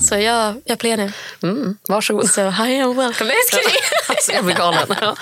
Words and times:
Så 0.00 0.16
jag, 0.18 0.54
jag 0.64 0.78
blir 0.78 0.96
nu. 0.96 1.12
Mm, 1.42 1.76
varsågod. 1.88 2.30
Så 2.30 2.50
hi 2.50 2.80
and 2.80 2.96
welcome. 2.96 3.28
Nej, 3.30 3.36
jag. 3.52 3.60
Alltså, 4.16 4.32
jag 4.32 4.44
blir 4.44 4.54
galen. 4.54 4.94
Ja. 5.00 5.16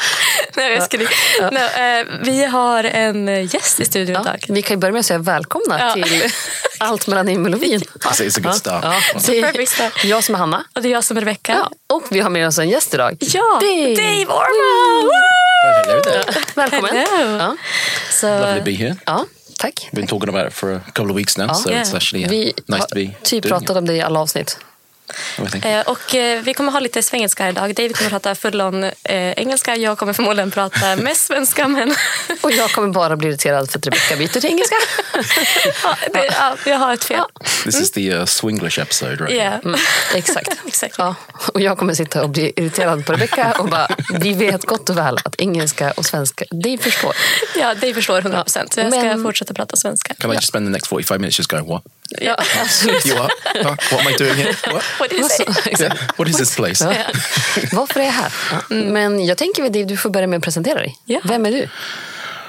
Nej, 0.56 0.72
jag 0.74 0.82
skojar. 0.82 1.10
Nej, 1.52 2.00
eh, 2.00 2.06
vi 2.22 2.44
har 2.44 2.84
en 2.84 3.28
eh, 3.28 3.54
gäst 3.54 3.80
i 3.80 3.84
studion 3.84 4.14
Ja, 4.14 4.20
idag. 4.20 4.44
vi 4.48 4.62
kan 4.62 4.76
ju 4.76 4.80
börja 4.80 4.92
med 4.92 5.00
att 5.00 5.06
säga 5.06 5.18
välkomna 5.18 5.78
Ja. 5.80 5.94
till 5.94 6.22
Allt 6.80 7.06
mellan 7.06 7.26
himmel 7.28 7.54
och 7.54 7.62
vin. 7.62 7.80
It's, 7.80 8.22
it's 8.22 8.38
a 8.38 8.40
good 8.42 8.54
start. 8.54 8.84
Ja, 8.84 9.00
det 9.26 9.42
Perfect 9.42 9.72
start. 9.72 10.04
är 10.04 10.08
jag 10.08 10.24
som 10.24 10.34
är 10.34 10.38
Hanna. 10.38 10.64
Och 10.74 10.82
det 10.82 10.88
är 10.88 10.92
jag 10.92 11.04
som 11.04 11.16
är 11.16 11.20
Rebecca. 11.20 11.52
Ja, 11.88 11.96
och 11.96 12.02
vi 12.10 12.20
har 12.20 12.30
med 12.30 12.46
oss 12.48 12.58
en 12.58 12.68
gäst 12.68 12.94
idag. 12.94 13.16
Ja, 13.20 13.58
Dave. 13.60 13.94
Dave 13.96 14.24
Orman! 14.26 15.04
Woo! 15.04 15.10
Hello 15.68 16.00
there. 16.02 16.24
Välkommen. 16.56 16.90
Hello. 16.96 17.36
Ja. 17.36 17.56
Så, 18.10 18.26
Lovely 18.26 18.58
to 18.58 18.64
be 18.64 18.70
here. 18.72 18.96
ja, 19.06 19.24
tack. 19.58 19.88
Been 19.92 20.06
talking 20.06 20.28
about 20.28 20.46
it 20.46 20.52
for 20.52 20.72
a 20.74 20.80
couple 20.80 21.10
of 21.10 21.16
weeks 21.16 21.36
now, 21.38 21.52
so 21.54 21.70
Yeah. 21.70 21.80
it's 21.82 21.94
actually 21.96 22.24
uh, 22.24 22.30
Vi 22.30 22.52
nice 22.66 22.86
to 22.86 22.94
be 22.94 23.10
typ 23.22 23.42
doing 23.42 23.52
pratat 23.54 23.76
om 23.76 23.86
det 23.86 23.94
i 23.96 24.00
alla 24.00 24.20
avsnitt. 24.20 24.58
Eh, 25.64 25.80
och 25.80 26.14
eh, 26.14 26.42
vi 26.42 26.54
kommer 26.54 26.72
ha 26.72 26.80
lite 26.80 27.02
svengelska 27.02 27.48
idag. 27.48 27.74
Dave 27.74 27.88
kommer 27.88 28.10
prata 28.10 28.34
full 28.34 28.60
on 28.60 28.84
eh, 28.84 28.92
engelska. 29.32 29.76
Jag 29.76 29.98
kommer 29.98 30.12
förmodligen 30.12 30.50
prata 30.50 30.96
mest 31.02 31.26
svenska. 31.26 31.68
Men 31.68 31.94
Och 32.40 32.52
jag 32.52 32.70
kommer 32.70 32.88
bara 32.88 33.16
bli 33.16 33.28
irriterad 33.28 33.70
för 33.70 33.78
att 33.78 33.86
Rebecca 33.86 34.16
byter 34.16 34.28
till 34.40 34.46
engelska. 34.46 34.74
ja, 35.82 35.96
det, 36.12 36.24
ja, 36.24 36.56
jag 36.66 36.78
har 36.78 36.94
ett 36.94 37.04
fel. 37.04 37.24
This 37.64 37.80
is 37.80 37.90
the 37.90 38.14
uh, 38.14 38.24
Swinglish 38.24 38.78
episode, 38.78 39.16
right? 39.16 39.30
Yeah. 39.30 39.54
Mm, 39.64 39.80
exakt. 40.14 40.48
Exakt. 40.66 40.94
Ja, 40.98 41.14
och 41.52 41.60
jag 41.60 41.78
kommer 41.78 41.94
sitta 41.94 42.22
och 42.22 42.30
bli 42.30 42.52
irriterad 42.56 43.06
på 43.06 43.12
Rebecca 43.12 43.54
och 43.58 43.68
bara, 43.68 43.88
vi 44.20 44.32
vet 44.32 44.64
gott 44.64 44.90
och 44.90 44.98
väl 44.98 45.18
att 45.24 45.40
engelska 45.40 45.90
och 45.90 46.04
svenska, 46.06 46.44
det 46.50 46.78
förstår. 46.78 47.14
Ja, 47.56 47.74
Dave 47.74 47.94
förstår 47.94 48.18
100 48.18 48.42
procent. 48.42 48.76
Jag 48.76 48.92
ska 48.92 49.02
Men- 49.02 49.22
fortsätta 49.22 49.54
prata 49.54 49.76
svenska. 49.76 50.14
Can 50.14 50.30
I 50.30 50.34
just 50.34 50.48
spend 50.48 50.66
the 50.66 50.70
next 50.70 50.86
45 50.86 51.20
minutes 51.20 51.38
just 51.38 51.50
going, 51.50 51.66
what? 51.68 51.82
Ja. 52.20 52.34
Absolut. 52.60 53.06
You 53.06 53.14
what? 53.16 53.32
Huh? 53.44 53.76
What 53.90 54.00
am 54.00 54.06
I 54.06 54.16
doing 54.16 54.34
here? 54.34 54.52
What? 54.72 54.82
What 54.98 55.10
did 55.10 55.18
you 55.18 55.28
say? 55.28 55.44
Yeah. 55.80 55.94
What 56.16 56.28
is 56.28 56.36
this 56.36 56.56
place? 56.56 56.84
Ja. 56.84 56.92
Varför 57.72 58.00
är 58.00 58.04
jag 58.04 58.12
här? 58.12 58.32
Men 58.68 59.24
jag 59.24 59.38
tänker 59.38 59.62
väl, 59.62 59.72
Dave, 59.72 59.84
du 59.84 59.96
får 59.96 60.10
börja 60.10 60.26
med 60.26 60.36
att 60.36 60.42
presentera 60.44 60.78
dig. 60.78 60.96
Ja. 61.04 61.20
Vem 61.24 61.46
är 61.46 61.50
du? 61.50 61.68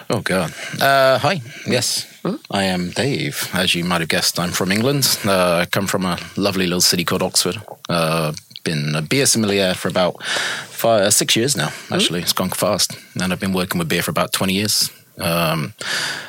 Oh, 0.10 0.22
God. 0.22 0.52
Uh, 0.82 1.30
hi. 1.30 1.42
Yes, 1.68 2.08
I 2.50 2.64
am 2.64 2.92
Dave. 2.92 3.34
As 3.54 3.76
you 3.76 3.84
might 3.84 4.00
have 4.00 4.08
guessed, 4.08 4.40
I'm 4.40 4.52
from 4.52 4.72
England. 4.72 5.06
Uh, 5.26 5.62
I 5.62 5.66
come 5.66 5.88
from 5.88 6.06
a 6.06 6.18
lovely 6.36 6.66
little 6.66 6.82
city 6.82 7.04
called 7.04 7.22
Oxford. 7.22 7.62
Uh, 7.90 8.34
been 8.64 8.96
a 8.96 9.02
beer 9.02 9.26
sommelier 9.26 9.76
for 9.76 9.88
about 9.88 10.24
five, 10.70 11.02
uh, 11.02 11.12
six 11.12 11.36
years 11.36 11.56
now, 11.56 11.70
actually. 11.92 12.22
It's 12.22 12.34
gone 12.34 12.50
fast. 12.50 12.98
And 13.22 13.32
I've 13.32 13.40
been 13.40 13.54
working 13.54 13.80
with 13.80 13.88
beer 13.88 14.02
for 14.02 14.12
about 14.12 14.32
20 14.34 14.54
years. 14.54 14.92
Um, 15.20 15.74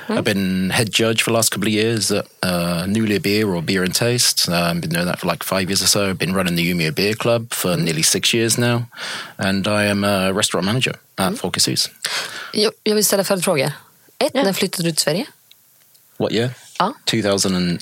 I've 0.08 0.24
been 0.24 0.70
head 0.70 0.90
judge 0.92 1.22
for 1.22 1.30
the 1.30 1.36
last 1.36 1.50
couple 1.50 1.68
of 1.68 1.72
years 1.72 2.10
at 2.10 2.26
uh, 2.42 2.84
Nulia 2.88 3.20
Beer 3.22 3.48
or 3.48 3.62
Beer 3.62 3.84
and 3.84 3.94
Taste. 3.94 4.48
Uh, 4.48 4.54
I've 4.54 4.80
been 4.80 4.90
doing 4.90 5.06
that 5.06 5.18
for 5.20 5.28
like 5.28 5.44
five 5.44 5.68
years 5.70 5.82
or 5.82 5.86
so. 5.86 6.10
I've 6.10 6.18
been 6.18 6.34
running 6.34 6.56
the 6.56 6.70
Umeå 6.72 6.92
Beer 6.94 7.14
Club 7.14 7.52
for 7.52 7.76
nearly 7.76 8.02
six 8.02 8.32
years 8.34 8.58
now. 8.58 8.88
And 9.38 9.66
I 9.68 9.84
am 9.90 10.04
a 10.04 10.32
restaurant 10.32 10.64
manager 10.66 10.94
at 11.18 11.38
Folkets 11.38 11.68
Hus. 11.68 11.90
Jag, 12.52 12.72
jag 12.84 12.94
vill 12.94 13.04
ställa 13.04 13.24
följdfrågor. 13.24 13.72
Ett, 14.18 14.30
Ja. 14.34 14.42
när 14.42 14.52
flyttade 14.52 14.82
du 14.88 14.90
till 14.92 15.02
Sverige? 15.02 15.26
What 16.16 16.32
year? 16.32 16.50
Ja. 16.78 16.94
2008. 17.04 17.80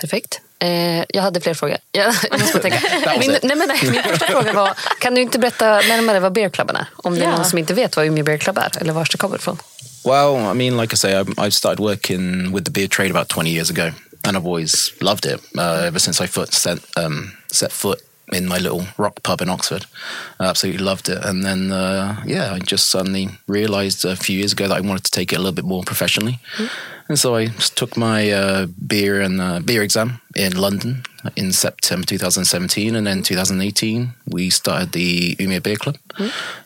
Perfekt. 0.00 0.40
Eh, 0.62 1.04
jag 1.08 1.22
hade 1.22 1.40
fler 1.40 1.54
frågor. 1.54 1.76
Jag, 1.92 2.14
jag 2.30 2.40
måste 2.40 2.58
tänka. 2.58 2.80
Min, 3.20 3.30
nej, 3.42 3.56
men, 3.56 3.68
nej, 3.68 3.78
min 3.82 4.02
första 4.02 4.26
fråga 4.26 4.52
var, 4.52 4.72
kan 5.00 5.14
du 5.14 5.20
inte 5.20 5.38
berätta 5.38 5.66
närmare 5.80 6.20
vad 6.20 6.32
Beer 6.32 6.48
Clubben 6.50 6.76
är? 6.76 6.86
Om 6.96 7.14
det 7.14 7.20
är 7.20 7.24
Ja. 7.24 7.36
någon 7.36 7.44
som 7.44 7.58
inte 7.58 7.74
vet 7.74 7.96
vad 7.96 8.06
Umeå 8.06 8.24
Beer 8.24 8.38
Club 8.38 8.58
är, 8.58 8.70
eller 8.80 8.92
var 8.92 9.08
det 9.10 9.18
kommer 9.18 9.36
ifrån. 9.36 9.58
Well, 10.04 10.36
I 10.52 10.54
mean, 10.54 10.76
like 10.82 10.94
I 10.94 10.96
say, 10.96 11.12
I, 11.12 11.22
I've 11.24 11.50
started 11.50 11.78
working 11.80 12.52
with 12.54 12.64
the 12.64 12.70
beer 12.70 12.88
trade 12.88 13.10
about 13.10 13.28
20 13.28 13.50
years 13.50 13.70
ago, 13.70 13.92
and 14.24 14.36
I've 14.36 14.46
always 14.46 14.92
loved 15.00 15.26
it 15.26 15.40
uh, 15.58 15.86
ever 15.86 15.98
since 15.98 16.24
I 16.24 16.26
foot 16.26 16.52
set, 16.54 16.78
um, 16.96 17.32
set 17.52 17.72
foot 17.72 17.98
in 18.32 18.46
my 18.46 18.58
little 18.58 18.84
rock 18.96 19.22
pub 19.22 19.40
in 19.40 19.48
Oxford. 19.48 19.86
I 20.38 20.46
absolutely 20.46 20.84
loved 20.84 21.08
it. 21.08 21.24
And 21.24 21.44
then, 21.44 21.72
uh, 21.72 22.22
yeah, 22.26 22.52
I 22.52 22.58
just 22.58 22.88
suddenly 22.88 23.28
realized 23.46 24.04
a 24.04 24.16
few 24.16 24.38
years 24.38 24.52
ago 24.52 24.68
that 24.68 24.76
I 24.76 24.80
wanted 24.80 25.04
to 25.04 25.10
take 25.10 25.32
it 25.32 25.36
a 25.36 25.38
little 25.38 25.54
bit 25.54 25.64
more 25.64 25.82
professionally. 25.84 26.38
And 27.08 27.18
so 27.18 27.34
I 27.34 27.46
took 27.74 27.96
my 27.96 28.30
uh, 28.30 28.66
beer 28.86 29.20
and 29.20 29.40
uh, 29.40 29.58
beer 29.58 29.82
exam 29.82 30.20
in 30.36 30.56
London 30.56 31.02
in 31.34 31.52
September 31.52 32.06
2017, 32.06 32.94
and 32.94 33.04
then 33.04 33.22
2018 33.24 34.12
we 34.26 34.48
started 34.48 34.92
the 34.92 35.34
Umeå 35.40 35.60
Beer 35.60 35.74
Club, 35.74 35.96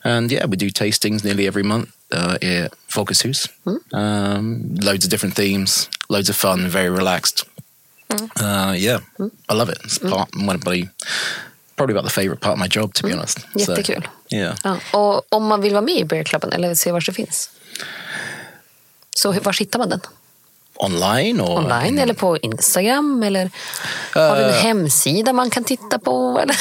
and 0.04 0.30
yeah, 0.30 0.44
we 0.44 0.58
do 0.58 0.70
tastings 0.70 1.24
nearly 1.24 1.46
every 1.46 1.62
month 1.62 1.96
uh, 2.12 2.36
at 2.42 2.74
Folkets 2.88 3.22
Hus. 3.22 3.48
Um, 3.94 4.74
loads 4.74 5.04
of 5.06 5.10
different 5.10 5.34
themes, 5.34 5.88
loads 6.10 6.28
of 6.28 6.36
fun, 6.36 6.68
very 6.68 6.90
relaxed. 6.90 7.46
Uh, 8.38 8.74
yeah, 8.76 8.98
I 9.48 9.54
love 9.54 9.70
it. 9.70 9.78
It's 9.84 9.98
part 9.98 10.28
one 10.36 10.56
of 10.56 10.64
my 10.66 10.90
probably 11.76 11.94
about 11.94 12.04
the 12.04 12.20
favorite 12.20 12.40
part 12.40 12.54
of 12.54 12.58
my 12.58 12.68
job, 12.68 12.94
to 12.94 13.02
be 13.02 13.08
mm. 13.08 13.18
honest. 13.18 13.40
So, 13.40 13.72
Jättekul. 13.72 14.08
yeah. 14.30 14.56
Ja. 14.64 14.78
Och 14.90 15.26
om 15.28 15.46
man 15.46 15.60
vill 15.60 15.72
vara 15.72 15.82
med 15.82 15.94
i 15.94 16.04
Beer 16.04 16.24
Clubben 16.24 16.52
eller 16.52 16.74
se 16.74 16.92
var 16.92 17.00
det 17.00 17.12
finns, 17.12 17.50
så 19.16 19.32
var 19.32 19.52
hittar 19.52 19.78
man 19.78 19.88
den? 19.88 20.00
Online 20.76 21.40
or 21.40 21.58
Online 21.58 21.98
eller 21.98 22.14
på 22.14 22.36
Instagram? 22.36 23.22
Eller 23.22 23.50
har 24.14 24.36
du 24.36 24.42
en 24.42 24.50
eh. 24.50 24.56
hemsida 24.56 25.32
man 25.32 25.50
kan 25.50 25.64
titta 25.64 25.98
på? 25.98 26.40
Eller? 26.42 26.56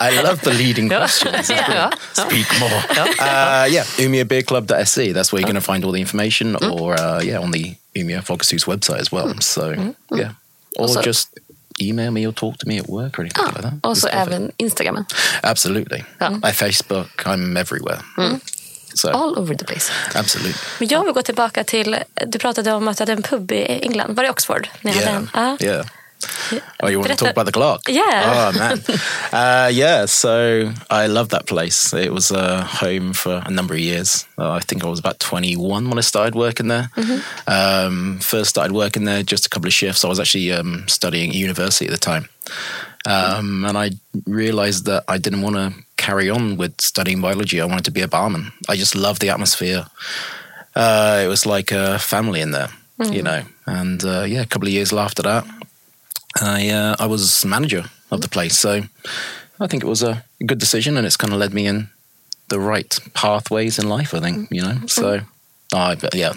I 0.12 0.22
love 0.22 0.36
the 0.36 0.52
leading 0.52 0.88
questions. 1.00 1.50
Ja. 1.50 1.90
Speak 2.12 2.60
more. 2.60 2.82
Uh, 3.20 3.72
yeah, 3.72 3.86
umiabeerclub.se. 3.98 5.12
That's 5.12 5.32
where 5.32 5.40
you're 5.40 5.52
going 5.52 5.62
to 5.62 5.72
find 5.72 5.84
all 5.84 5.92
the 5.92 6.00
information, 6.00 6.56
mm. 6.56 6.72
or 6.72 6.94
uh, 6.94 7.22
yeah, 7.24 7.42
on 7.42 7.52
the 7.52 7.76
Umia 7.94 8.22
Focus 8.22 8.64
website 8.66 9.00
as 9.00 9.12
well. 9.12 9.28
Mm. 9.28 9.42
So 9.42 9.70
yeah, 10.16 10.32
or 10.78 10.88
Also- 10.88 11.02
just 11.02 11.28
email 11.80 12.10
me 12.10 12.26
or 12.26 12.32
talk 12.32 12.58
to 12.58 12.66
me 12.68 12.78
at 12.78 12.88
work 12.88 13.18
or 13.18 13.22
anything 13.22 13.44
like 13.46 13.62
that. 13.62 13.82
Perfect. 13.82 14.14
även 14.14 14.52
Instagramen. 14.58 15.04
absolutely. 15.42 16.04
My 16.20 16.52
Facebook, 16.52 17.08
I'm 17.26 17.56
everywhere. 17.60 17.98
So 18.94 19.10
All 19.12 19.38
over 19.38 19.54
the 19.56 19.64
place. 19.64 19.92
absolutely. 20.14 20.54
Men 20.80 20.88
jag 20.88 21.04
vill 21.04 21.12
gå 21.12 21.22
tillbaka 21.22 21.64
till, 21.64 21.96
du 22.26 22.38
pratade 22.38 22.72
om 22.72 22.88
att 22.88 22.96
du 22.96 23.02
hade 23.02 23.12
en 23.12 23.22
pub 23.22 23.52
i 23.52 23.62
England. 23.82 24.16
Var 24.16 24.24
det 24.24 24.30
Oxford? 24.30 24.68
Ni 24.82 24.90
hade 24.90 25.04
Yeah, 25.04 25.16
en? 25.16 25.28
Ja. 25.34 25.56
yeah. 25.66 25.86
Oh, 26.82 26.88
you 26.88 26.98
want 26.98 27.10
to 27.10 27.16
talk 27.16 27.30
about 27.32 27.46
the 27.46 27.52
Clark? 27.52 27.82
Yeah. 27.88 28.52
Oh 28.52 28.58
man. 28.58 28.78
uh, 29.32 29.68
yeah. 29.72 30.06
So 30.06 30.72
I 30.90 31.06
love 31.06 31.28
that 31.30 31.46
place. 31.46 31.92
It 31.94 32.12
was 32.12 32.30
a 32.30 32.62
home 32.62 33.12
for 33.12 33.42
a 33.44 33.50
number 33.50 33.74
of 33.74 33.80
years. 33.80 34.26
Uh, 34.38 34.52
I 34.52 34.60
think 34.60 34.84
I 34.84 34.88
was 34.88 34.98
about 34.98 35.18
21 35.20 35.88
when 35.88 35.98
I 35.98 36.02
started 36.02 36.34
working 36.34 36.68
there. 36.68 36.90
Um, 37.46 38.18
first 38.20 38.50
started 38.50 38.72
working 38.72 39.04
there 39.04 39.22
just 39.22 39.46
a 39.46 39.48
couple 39.48 39.66
of 39.68 39.72
shifts. 39.74 40.04
I 40.04 40.08
was 40.08 40.20
actually 40.20 40.52
um, 40.52 40.84
studying 40.88 41.30
at 41.30 41.36
university 41.36 41.86
at 41.86 41.92
the 41.92 41.98
time, 41.98 42.28
um, 43.06 43.64
and 43.64 43.76
I 43.78 43.90
realized 44.26 44.84
that 44.86 45.04
I 45.08 45.18
didn't 45.18 45.42
want 45.42 45.56
to 45.56 45.72
carry 45.96 46.28
on 46.30 46.56
with 46.56 46.80
studying 46.80 47.20
biology. 47.20 47.60
I 47.60 47.64
wanted 47.64 47.84
to 47.86 47.90
be 47.90 48.02
a 48.02 48.08
barman. 48.08 48.52
I 48.68 48.76
just 48.76 48.94
loved 48.94 49.20
the 49.20 49.30
atmosphere. 49.30 49.86
Uh, 50.74 51.22
it 51.24 51.28
was 51.28 51.46
like 51.46 51.72
a 51.72 51.98
family 51.98 52.40
in 52.40 52.50
there, 52.50 52.68
you 53.14 53.22
know. 53.22 53.42
And 53.66 54.04
uh, 54.04 54.22
yeah, 54.22 54.42
a 54.42 54.46
couple 54.46 54.68
of 54.68 54.74
years 54.74 54.92
after 54.92 55.22
that, 55.22 55.44
I 56.40 56.70
uh, 56.70 56.96
I 56.98 57.06
was 57.06 57.44
manager 57.44 57.84
of 58.10 58.20
the 58.20 58.28
place. 58.28 58.58
So 58.58 58.82
I 59.60 59.66
think 59.66 59.82
it 59.82 59.88
was 59.88 60.02
a 60.02 60.24
good 60.44 60.58
decision, 60.58 60.96
and 60.96 61.06
it's 61.06 61.16
kind 61.16 61.32
of 61.32 61.38
led 61.38 61.52
me 61.52 61.66
in 61.66 61.88
the 62.48 62.58
right 62.60 62.98
pathways 63.14 63.78
in 63.78 63.88
life. 63.88 64.14
I 64.14 64.20
think 64.20 64.48
you 64.50 64.62
know. 64.62 64.74
Mm-hmm. 64.74 64.86
So 64.86 65.20
I 65.72 65.94
but 65.94 66.14
yeah, 66.14 66.32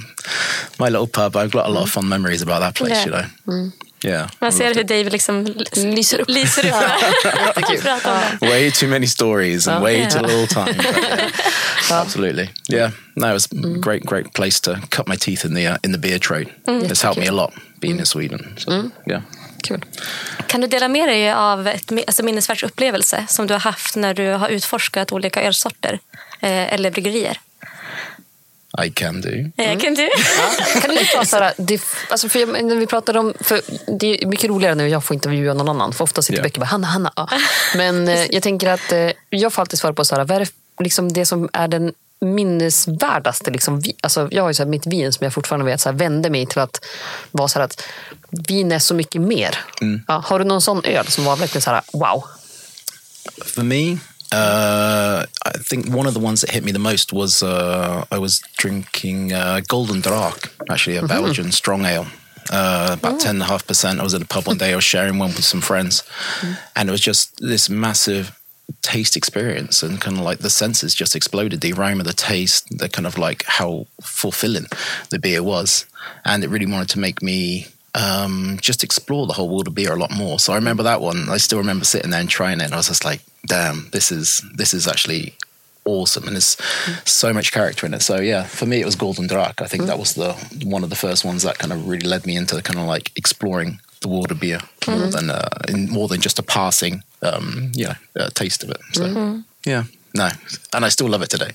my 0.80 0.90
little 0.90 1.08
pub. 1.08 1.36
I've 1.36 1.52
got 1.52 1.68
a 1.68 1.72
lot 1.72 1.84
of 1.84 1.90
mm. 1.90 1.94
fond 1.94 2.10
memories 2.10 2.42
about 2.42 2.60
that 2.60 2.76
place. 2.76 2.92
Yeah. 2.92 3.06
You 3.06 3.12
know. 3.12 3.26
Mm. 3.48 3.74
Yeah. 4.04 4.30
Man 4.40 4.52
ser 4.52 4.74
hur 4.74 4.84
Dave 4.84 5.10
liksom 5.10 5.46
Lyser 5.76 6.22
upp. 6.22 6.30
lyser 6.30 6.66
upp. 6.68 6.74
Jättekul. 7.24 7.82
Pratar 7.82 8.32
om 8.32 8.38
det. 8.40 8.50
Way 8.50 8.72
too 8.72 8.88
many 8.88 9.08
stories 9.08 9.68
and 9.68 9.84
way 9.84 9.98
Yeah. 9.98 10.10
too 10.10 10.22
little 10.22 10.48
time. 10.48 10.76
yeah, 11.90 12.02
absolutely. 12.02 12.50
Yeah. 12.70 12.92
No, 13.16 13.30
it 13.30 13.34
was 13.34 13.46
a 13.46 13.56
mm. 13.56 13.80
great, 13.82 14.06
great 14.06 14.34
place 14.34 14.62
to 14.62 14.80
cut 14.90 15.08
my 15.08 15.18
teeth 15.18 15.46
in 15.46 15.54
the 15.54 15.68
uh, 15.68 15.78
in 15.84 15.92
the 15.92 15.98
beer 15.98 16.20
trade. 16.20 16.48
It's 16.68 17.02
helped 17.02 17.20
me 17.20 17.28
a 17.28 17.34
lot 17.34 17.54
being 17.80 18.00
in 18.00 18.06
Sweden. 18.06 18.58
So, 18.58 18.92
Yeah. 19.06 19.22
Kul. 19.64 19.86
Kan 20.48 20.62
du 20.62 20.68
dela 20.68 20.88
med 20.88 21.08
dig 21.10 21.32
av 21.34 21.68
ett 21.68 21.92
mi- 21.92 22.04
alltså 22.08 22.24
minnesvärd 22.24 22.64
upplevelse 22.64 23.26
som 23.30 23.48
du 23.48 23.54
har 23.54 23.60
haft 23.62 23.96
när 23.96 24.14
du 24.14 24.28
har 24.30 24.50
utforskat 24.50 25.12
olika 25.12 25.42
ölsorter 25.44 26.00
eh, 26.42 26.74
eller 26.74 26.92
bryggerier? 26.92 27.40
I 28.86 28.90
can 28.92 29.22
do. 29.22 29.30
Eh, 29.58 29.80
Kan 29.80 29.94
du? 29.94 30.10
Kan 30.82 30.96
du 30.96 31.06
ta 31.06 31.26
så 31.26 31.38
här, 31.38 31.54
det, 31.58 31.82
alltså 32.10 32.30
för 32.30 32.40
jag, 32.40 32.64
när 32.64 32.76
vi 32.76 32.88
pratar 32.88 33.18
om, 33.18 33.34
för 33.40 33.62
det 34.00 34.24
är 34.24 34.26
mycket 34.28 34.50
roligare 34.50 34.76
när 34.76 34.88
jag 34.88 35.04
får 35.04 35.14
intervjua 35.14 35.54
någon 35.54 35.70
annan. 35.70 35.94
För 35.94 36.04
ofta 36.04 36.22
sitter 36.22 36.40
Ja. 36.40 36.44
Becky 36.44 36.56
och 36.56 36.60
bara, 36.60 36.66
Hanna, 36.66 36.88
Hanna. 36.88 37.14
Ja. 37.16 37.28
Men 37.76 38.08
eh, 38.08 38.26
jag 38.32 38.44
tänker 38.44 38.68
att 38.70 38.92
eh, 38.92 39.10
jag 39.30 39.54
får 39.54 39.62
alltid 39.62 39.80
svara 39.80 39.94
på 39.94 40.06
så 40.06 40.16
här, 40.16 40.26
vad 40.26 40.36
är 40.36 40.40
det, 40.40 40.52
liksom 40.84 41.14
det 41.14 41.26
som 41.26 41.50
är 41.54 41.68
den 41.68 41.94
minnesvärdaste. 42.22 43.52
Liksom, 43.52 43.82
alltså, 44.02 44.28
jag 44.32 44.44
har 44.44 44.50
ju 44.50 44.54
så 44.54 44.64
här, 44.64 44.70
mitt 44.70 44.88
vin 44.88 45.14
som 45.14 45.24
jag 45.24 45.34
fortfarande 45.34 45.66
vet 45.66 45.82
så 45.82 45.90
här, 45.90 45.98
vände 45.98 46.30
mig 46.30 46.46
till 46.46 46.60
att 46.60 46.86
vara 47.32 47.48
så 47.48 47.60
här 47.60 47.66
att 47.66 47.84
vin 48.48 48.72
är 48.72 48.80
så 48.80 48.94
mycket 48.94 49.22
mer. 49.22 49.58
Ja, 50.08 50.24
har 50.26 50.40
du 50.40 50.46
någon 50.46 50.62
sån 50.62 50.84
öl 50.84 51.08
som 51.08 51.24
var 51.24 51.36
verkligen 51.36 51.62
så 51.62 51.70
här, 51.70 51.82
wow? 51.94 52.24
For 53.46 53.64
me, 53.64 53.98
Uh, 54.32 55.26
I 55.44 55.58
think 55.66 55.88
one 55.96 56.06
of 56.06 56.14
the 56.14 56.20
ones 56.20 56.42
that 56.42 56.52
hit 56.52 56.64
me 56.64 56.72
the 56.72 56.80
most 56.80 57.12
was 57.12 57.42
uh, 57.42 58.06
I 58.12 58.20
was 58.20 58.42
drinking 58.58 59.34
uh, 59.34 59.60
Golden 59.68 60.02
Drak, 60.02 60.50
actually 60.70 60.98
a 60.98 61.08
Belgian 61.08 61.52
strong 61.52 61.86
ale. 61.86 62.06
Uh, 62.52 62.94
about 62.94 63.20
ten 63.20 63.36
and 63.36 63.44
a 63.44 63.46
half 63.46 63.66
percent. 63.66 64.00
I 64.00 64.04
was 64.04 64.14
at 64.14 64.22
a 64.22 64.26
pub 64.26 64.48
one 64.48 64.58
day. 64.58 64.72
I 64.72 64.76
was 64.76 64.84
sharing 64.84 65.20
one 65.20 65.34
with 65.34 65.46
some 65.46 65.62
friends, 65.62 66.04
and 66.76 66.90
it 66.90 66.92
was 66.92 67.02
just 67.02 67.38
this 67.38 67.70
massive 67.70 68.32
taste 68.82 69.16
experience, 69.16 69.84
and 69.84 70.02
kind 70.02 70.18
of 70.18 70.24
like 70.24 70.40
the 70.40 70.50
senses 70.50 70.96
just 70.96 71.16
exploded. 71.16 71.62
The 71.62 71.74
aroma, 71.74 72.04
the 72.04 72.14
taste, 72.14 72.68
the 72.78 72.90
kind 72.90 73.08
of 73.08 73.18
like 73.18 73.44
how 73.46 73.88
fulfilling 74.02 74.68
the 75.10 75.20
beer 75.20 75.44
was, 75.44 75.86
and 76.26 76.44
it 76.44 76.50
really 76.50 76.66
wanted 76.66 76.90
to 76.90 77.00
make 77.00 77.22
me 77.22 77.68
um, 77.96 78.58
just 78.62 78.84
explore 78.84 79.28
the 79.28 79.34
whole 79.34 79.50
world 79.50 79.68
of 79.68 79.76
beer 79.76 79.94
a 79.94 80.00
lot 80.00 80.12
more. 80.12 80.40
So 80.40 80.54
I 80.54 80.56
remember 80.56 80.84
that 80.84 81.02
one. 81.02 81.30
I 81.30 81.38
still 81.38 81.60
remember 81.60 81.86
sitting 81.86 82.12
there 82.12 82.22
and 82.22 82.30
trying 82.30 82.62
it, 82.62 82.66
and 82.66 82.74
I 82.74 82.78
was 82.78 82.88
just 82.88 83.06
like, 83.06 83.22
"Damn, 83.46 83.90
this 83.92 84.12
is 84.12 84.44
this 84.56 84.74
is 84.74 84.88
actually." 84.88 85.36
awesome 85.86 86.28
and 86.28 86.36
there's 86.36 86.58
so 87.06 87.34
much 87.34 87.52
character 87.52 87.86
in 87.88 87.94
it 87.94 88.02
so 88.02 88.20
yeah 88.20 88.44
for 88.44 88.68
me 88.68 88.80
it 88.80 88.86
was 88.86 88.96
golden 88.96 89.28
drak 89.28 89.60
i 89.62 89.66
think 89.66 89.86
that 89.86 89.98
was 89.98 90.14
the 90.14 90.34
one 90.66 90.84
of 90.84 90.90
the 90.90 90.96
first 90.96 91.26
ones 91.26 91.42
that 91.42 91.58
kind 91.58 91.74
of 91.74 91.88
really 91.88 92.08
led 92.08 92.28
me 92.28 92.36
into 92.36 92.62
kind 92.62 92.78
of 92.78 92.86
like 92.86 93.12
exploring 93.16 93.80
the 94.02 94.08
world 94.08 94.32
of 94.32 94.40
beer 94.40 94.60
more 94.88 95.08
than 95.12 95.30
uh, 95.30 95.50
in 95.68 95.90
more 95.90 96.08
than 96.08 96.22
just 96.22 96.40
a 96.40 96.44
passing 96.44 97.04
um 97.22 97.72
you 97.76 97.86
know 97.86 97.96
uh, 98.20 98.30
taste 98.34 98.64
of 98.64 98.70
it. 98.72 98.78
So 98.94 99.04
yeah 99.66 99.84
no. 100.14 100.30
And 100.74 100.86
i 100.86 100.90
still 100.90 101.08
love 101.10 101.22
it 101.26 101.30
today. 101.30 101.52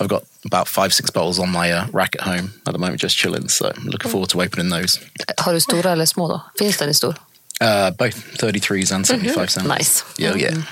I've 0.00 0.08
got 0.08 0.22
about 0.44 0.68
five 0.68 0.92
six 0.92 1.10
bottles 1.10 1.38
on 1.38 1.48
my 1.50 1.72
uh, 1.72 1.86
rack 1.92 2.14
at 2.14 2.20
home 2.22 2.50
at 2.66 2.72
the 2.72 2.78
moment 2.78 3.02
just 3.02 3.16
chilling. 3.16 3.48
So 3.48 3.70
i'm 3.76 3.86
looking 3.90 4.10
forward 4.10 4.30
to 4.30 4.42
opening 4.42 4.70
those. 4.70 5.00
Har 5.38 5.52
du 5.52 5.60
stora 5.60 5.90
eller 5.92 6.06
små 6.06 6.28
då? 6.28 6.40
Finns 6.58 6.76
den 6.76 6.88
i 6.88 6.94
stor? 6.94 7.14
uh 7.60 7.90
both. 7.98 8.16
33s 8.38 8.92
and 8.94 9.06
75 9.06 9.50
cents 9.50 9.68
Nice. 9.78 10.04
yeah 10.18 10.36
yeah. 10.36 10.62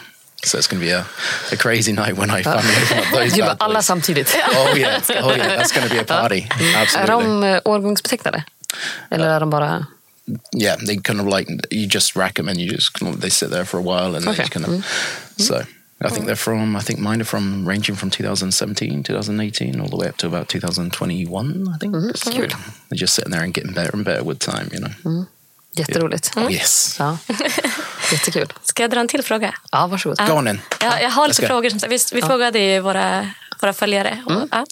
So 0.45 0.59
it's 0.59 0.69
going 0.69 0.81
to 0.81 0.87
be 0.87 0.93
a, 0.93 1.05
a 1.53 1.57
crazy 1.57 1.93
night 1.93 2.17
when 2.17 2.31
I 2.31 2.43
finally 2.45 2.75
open 2.83 2.99
up 2.99 3.11
those 3.13 3.33
Du 3.37 3.41
bara 3.43 3.55
bad 3.55 3.63
alla 3.63 3.75
boys. 3.75 3.87
samtidigt. 3.87 4.29
Oh 4.57 4.77
yeah, 4.77 5.03
oh 5.23 5.35
yeah, 5.37 5.57
that's 5.57 5.73
going 5.73 5.89
to 5.89 5.95
be 5.95 6.01
a 6.01 6.05
party. 6.05 6.47
Är 6.51 6.83
Absolutely. 6.83 7.25
de 7.25 7.43
eh, 7.45 7.61
årgångsbetecknade? 7.65 8.45
Eller 9.11 9.29
är 9.29 9.41
de 9.41 9.51
bara... 9.51 9.87
yeah, 10.53 10.77
they 10.87 10.97
kind 10.97 11.21
of 11.21 11.27
like 11.27 11.49
you 11.71 11.87
just 11.87 12.17
rack 12.17 12.35
them 12.35 12.49
and 12.49 12.59
you 12.61 12.71
just 12.71 12.93
kind 12.93 13.15
of, 13.15 13.21
they 13.21 13.31
sit 13.31 13.51
there 13.51 13.65
for 13.65 13.79
a 13.79 13.83
while 13.83 14.15
and 14.17 14.27
Okay. 14.29 14.43
they 14.43 14.49
kind 14.49 14.67
of. 14.67 14.73
Mm-hmm. 14.73 14.83
Mm-hmm. 14.83 15.43
So 15.43 15.63
I 16.01 16.11
think 16.11 16.27
they're 16.27 16.37
from. 16.37 16.77
I 16.77 16.81
think 16.81 17.01
mine 17.01 17.21
are 17.21 17.25
from 17.27 17.69
ranging 17.69 17.97
from 17.97 18.11
2017, 18.11 19.03
2018, 19.03 19.81
all 19.81 19.89
the 19.89 19.97
way 19.97 20.09
up 20.09 20.17
to 20.19 20.27
about 20.27 20.49
2021. 20.49 21.69
I 21.75 21.79
think. 21.79 21.95
Mm-hmm. 21.95 22.15
So 22.15 22.31
Kul. 22.31 22.47
They're 22.89 23.01
just 23.01 23.15
sitting 23.15 23.33
there 23.33 23.43
and 23.45 23.53
getting 23.55 23.73
better 23.75 23.91
and 23.97 24.05
better 24.05 24.23
with 24.25 24.39
time. 24.39 24.69
You 24.73 24.81
know. 24.81 25.27
Jätteroligt. 25.77 26.31
Oh 26.37 26.49
yes. 26.51 26.97
Ja. 26.99 27.19
Jättekul. 28.13 28.47
Ska 28.63 28.83
jag 28.83 28.91
dra 28.91 29.01
en 29.01 29.09
till 29.09 29.23
fråga? 29.23 29.55
Ja, 29.73 29.87
varsågod. 29.87 30.19
Go 30.27 30.33
on 30.33 30.49
in. 30.49 30.61
Ja, 30.81 31.01
jag 31.01 31.11
har 31.11 31.29
lite 31.29 31.47
frågor. 31.47 31.71
Som, 31.71 31.89
vi 31.89 31.99
vi 32.13 32.23
frågade 32.23 32.59
ju 32.59 32.81
våra, 32.81 33.31
våra 33.61 33.73
följare. 33.73 34.23
Och, 34.27 34.49
ja. 34.51 34.67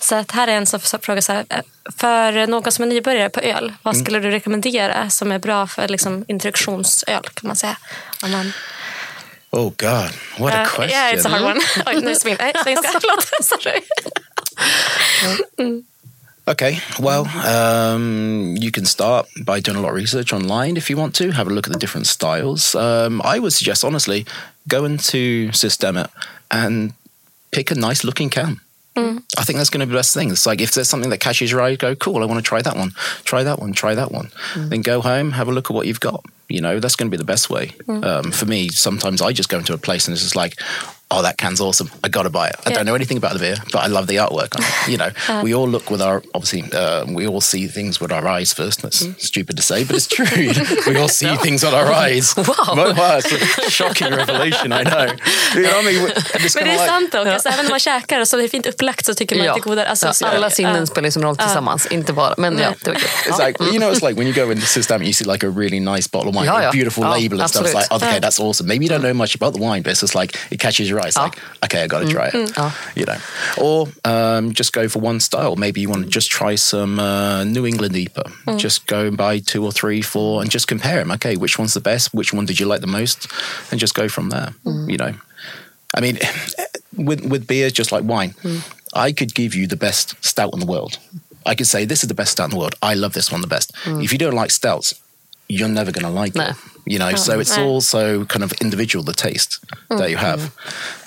Så 0.00 0.14
att 0.14 0.30
här 0.30 0.48
är 0.48 0.52
en 0.52 0.66
som 0.66 0.80
frågar 0.80 1.20
så 1.20 1.32
här. 1.32 1.44
För 1.96 2.46
någon 2.46 2.72
som 2.72 2.82
är 2.82 2.88
nybörjare 2.88 3.30
på 3.30 3.40
öl, 3.40 3.72
vad 3.82 3.96
skulle 3.96 4.20
du 4.20 4.30
rekommendera 4.30 5.10
som 5.10 5.32
är 5.32 5.38
bra 5.38 5.66
för 5.66 5.88
liksom, 5.88 6.24
introduktionsöl? 6.28 7.22
kan 7.34 7.48
man 7.48 7.56
säga? 7.56 7.76
Om 8.22 8.30
man, 8.30 8.52
Oh 9.54 9.70
God, 9.76 10.10
what 10.38 10.54
a 10.54 10.62
Uh, 10.62 10.66
question. 10.66 10.90
yeah, 10.90 11.12
it's 11.14 11.26
a 11.26 11.28
hard 11.28 11.42
one. 11.42 11.60
Oj, 11.86 12.00
nu 12.02 12.14
svenska. 12.14 12.52
Förlåt. 12.64 13.28
Sorry. 13.44 13.82
Okay, 16.46 16.80
well, 16.98 17.28
um, 17.46 18.56
you 18.56 18.72
can 18.72 18.86
start 18.86 19.26
by 19.46 19.60
doing 19.60 19.76
a 19.76 19.80
lot 19.80 19.90
of 19.90 19.96
research 19.96 20.32
online 20.32 20.76
if 20.76 20.90
you 20.90 20.96
want 20.96 21.14
to. 21.14 21.30
Have 21.30 21.46
a 21.46 21.54
look 21.54 21.66
at 21.66 21.72
the 21.72 21.78
different 21.78 22.06
styles. 22.06 22.74
Um, 22.74 23.20
I 23.22 23.38
would 23.38 23.52
suggest, 23.52 23.84
honestly, 23.84 24.26
go 24.66 24.84
into 24.84 25.50
Systemet 25.52 26.08
and 26.50 26.94
pick 27.52 27.70
a 27.70 27.74
nice 27.74 28.02
looking 28.02 28.30
can. 28.30 28.60
Mm. 28.96 29.22
I 29.38 29.44
think 29.44 29.56
that's 29.56 29.70
going 29.70 29.80
to 29.80 29.86
be 29.86 29.92
the 29.92 29.98
best 29.98 30.12
thing. 30.12 30.30
It's 30.30 30.44
like 30.44 30.60
if 30.60 30.72
there's 30.72 30.88
something 30.88 31.10
that 31.10 31.18
catches 31.18 31.50
your 31.50 31.62
eye, 31.62 31.76
go, 31.76 31.94
cool, 31.94 32.22
I 32.22 32.26
want 32.26 32.44
to 32.44 32.46
try 32.46 32.60
that 32.60 32.76
one, 32.76 32.90
try 33.24 33.42
that 33.42 33.58
one, 33.58 33.72
try 33.72 33.94
that 33.94 34.12
one. 34.12 34.26
Mm. 34.54 34.68
Then 34.68 34.82
go 34.82 35.00
home, 35.00 35.32
have 35.32 35.48
a 35.48 35.52
look 35.52 35.70
at 35.70 35.74
what 35.74 35.86
you've 35.86 36.00
got. 36.00 36.24
You 36.52 36.60
know, 36.60 36.80
that's 36.80 36.96
going 36.96 37.10
to 37.10 37.16
be 37.16 37.22
the 37.24 37.32
best 37.32 37.50
way. 37.50 37.72
Um, 37.88 38.32
for 38.32 38.46
me, 38.46 38.68
sometimes 38.68 39.20
I 39.22 39.32
just 39.32 39.48
go 39.48 39.58
into 39.58 39.72
a 39.74 39.78
place 39.78 40.06
and 40.08 40.12
it's 40.14 40.22
just 40.22 40.36
like, 40.36 40.54
oh, 41.14 41.20
that 41.22 41.36
can's 41.36 41.60
awesome. 41.60 41.90
I 42.02 42.08
got 42.08 42.22
to 42.22 42.30
buy 42.30 42.48
it. 42.48 42.56
I 42.64 42.70
Yeah. 42.70 42.76
don't 42.76 42.86
know 42.86 42.94
anything 42.94 43.18
about 43.18 43.32
the 43.34 43.38
beer, 43.38 43.56
but 43.72 43.80
I 43.84 43.88
love 43.88 44.06
the 44.06 44.16
artwork 44.16 44.56
on 44.56 44.62
it. 44.62 44.72
You 44.92 44.96
know, 44.98 45.10
we 45.44 45.54
all 45.54 45.68
look 45.68 45.90
with 45.90 46.00
our, 46.02 46.22
obviously, 46.34 46.62
uh, 46.72 47.04
we 47.18 47.26
all 47.28 47.40
see 47.42 47.68
things 47.68 48.00
with 48.00 48.10
our 48.12 48.26
eyes 48.26 48.54
first. 48.54 48.80
That's 48.82 49.06
stupid 49.18 49.56
to 49.56 49.62
say, 49.62 49.84
but 49.84 49.96
it's 49.96 50.06
true. 50.16 50.26
we 50.86 50.96
all 51.00 51.08
see 51.08 51.36
things 51.36 51.62
with 51.64 51.74
our 51.74 51.92
eyes. 51.92 52.34
Wow. 52.48 52.74
Wow, 52.76 52.94
wow, 52.96 53.18
it's 53.18 53.32
a 53.32 53.70
shocking 53.70 54.10
revelation, 54.10 54.72
I 54.72 54.82
know. 54.84 55.06
You 55.54 55.62
know 55.62 55.76
what 55.76 55.86
I 55.86 55.92
mean? 55.92 55.98
And 56.34 56.44
it's 56.44 56.54
Men 56.56 56.64
det 56.64 56.70
kinda 56.70 56.72
är 56.72 56.76
like- 56.78 56.86
sant 56.88 57.12
dock. 57.12 57.26
Alltså, 57.26 57.48
även 57.48 57.64
när 57.64 57.70
man 57.70 57.80
käkar 57.80 58.20
och 58.20 58.28
så 58.28 58.38
är 58.38 58.42
det 58.42 58.48
fint 58.48 58.66
upplagt 58.66 59.06
så 59.06 59.14
tycker 59.14 59.36
man 59.36 59.48
att 59.48 59.54
det 59.54 59.60
är 59.60 59.62
godare. 59.62 59.88
Alltså, 59.88 60.12
ja, 60.20 60.28
alla 60.28 60.50
sinnen 60.50 60.86
spelar 60.86 61.06
ju 61.08 61.12
som 61.12 61.22
roll 61.22 61.36
tillsammans, 61.36 61.86
inte 61.86 62.12
bara. 62.12 62.34
Men 62.38 62.58
ja, 62.58 62.74
det 62.84 62.90
var 62.90 62.98
kul. 62.98 63.08
It's 63.32 63.46
like 63.46 63.64
you 63.64 63.78
know, 63.78 63.92
it's 63.92 64.02
like 64.08 64.20
when 64.20 64.26
you 64.26 64.46
go 64.46 64.52
into 64.52 64.66
system, 64.66 65.02
you 65.02 65.12
see 65.12 65.24
like 65.32 65.46
a 65.46 65.50
really 65.56 65.80
nice 65.80 66.08
bottle 66.12 66.28
of 66.30 66.34
wine, 66.36 66.41
Ja, 66.44 66.58
with 66.58 66.68
a 66.68 66.70
beautiful 66.72 67.04
Ja, 67.04 67.12
label 67.12 67.40
and 67.40 67.48
stuff. 67.48 67.64
It's 67.64 67.74
like, 67.74 67.84
absolut. 67.90 68.02
okay, 68.02 68.20
that's 68.20 68.40
awesome. 68.40 68.66
Maybe 68.66 68.84
you 68.84 68.88
don't 68.88 69.02
know 69.02 69.14
much 69.14 69.34
about 69.34 69.54
the 69.54 69.60
wine, 69.60 69.82
but 69.82 69.90
it's 69.90 70.00
just 70.00 70.14
like 70.14 70.36
it 70.50 70.60
catches 70.60 70.88
your 70.88 71.00
eye. 71.00 71.08
It's 71.08 71.16
Ja. 71.16 71.22
Oh. 71.22 71.24
like, 71.26 71.38
okay, 71.64 71.82
I 71.82 71.86
got 71.86 72.00
to 72.00 72.06
mm. 72.06 72.12
try 72.12 72.28
it. 72.28 72.56
Ja. 72.56 72.72
You 72.94 73.04
know, 73.06 73.18
or 73.58 73.88
um, 74.04 74.52
just 74.52 74.72
go 74.72 74.88
for 74.88 75.00
one 75.00 75.20
style. 75.20 75.56
Maybe 75.56 75.80
you 75.80 75.88
want 75.88 76.04
to 76.04 76.10
just 76.10 76.30
try 76.30 76.56
some 76.56 76.98
uh, 76.98 77.44
New 77.44 77.66
England 77.66 77.94
IPA. 77.94 78.30
Mm. 78.46 78.58
Just 78.58 78.86
go 78.86 79.06
and 79.06 79.16
buy 79.16 79.38
two 79.38 79.64
or 79.64 79.72
three, 79.72 80.02
four, 80.02 80.42
and 80.42 80.50
just 80.50 80.68
compare 80.68 80.96
them. 80.96 81.10
Okay, 81.12 81.36
which 81.36 81.58
one's 81.58 81.74
the 81.74 81.80
best? 81.80 82.12
Which 82.14 82.32
one 82.32 82.46
did 82.46 82.58
you 82.60 82.66
like 82.66 82.80
the 82.80 82.86
most? 82.86 83.26
And 83.70 83.80
just 83.80 83.94
go 83.94 84.08
from 84.08 84.30
there. 84.30 84.54
You 84.64 84.96
know, 84.96 85.14
I 85.94 86.00
mean, 86.00 86.18
with 86.96 87.24
with 87.24 87.46
beer, 87.46 87.70
just 87.70 87.92
like 87.92 88.04
wine, 88.04 88.34
I 88.94 89.12
could 89.12 89.34
give 89.34 89.54
you 89.54 89.66
the 89.66 89.76
best 89.76 90.22
stout 90.24 90.52
in 90.52 90.60
the 90.60 90.66
world. 90.66 90.98
I 91.44 91.54
could 91.54 91.66
say 91.66 91.84
this 91.84 92.02
is 92.04 92.08
the 92.08 92.14
best 92.14 92.32
stout 92.32 92.44
in 92.44 92.50
the 92.50 92.58
world. 92.58 92.74
I 92.82 92.94
love 92.94 93.14
this 93.14 93.32
one 93.32 93.40
the 93.40 93.46
best. 93.46 93.72
If 93.84 94.12
you 94.12 94.18
don't 94.18 94.34
like 94.34 94.50
stouts, 94.50 94.94
you're 95.58 95.72
never 95.80 95.92
going 95.92 96.14
to 96.14 96.22
like 96.22 96.38
No. 96.38 96.44
it. 96.50 96.56
You 96.84 96.98
know, 96.98 97.14
so 97.16 97.40
it's 97.40 97.56
no. 97.56 97.74
also 97.74 98.24
kind 98.24 98.42
of 98.44 98.52
individual 98.60 99.04
the 99.04 99.12
taste 99.12 99.60
that 99.88 100.10
you 100.10 100.18
have. 100.18 100.40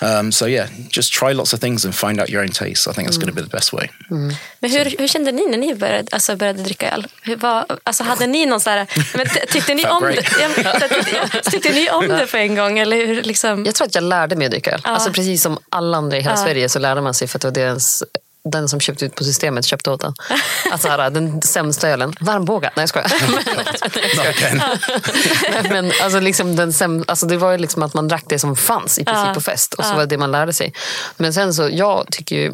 Um, 0.02 0.32
so 0.32 0.46
yeah, 0.48 0.68
just 0.90 1.14
try 1.14 1.34
lots 1.34 1.54
of 1.54 1.60
things 1.60 1.86
and 1.86 1.94
find 1.96 2.22
out 2.22 2.30
your 2.30 2.42
own 2.44 2.50
taste. 2.50 2.88
I 2.92 2.94
think 2.94 3.08
that's 3.08 3.18
going 3.18 3.36
to 3.36 3.36
be 3.36 3.42
the 3.42 3.58
best 3.58 3.74
way. 3.74 3.90
Men 4.10 4.72
hur, 4.72 4.96
hur 5.00 5.08
kände 5.08 5.32
ni 5.32 5.46
när 5.48 5.58
ni 5.58 5.76
började, 5.76 6.08
alltså 6.12 6.36
började 6.36 6.64
dricka 6.64 6.92
öl? 6.92 7.08
Hur 7.22 7.36
var, 7.36 7.66
alltså 7.84 8.04
hade 8.04 8.28
ni 8.28 8.46
någon 8.46 8.60
så 8.60 8.70
här, 8.70 8.88
men 9.18 9.26
ty- 9.28 9.40
tyckte 9.50 9.74
ni 9.74 9.86
om 9.90 10.04
det? 10.04 10.26
Ja, 10.40 11.42
tyckte, 11.52 11.74
ni 11.74 11.90
om 11.90 12.08
det 12.08 12.28
på 12.32 12.38
en 12.38 12.56
gång? 12.56 12.80
Eller 12.80 13.06
hur, 13.08 13.24
liksom? 13.24 13.66
Jag 13.66 13.76
tror 13.76 13.88
att 13.88 13.96
jag 13.96 14.04
lärde 14.04 14.36
mig 14.36 14.46
att 14.46 14.52
dricka 14.52 14.72
öl. 14.72 14.82
Alltså 14.84 15.12
precis 15.12 15.42
som 15.42 15.58
alla 15.70 15.98
andra 15.98 16.18
i 16.18 16.22
hela 16.22 16.38
Sverige 16.38 16.70
så 16.70 16.80
lärde 16.80 17.02
man 17.02 17.14
sig 17.14 17.28
för 17.28 17.38
att 17.38 17.42
det 17.42 17.48
var 17.48 17.54
deras, 17.68 18.04
den 18.46 18.70
som 18.70 18.80
köpte 18.80 19.06
ut 19.06 19.16
på 19.16 19.24
systemet 19.24 19.66
köpte 19.66 19.92
åt 19.92 20.02
den. 20.02 20.14
Alltså 20.72 20.88
här, 20.88 21.10
den 21.10 21.42
sämsta 21.42 21.90
ölen. 21.90 22.14
Varmbåga. 22.20 22.72
Nej 22.76 22.82
jag 22.82 22.90
skojar. 22.90 23.12
Men 25.70 25.92
alltså, 26.02 26.20
liksom 26.20 26.56
den 26.56 26.74
säm, 26.74 27.06
alltså, 27.08 27.26
det 27.26 27.38
var 27.38 27.52
ju 27.52 27.58
liksom 27.58 27.84
att 27.84 27.94
man 27.94 28.08
drack 28.08 28.24
det 28.28 28.40
som 28.40 28.56
fanns 28.56 29.00
i 29.00 29.06
princip 29.06 29.34
på 29.34 29.42
fest. 29.42 29.74
Och 29.74 29.86
så 29.86 29.94
var 29.94 30.00
det 30.00 30.06
det 30.06 30.18
man 30.18 30.32
lärde 30.32 30.54
sig. 30.54 30.74
Men 31.18 31.34
sen 31.34 31.54
så, 31.54 31.70
jag 31.72 32.08
tycker 32.12 32.36
ju, 32.36 32.54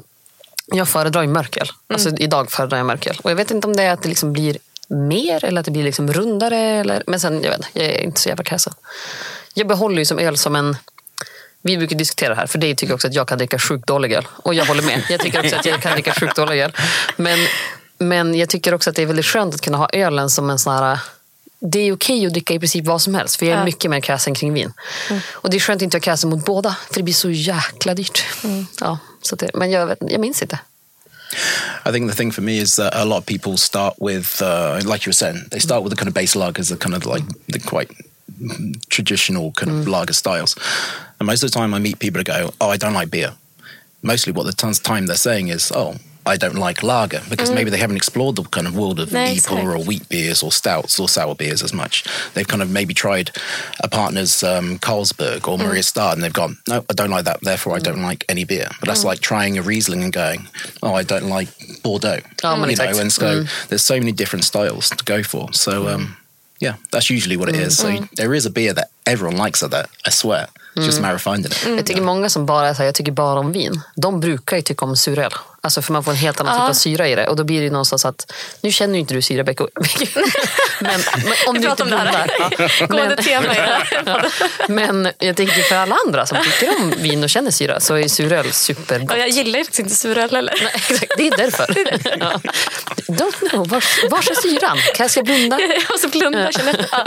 jag 0.65 0.89
föredrar 0.89 1.21
ju 1.21 1.27
mörköl. 1.27 1.69
Alltså 1.93 2.09
idag 2.17 2.51
föredrar 2.51 2.77
jag 2.77 2.87
mörköl. 2.87 3.19
Och 3.23 3.31
jag 3.31 3.35
vet 3.35 3.51
inte 3.51 3.67
om 3.67 3.75
det 3.75 3.83
är 3.83 3.93
att 3.93 4.03
det 4.03 4.09
liksom 4.09 4.33
blir 4.33 4.57
mer 4.89 5.45
eller 5.45 5.59
att 5.59 5.65
det 5.65 5.71
blir 5.71 5.83
liksom 5.83 6.13
rundare. 6.13 6.57
Eller, 6.57 7.03
men 7.07 7.19
sen, 7.19 7.43
jag 7.43 7.49
vet 7.49 7.59
inte, 7.59 7.69
jag 7.73 7.87
är 7.87 8.01
inte 8.01 8.21
så 8.21 8.29
jävla 8.29 8.43
kräsen. 8.43 8.73
Jag 9.53 9.67
behåller 9.67 9.97
ju 9.97 10.05
som 10.05 10.19
öl 10.19 10.37
som 10.37 10.55
en 10.55 10.77
vi 11.61 11.77
brukar 11.77 11.95
diskutera 11.95 12.29
det 12.29 12.35
här, 12.35 12.47
för 12.47 12.57
det 12.59 12.75
tycker 12.75 12.93
också 12.93 13.07
att 13.07 13.13
jag 13.13 13.27
kan 13.27 13.37
dricka 13.37 13.59
sjukt 13.59 13.87
dålig 13.87 14.13
öl. 14.13 14.27
Och 14.31 14.53
jag 14.53 14.65
håller 14.65 14.83
med. 14.83 15.03
Jag 15.09 15.19
tycker 15.19 15.39
också 15.45 15.55
att 15.55 15.65
jag 15.65 15.81
kan 15.81 15.91
dricka 15.93 16.13
sjukt 16.13 16.35
dålig 16.35 16.61
öl. 16.61 16.71
Men, 17.17 17.39
men 17.97 18.35
jag 18.35 18.49
tycker 18.49 18.73
också 18.73 18.89
att 18.89 18.95
det 18.95 19.01
är 19.01 19.05
väldigt 19.05 19.25
skönt 19.25 19.55
att 19.55 19.61
kunna 19.61 19.77
ha 19.77 19.89
ölen 19.93 20.29
som 20.29 20.49
en 20.49 20.59
sån 20.59 20.73
här... 20.73 20.99
Det 21.63 21.79
är 21.79 21.93
okej 21.93 22.25
att 22.25 22.33
dricka 22.33 22.53
i 22.53 22.59
princip 22.59 22.85
vad 22.85 23.01
som 23.01 23.15
helst, 23.15 23.35
för 23.35 23.45
jag 23.45 23.53
är 23.53 23.59
Ja. 23.59 23.65
mycket 23.65 23.91
mer 23.91 23.99
kräsen 23.99 24.33
kring 24.33 24.53
vin. 24.53 24.73
Och 25.31 25.49
det 25.49 25.57
är 25.57 25.59
skönt 25.59 25.77
att 25.77 25.81
inte 25.83 25.95
vara 25.97 26.01
kräsen 26.03 26.29
mot 26.29 26.45
båda, 26.45 26.75
för 26.87 26.95
det 26.95 27.03
blir 27.03 27.13
så 27.13 27.29
jäkla 27.29 27.93
dyrt. 27.93 28.23
Ja, 28.81 28.99
så 29.21 29.35
det, 29.35 29.49
men 29.53 29.71
jag, 29.71 29.87
vet, 29.87 29.97
jag 30.01 30.21
minns 30.21 30.41
inte. 30.41 30.59
I 31.89 31.91
think 31.91 32.11
the 32.11 32.17
thing 32.17 32.31
for 32.31 32.41
me 32.41 32.51
is 32.61 32.75
that 32.75 32.95
a 32.95 33.05
lot 33.05 33.17
of 33.19 33.25
people 33.25 33.57
start 33.57 33.93
with, 33.99 34.41
uh, 34.41 34.75
like 34.75 35.05
you 35.05 35.07
were 35.07 35.13
saying, 35.13 35.49
they 35.51 35.59
start 35.59 35.83
with 35.83 35.95
the 35.95 35.99
kind 35.99 36.07
of 36.09 36.13
base 36.13 36.39
lagers, 36.39 36.69
the 36.69 36.77
kind 36.77 36.95
of 36.95 37.05
like 37.15 37.25
the 37.53 37.59
quite 37.59 37.93
traditional 38.89 39.51
kind 39.53 39.71
of 39.71 39.87
lager 39.87 40.13
styles. 40.13 40.55
And 41.21 41.27
most 41.27 41.43
of 41.43 41.51
the 41.51 41.55
time 41.59 41.75
I 41.75 41.77
meet 41.77 41.99
people 41.99 42.17
that 42.17 42.25
go, 42.25 42.49
oh, 42.59 42.71
I 42.71 42.77
don't 42.77 42.95
like 42.95 43.11
beer. 43.11 43.33
Mostly 44.01 44.33
what 44.33 44.47
the 44.47 44.53
tons 44.53 44.79
time 44.79 45.05
they're 45.05 45.15
saying 45.15 45.49
is, 45.49 45.71
oh, 45.75 45.97
I 46.25 46.35
don't 46.35 46.55
like 46.55 46.81
lager 46.81 47.21
because 47.29 47.51
maybe 47.51 47.69
they 47.69 47.77
haven't 47.77 47.97
explored 47.97 48.37
the 48.37 48.43
kind 48.43 48.65
of 48.65 48.75
world 48.75 48.99
of 48.99 49.13
No, 49.13 49.21
exactly. 49.25 49.61
or 49.61 49.77
wheat 49.83 50.09
beers 50.09 50.41
or 50.41 50.51
stouts 50.51 50.99
or 50.99 51.07
sour 51.07 51.35
beers 51.35 51.61
as 51.61 51.73
much. 51.73 52.05
They've 52.33 52.47
kind 52.47 52.63
of 52.63 52.71
maybe 52.71 52.95
tried 52.95 53.29
a 53.83 53.87
partner's 53.87 54.41
um, 54.41 54.79
Carlsberg 54.79 55.47
or 55.47 55.59
Maria 55.59 55.83
Star 55.83 56.11
and 56.11 56.23
they've 56.23 56.33
gone, 56.33 56.57
no, 56.67 56.83
I 56.89 56.93
don't 56.93 57.11
like 57.11 57.25
that. 57.25 57.41
Therefore, 57.41 57.75
I 57.75 57.79
don't 57.79 58.01
like 58.01 58.25
any 58.27 58.43
beer. 58.43 58.69
But 58.79 58.87
that's 58.89 59.03
like 59.03 59.19
trying 59.19 59.59
a 59.59 59.61
Riesling 59.61 60.01
and 60.01 60.11
going, 60.11 60.47
oh, 60.81 60.95
I 60.95 61.03
don't 61.03 61.27
like 61.27 61.49
Bordeaux. 61.83 62.21
Oh, 62.43 62.55
you 62.65 62.75
know, 62.77 62.99
and 62.99 63.11
so 63.11 63.43
there's 63.67 63.83
so 63.83 63.99
many 63.99 64.11
different 64.11 64.43
styles 64.45 64.89
to 64.89 65.05
go 65.05 65.21
for. 65.21 65.53
So 65.53 65.87
um, 65.87 66.17
yeah, 66.59 66.77
that's 66.91 67.11
usually 67.11 67.37
what 67.37 67.47
it 67.47 67.57
is. 67.57 67.77
So 67.77 67.99
there 68.15 68.33
is 68.33 68.47
a 68.47 68.49
beer 68.49 68.73
that 68.73 68.89
everyone 69.05 69.37
likes 69.37 69.61
at 69.61 69.69
that. 69.69 69.87
I 70.03 70.09
swear. 70.09 70.47
Just 70.75 71.01
of 71.15 71.21
finding 71.21 71.45
it. 71.51 71.67
Jag 71.77 71.85
tycker 71.85 72.01
många 72.01 72.29
som 72.29 72.45
bara 72.45 72.73
så 72.73 72.77
här, 72.77 72.85
jag 72.85 72.95
tycker 72.95 73.11
bara 73.11 73.39
om 73.39 73.51
vin, 73.51 73.81
de 73.95 74.19
brukar 74.19 74.57
ju 74.57 74.61
tycka 74.63 74.85
om 74.85 74.95
suröl. 74.95 75.31
Alltså 75.63 75.81
för 75.81 75.93
man 75.93 76.03
får 76.03 76.11
en 76.11 76.17
helt 76.17 76.41
annan 76.41 76.61
typ 76.61 76.69
av 76.69 76.73
syra 76.73 77.07
i 77.07 77.15
det. 77.15 77.27
Och 77.27 77.35
då 77.35 77.43
blir 77.43 77.57
det 77.57 77.63
ju 77.63 77.69
någonstans 77.69 78.05
att, 78.05 78.33
nu 78.61 78.71
känner 78.71 78.93
ju 78.93 78.99
inte 78.99 79.13
du 79.13 79.21
syra 79.21 79.43
Becko. 79.43 79.67
men, 80.79 81.01
men 81.15 81.33
om 81.47 81.53
Vi 81.53 81.59
du 81.59 81.69
inte 81.69 81.83
om 81.83 81.89
blundar. 81.89 82.31
Ja. 82.79 82.87
Gående 82.87 83.15
tema 83.15 83.55
i 83.55 83.59
det 83.59 84.31
men 84.67 85.09
jag 85.19 85.35
tänker 85.35 85.61
för 85.61 85.75
alla 85.75 85.95
andra 86.05 86.25
som 86.25 86.37
tycker 86.43 86.75
om 86.75 86.93
vin 86.97 87.23
och 87.23 87.29
känner 87.29 87.51
syra 87.51 87.79
så 87.79 87.95
är 87.95 88.07
suröl 88.07 88.51
supergott. 88.51 89.11
Och 89.11 89.17
jag 89.17 89.29
gillar 89.29 89.59
ju 89.59 89.65
inte 89.79 89.95
suröl 89.95 90.31
heller. 90.31 90.53
Nej, 90.63 90.71
exakt. 90.75 91.13
Det 91.17 91.27
är 91.27 91.37
därför. 91.37 91.75
Ja. 92.19 92.41
Don't 93.07 93.49
know, 93.49 93.67
vars, 93.67 94.03
vars 94.09 94.29
är 94.29 94.35
syran? 94.35 94.77
Kan 94.77 95.03
jag 95.03 95.11
ska 95.11 95.23
blunda? 95.23 95.59
Jag 95.61 95.91
måste 95.91 96.07
blunda. 96.07 96.51
Ja, 96.91 97.05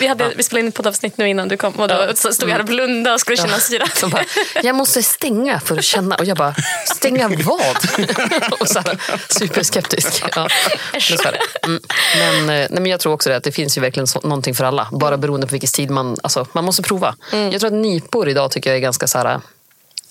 vi, 0.00 0.06
hade, 0.06 0.32
vi 0.36 0.42
spelade 0.42 0.60
in 0.60 0.68
ett 0.68 0.74
poddavsnitt 0.74 1.18
nu 1.18 1.28
innan 1.28 1.48
du 1.48 1.56
kom 1.56 1.72
och 1.74 1.88
då 1.88 2.14
stod 2.14 2.48
jag 2.48 2.52
här 2.52 2.60
och 2.60 2.66
blundade 2.66 3.14
och 3.14 3.20
skulle 3.20 3.36
känna 3.36 3.58
syra. 3.58 3.86
Bara, 4.06 4.24
jag 4.62 4.74
måste 4.74 5.02
stänga 5.02 5.60
för 5.60 5.78
att 5.78 5.84
känna. 5.84 6.16
Och 6.16 6.24
jag 6.24 6.36
bara, 6.36 6.54
stänga 6.96 7.28
vad? 7.28 7.81
och 8.60 8.66
här, 8.74 9.00
superskeptisk. 9.28 10.24
Ja, 10.36 10.48
mm. 11.62 11.80
men, 12.18 12.40
eh, 12.40 12.46
nej, 12.46 12.68
men 12.70 12.86
jag 12.86 13.00
tror 13.00 13.12
också 13.12 13.28
det, 13.28 13.36
att 13.36 13.44
det 13.44 13.52
finns 13.52 13.76
ju 13.76 13.80
verkligen 13.80 14.06
så, 14.06 14.20
någonting 14.20 14.54
för 14.54 14.64
alla. 14.64 14.88
Bara 14.92 15.16
beroende 15.16 15.46
på 15.46 15.50
vilken 15.50 15.68
stil 15.68 15.90
man... 15.90 16.16
Alltså, 16.22 16.46
man 16.52 16.64
måste 16.64 16.82
prova. 16.82 17.16
Jag 17.30 17.60
tror 17.60 17.66
att 17.66 17.82
nipor 17.82 18.28
idag 18.28 18.50
tycker 18.50 18.70
jag 18.70 18.76
är 18.76 18.80
ganska 18.80 19.06
så 19.06 19.18
här, 19.18 19.40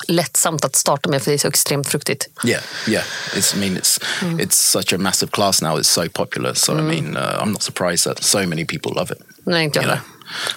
lättsamt 0.08 0.66
att 0.66 0.76
starta 0.76 1.10
med 1.10 1.24
för 1.24 1.32
det 1.32 1.36
är 1.36 1.38
så 1.38 1.48
extremt 1.48 1.88
fruktigt. 1.88 2.28
Yeah, 2.46 2.64
yeah. 2.88 3.04
It's, 3.36 3.56
I 3.56 3.60
mean, 3.60 3.78
it's 3.78 4.00
it's 4.40 4.72
such 4.72 4.94
a 4.94 4.98
massive 4.98 5.32
class 5.32 5.62
now. 5.62 5.80
It's 5.80 5.90
so 5.90 6.10
popular. 6.14 6.54
So 6.54 6.78
I 6.78 6.82
mean, 6.82 7.18
uh, 7.18 7.44
I'm 7.44 7.52
not 7.52 7.64
surprised 7.64 8.04
that 8.04 8.24
so 8.24 8.38
many 8.38 8.66
people 8.66 8.92
love 8.96 9.14
it. 9.14 9.20
Nej, 9.44 9.64
inte 9.64 9.80
jag. 9.80 9.98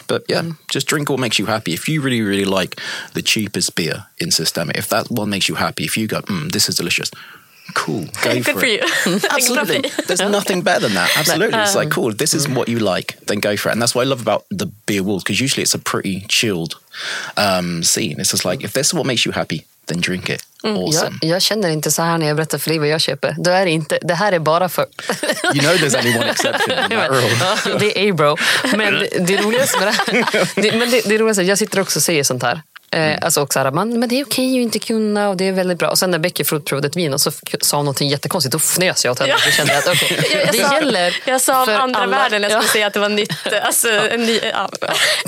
But 0.06 0.24
yeah, 0.28 0.42
just 0.70 0.86
drink 0.86 1.10
what 1.10 1.20
makes 1.20 1.38
you 1.38 1.46
happy. 1.46 1.72
If 1.72 1.88
you 1.88 2.00
really, 2.00 2.22
really 2.22 2.44
like 2.44 2.80
the 3.14 3.22
cheapest 3.22 3.74
beer 3.74 4.06
in 4.18 4.30
Systemic, 4.30 4.76
if 4.76 4.88
that 4.88 5.10
one 5.10 5.30
makes 5.30 5.48
you 5.48 5.54
happy, 5.56 5.84
if 5.84 5.96
you 5.96 6.06
go, 6.06 6.20
mm, 6.22 6.50
this 6.52 6.68
is 6.68 6.76
delicious, 6.76 7.10
cool, 7.74 8.04
go 8.22 8.32
Good 8.34 8.44
for 8.44 8.52
for 8.60 8.64
it. 8.64 8.82
you. 9.06 9.20
Absolutely. 9.30 9.90
There's 10.06 10.20
nothing 10.20 10.62
better 10.62 10.80
than 10.80 10.94
that. 10.94 11.16
Absolutely. 11.16 11.58
It's 11.58 11.74
like, 11.74 11.90
cool, 11.90 12.12
this 12.12 12.34
is 12.34 12.48
what 12.48 12.68
you 12.68 12.78
like, 12.78 13.18
then 13.26 13.40
go 13.40 13.56
for 13.56 13.68
it. 13.70 13.72
And 13.72 13.82
that's 13.82 13.94
what 13.94 14.02
I 14.02 14.08
love 14.08 14.20
about 14.20 14.44
the 14.50 14.66
beer 14.66 15.02
walls, 15.02 15.22
because 15.22 15.40
usually 15.40 15.62
it's 15.62 15.74
a 15.74 15.78
pretty 15.78 16.20
chilled 16.28 16.78
um, 17.36 17.82
scene. 17.82 18.20
It's 18.20 18.30
just 18.30 18.44
like, 18.44 18.62
if 18.64 18.72
this 18.72 18.88
is 18.88 18.94
what 18.94 19.06
makes 19.06 19.24
you 19.24 19.32
happy, 19.32 19.66
then 19.86 20.00
drink 20.00 20.30
it. 20.30 20.44
Awesome. 20.62 21.18
Jag, 21.20 21.30
jag 21.30 21.42
känner 21.42 21.68
inte 21.68 21.90
så 21.90 22.02
här 22.02 22.18
när 22.18 22.26
jag 22.26 22.36
berättar 22.36 22.58
för 22.58 22.70
dig 22.70 22.78
vad 22.78 22.88
jag 22.88 23.00
köper. 23.00 23.36
Då 23.38 23.50
är 23.50 23.64
det, 23.64 23.70
inte, 23.70 23.98
det 24.02 24.14
här 24.14 24.32
är 24.32 24.38
bara 24.38 24.68
för... 24.68 24.86
You 25.54 25.60
know 25.60 25.74
there's 25.74 25.98
only 25.98 26.18
one 26.18 26.30
exception 26.30 26.78
in 26.92 26.98
that 26.98 27.10
rule. 27.10 27.78
Det 27.78 27.98
är 27.98 28.10
A-bro. 28.10 28.36
Men 28.76 28.94
det, 28.94 29.08
det 29.26 29.36
roligaste 29.36 29.78
med 29.78 29.94
det 30.06 30.62
det, 30.62 30.78
men 30.78 30.90
det, 30.90 31.02
det 31.04 31.18
roligaste, 31.18 31.42
jag 31.42 31.58
sitter 31.58 31.80
också 31.80 31.98
och 31.98 32.02
säger 32.02 32.24
sånt 32.24 32.42
här. 32.42 32.62
Eh, 32.94 33.18
alltså 33.22 33.40
också 33.42 33.58
här, 33.58 33.70
man, 33.70 33.98
men 34.00 34.08
det 34.08 34.20
är 34.20 34.24
okej 34.24 34.58
att 34.58 34.62
inte 34.62 34.78
kunna 34.78 35.28
och 35.28 35.36
det 35.36 35.48
är 35.48 35.52
väldigt 35.52 35.78
bra. 35.78 35.88
Och 35.90 35.98
sen 35.98 36.10
när 36.10 36.18
Becky 36.18 36.44
provade 36.44 36.86
ett 36.88 36.96
vin 36.96 37.14
och 37.14 37.20
så 37.20 37.30
sa 37.60 37.76
hon 37.76 37.84
någonting 37.84 38.08
jättekonstigt, 38.08 38.52
då 38.52 38.58
fnös 38.58 39.04
jag 39.04 39.12
åt 39.12 39.18
henne. 39.18 39.30
Ja. 39.46 39.50
Kände 39.52 39.78
att 39.78 39.88
okej, 39.88 40.18
Jag, 40.32 40.40
jag 40.42 40.52
det 40.52 40.58
sa, 40.58 40.74
gäller 40.74 41.16
jag 41.26 41.40
sa 41.40 41.62
om 41.62 41.68
andra 41.80 42.00
alla. 42.00 42.16
världen, 42.16 42.42
jag 42.42 42.50
skulle 42.50 42.64
Ja. 42.66 42.72
säga 42.72 42.86
att 42.86 42.92
det 42.94 43.00
var 43.00 43.08
nytt. 43.08 43.32
Alltså, 43.62 43.88
en 43.88 44.22
ny, 44.26 44.40
ja. 44.52 44.68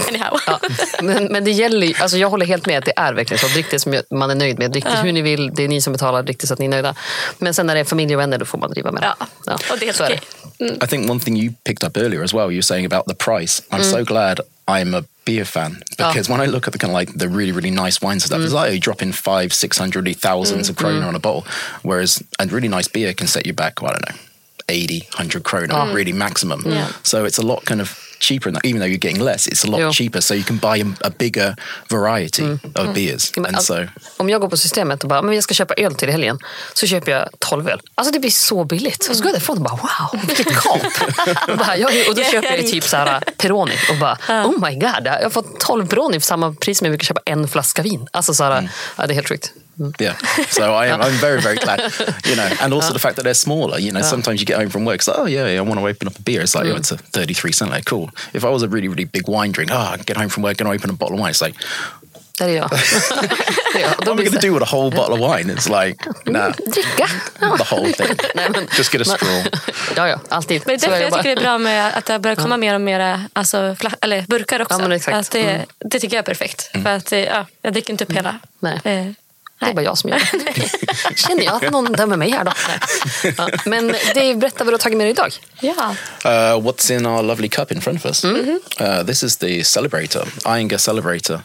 Anyhow. 0.09 0.41
Ja, 0.47 0.61
men, 1.03 1.25
men 1.25 1.45
det 1.45 1.51
gäller 1.51 1.87
ju- 1.87 1.95
alltså 2.01 2.17
jag 2.17 2.31
håller 2.31 2.47
helt 2.47 2.67
med 2.67 2.79
att 2.79 2.85
det 2.85 2.93
är 2.97 3.13
verkligen 3.13 3.39
så. 3.39 3.47
Drick 3.47 3.71
det 3.71 3.79
som 3.81 4.01
man 4.11 4.31
är 4.31 4.35
nöjd 4.35 4.59
med. 4.59 4.71
Drick 4.71 4.85
det 4.85 4.97
hur 5.03 5.13
ni 5.13 5.23
vill. 5.23 5.55
Det 5.55 5.65
är 5.65 5.69
ni 5.69 5.81
som 5.81 5.93
betalar. 5.93 6.23
Drick 6.23 6.41
det 6.41 6.47
så 6.47 6.53
att 6.53 6.59
ni 6.59 6.65
är 6.65 6.71
nöjda. 6.71 6.95
Men 7.39 7.55
sen 7.55 7.67
när 7.67 7.75
det 7.75 7.81
är 7.81 7.85
familj 7.85 8.15
och 8.15 8.21
vänner, 8.21 8.39
då 8.39 8.45
får 8.45 8.59
man 8.59 8.71
driva 8.71 8.93
med 8.93 9.03
det. 9.03 9.15
Ja, 9.47 9.53
och 9.71 9.79
det 9.79 9.85
är 9.85 9.87
helt 9.87 9.97
så 9.97 10.05
är 10.05 10.21
okej. 10.61 10.79
I 10.85 10.87
think 10.87 11.11
one 11.11 11.21
thing 11.21 11.39
you 11.41 11.53
picked 11.65 11.89
up 11.89 11.97
earlier 11.97 12.25
as 12.25 12.35
well, 12.35 12.43
you 12.43 12.55
were 12.55 12.63
saying 12.63 12.87
about 12.93 13.07
the 13.09 13.15
price. 13.15 13.63
I'm 13.71 13.83
so 13.83 14.05
glad 14.05 14.41
I'm 14.69 14.95
a 14.95 15.05
beer 15.25 15.45
fan 15.45 15.83
oh. 15.99 16.09
because 16.09 16.29
when 16.29 16.41
I 16.41 16.47
look 16.47 16.67
at 16.67 16.73
the 16.73 16.79
kind 16.79 16.91
of 16.91 16.95
like 16.95 17.13
the 17.17 17.29
really, 17.29 17.53
really 17.53 17.71
nice 17.71 18.01
wines 18.01 18.23
and 18.23 18.29
stuff, 18.29 18.41
it's 18.41 18.53
mm. 18.53 18.57
like 18.57 18.73
you 18.73 18.81
drop 18.81 19.03
in 19.03 19.13
five, 19.13 19.53
six 19.53 19.79
hundred, 19.79 20.15
thousands 20.17 20.67
mm, 20.67 20.71
of 20.71 20.77
kroner 20.77 21.07
on 21.07 21.15
mm. 21.15 21.17
a 21.17 21.21
bottle. 21.21 21.47
Whereas 21.83 22.23
a 22.39 22.47
really 22.47 22.69
nice 22.69 22.89
beer 22.89 23.13
can 23.15 23.27
set 23.27 23.47
you 23.47 23.53
back, 23.53 23.81
well, 23.81 23.91
I 23.91 23.95
don't 23.95 24.17
know, 24.17 24.23
80, 24.69 24.99
100 25.01 25.45
kroner, 25.45 25.95
really 25.95 26.13
maximum. 26.13 26.63
Yeah. 26.65 26.93
So 27.03 27.25
it's 27.25 27.39
a 27.39 27.47
lot 27.47 27.65
kind 27.65 27.81
of 27.81 28.06
cheaper, 28.21 28.51
that. 28.53 28.65
even 28.65 28.81
though 28.81 28.91
you're 28.93 29.03
getting 29.09 29.23
less, 29.25 29.49
it's 29.49 29.65
a 29.67 29.71
lot 29.71 29.81
Ja. 29.81 29.93
cheaper. 29.93 30.21
So 30.21 30.35
you 30.35 30.45
can 30.45 30.57
buy 30.59 30.83
a, 30.83 31.07
a 31.07 31.11
bigger 31.19 31.57
variety 31.91 32.43
of 32.75 32.95
beers. 32.95 33.33
Men 33.37 33.47
And 33.47 33.57
all- 33.57 33.63
so, 33.63 33.87
Om 34.17 34.29
jag 34.31 34.41
går 34.41 34.49
på 34.49 34.57
systemet 34.57 35.03
och 35.03 35.09
bara, 35.09 35.23
men 35.23 35.35
jag 35.35 35.45
ska 35.45 35.55
köpa 35.55 35.75
öl 35.75 35.95
till 35.95 36.11
helgen, 36.11 36.39
så 36.75 36.87
köper 36.87 37.13
jag 37.13 37.29
12 37.39 37.69
öl. 37.69 37.81
Alltså 37.95 38.13
det 38.13 38.19
blir 38.19 38.31
så 38.31 38.65
billigt. 38.65 39.09
Och 39.11 39.17
så 39.17 39.23
går 39.23 39.29
jag 39.31 39.35
därifrån 39.35 39.57
och 39.57 39.63
bara, 39.65 39.77
wow, 39.77 40.21
vilket 40.27 40.47
kap. 40.63 40.81
och, 41.49 41.59
bara, 41.59 41.77
jag, 41.77 42.09
och 42.09 42.15
då 42.15 42.23
köper 42.23 42.57
jag 42.57 42.67
typ 42.67 42.85
så 42.85 42.97
här 42.97 43.21
Peroni 43.39 43.75
och 43.91 43.97
bara, 43.97 44.19
oh 44.29 44.69
my 44.69 44.75
god, 44.75 45.01
jag 45.07 45.23
har 45.23 45.31
fått 45.31 45.61
12 45.61 45.87
Peroni 45.87 46.21
för 46.21 46.27
samma 46.27 46.53
pris 46.55 46.79
som 46.79 46.85
jag 46.85 46.93
brukar 46.93 47.05
köpa 47.05 47.21
en 47.25 47.49
flaska 47.49 47.83
vin. 47.83 48.07
Alltså 48.13 48.35
så 48.35 48.45
här, 48.45 48.69
ja, 48.97 49.07
det 49.07 49.13
är 49.13 49.15
helt 49.15 49.29
sjukt. 49.29 49.53
Yeah. 49.99 50.17
So 50.49 50.73
I 50.75 50.87
am, 50.87 51.03
I'm 51.03 51.13
very, 51.21 51.41
very 51.41 51.57
glad, 51.57 51.81
you 52.25 52.37
know, 52.37 52.49
and 52.61 52.73
also 52.73 52.93
the 52.93 52.99
fact 52.99 53.17
that 53.17 53.23
they're 53.23 53.35
smaller, 53.35 53.79
you 53.79 53.93
know, 53.93 54.01
oh. 54.01 54.03
sometimes 54.03 54.41
you 54.41 54.47
get 54.47 54.59
home 54.59 54.71
from 54.71 54.85
work, 54.85 54.97
it's 54.97 55.09
like, 55.09 55.19
oh 55.19 55.27
yeah, 55.27 55.47
yeah, 55.49 55.59
I 55.59 55.61
want 55.61 55.79
to 55.81 55.87
open 55.87 56.09
up 56.09 56.19
a 56.19 56.23
beer. 56.23 56.41
It's 56.41 56.55
like, 56.55 56.67
oh, 56.67 56.75
mm. 56.75 56.79
it's 56.79 56.93
a 56.93 56.97
33 56.97 57.53
cent, 57.53 57.71
like, 57.71 57.85
cool. 57.85 58.11
If 58.33 58.45
I 58.45 58.49
was 58.49 58.63
a 58.63 58.69
really, 58.69 58.89
really 58.89 59.05
big 59.05 59.29
wine 59.29 59.53
drink, 59.53 59.71
oh, 59.73 59.77
I 59.77 59.97
get 59.99 60.17
home 60.17 60.31
from 60.31 60.43
work 60.45 60.61
and 60.61 60.69
I 60.69 60.75
open 60.75 60.91
a 60.91 60.95
bottle 60.95 61.17
of 61.17 61.21
wine. 61.21 61.31
It's 61.31 61.43
like, 61.43 61.57
Där 62.39 62.49
är 62.49 62.57
jag. 62.57 62.71
Det 62.71 63.79
är 63.79 63.83
jag. 63.83 63.89
what 63.89 64.05
Då 64.05 64.11
am 64.11 64.21
I 64.21 64.25
going 64.25 64.41
to 64.41 64.47
do 64.47 64.55
with 64.55 64.73
a 64.73 64.77
whole 64.77 64.97
bottle 64.97 65.15
of 65.15 65.39
wine? 65.39 65.55
It's 65.55 65.85
like, 65.85 65.97
nah, 66.27 66.51
dricka. 66.51 67.09
the 67.39 67.75
whole 67.75 67.93
thing. 67.93 68.17
Nej, 68.35 68.51
men- 68.51 68.69
Just 68.79 68.95
get 68.95 69.03
a 69.03 69.05
straw. 69.05 69.51
Ja, 69.97 70.09
ja, 70.09 70.21
alltid. 70.29 70.63
Men 70.67 70.79
det 70.79 70.87
är 70.87 70.91
därför 70.91 70.97
är 70.97 70.99
det 70.99 71.05
jag 71.05 71.13
tycker 71.13 71.37
det 71.37 71.41
är 71.41 71.45
bra 71.45 71.59
med 71.59 71.97
att 71.97 72.07
det 72.07 72.19
börjar 72.19 72.37
komma 72.37 72.57
mer 72.57 72.75
och 72.75 72.81
mer 72.81 73.21
alltså, 73.33 73.57
fla- 73.79 73.97
eller 74.01 74.23
burkar 74.23 74.63
också. 74.63 74.75
Ja, 74.75 74.79
men 74.79 74.93
exakt. 74.93 75.17
Att 75.17 75.31
det, 75.31 75.41
mm. 75.41 75.67
det 75.79 75.99
tycker 75.99 76.17
jag 76.17 76.23
är 76.23 76.27
perfekt. 76.27 76.71
Mm. 76.73 76.85
För 76.85 76.91
att, 76.91 77.27
ja, 77.27 77.47
jag 77.63 77.73
dricker 77.73 77.91
inte 77.91 78.05
upp 78.05 78.13
hela. 78.13 78.39
Nej. 78.61 78.81
Eh, 78.85 79.07
Det 79.59 79.67
är 79.67 79.75
bara 79.75 79.83
jag 79.85 79.99
som 79.99 80.11
gör 80.11 80.19
det. 80.33 81.17
Känner 81.17 81.45
jag 81.45 81.65
att 81.65 81.73
någon 81.73 81.93
dömer 81.93 82.17
mig 82.17 82.31
här 82.31 82.45
då? 82.45 82.53
Ja, 83.39 83.49
men 83.65 83.95
Dave, 84.15 84.35
berätta 84.35 84.65
vad 84.65 84.67
du 84.67 84.73
har 84.73 84.79
tagit 84.79 84.99
med 84.99 85.05
dig 85.07 85.11
idag. 85.11 85.33
ja. 85.61 85.95
Uh, 86.25 86.61
what's 86.61 86.91
in 86.91 87.07
our 87.07 87.23
lovely 87.23 87.49
cup 87.49 87.73
in 87.73 87.81
front 87.81 87.99
of 87.99 88.07
us? 88.07 88.25
Uh, 88.25 89.03
this 89.07 89.23
is 89.23 89.37
the 89.37 89.63
Celebrator, 89.63 90.25
Iyengar 90.45 90.79
Celebrator. 90.79 91.41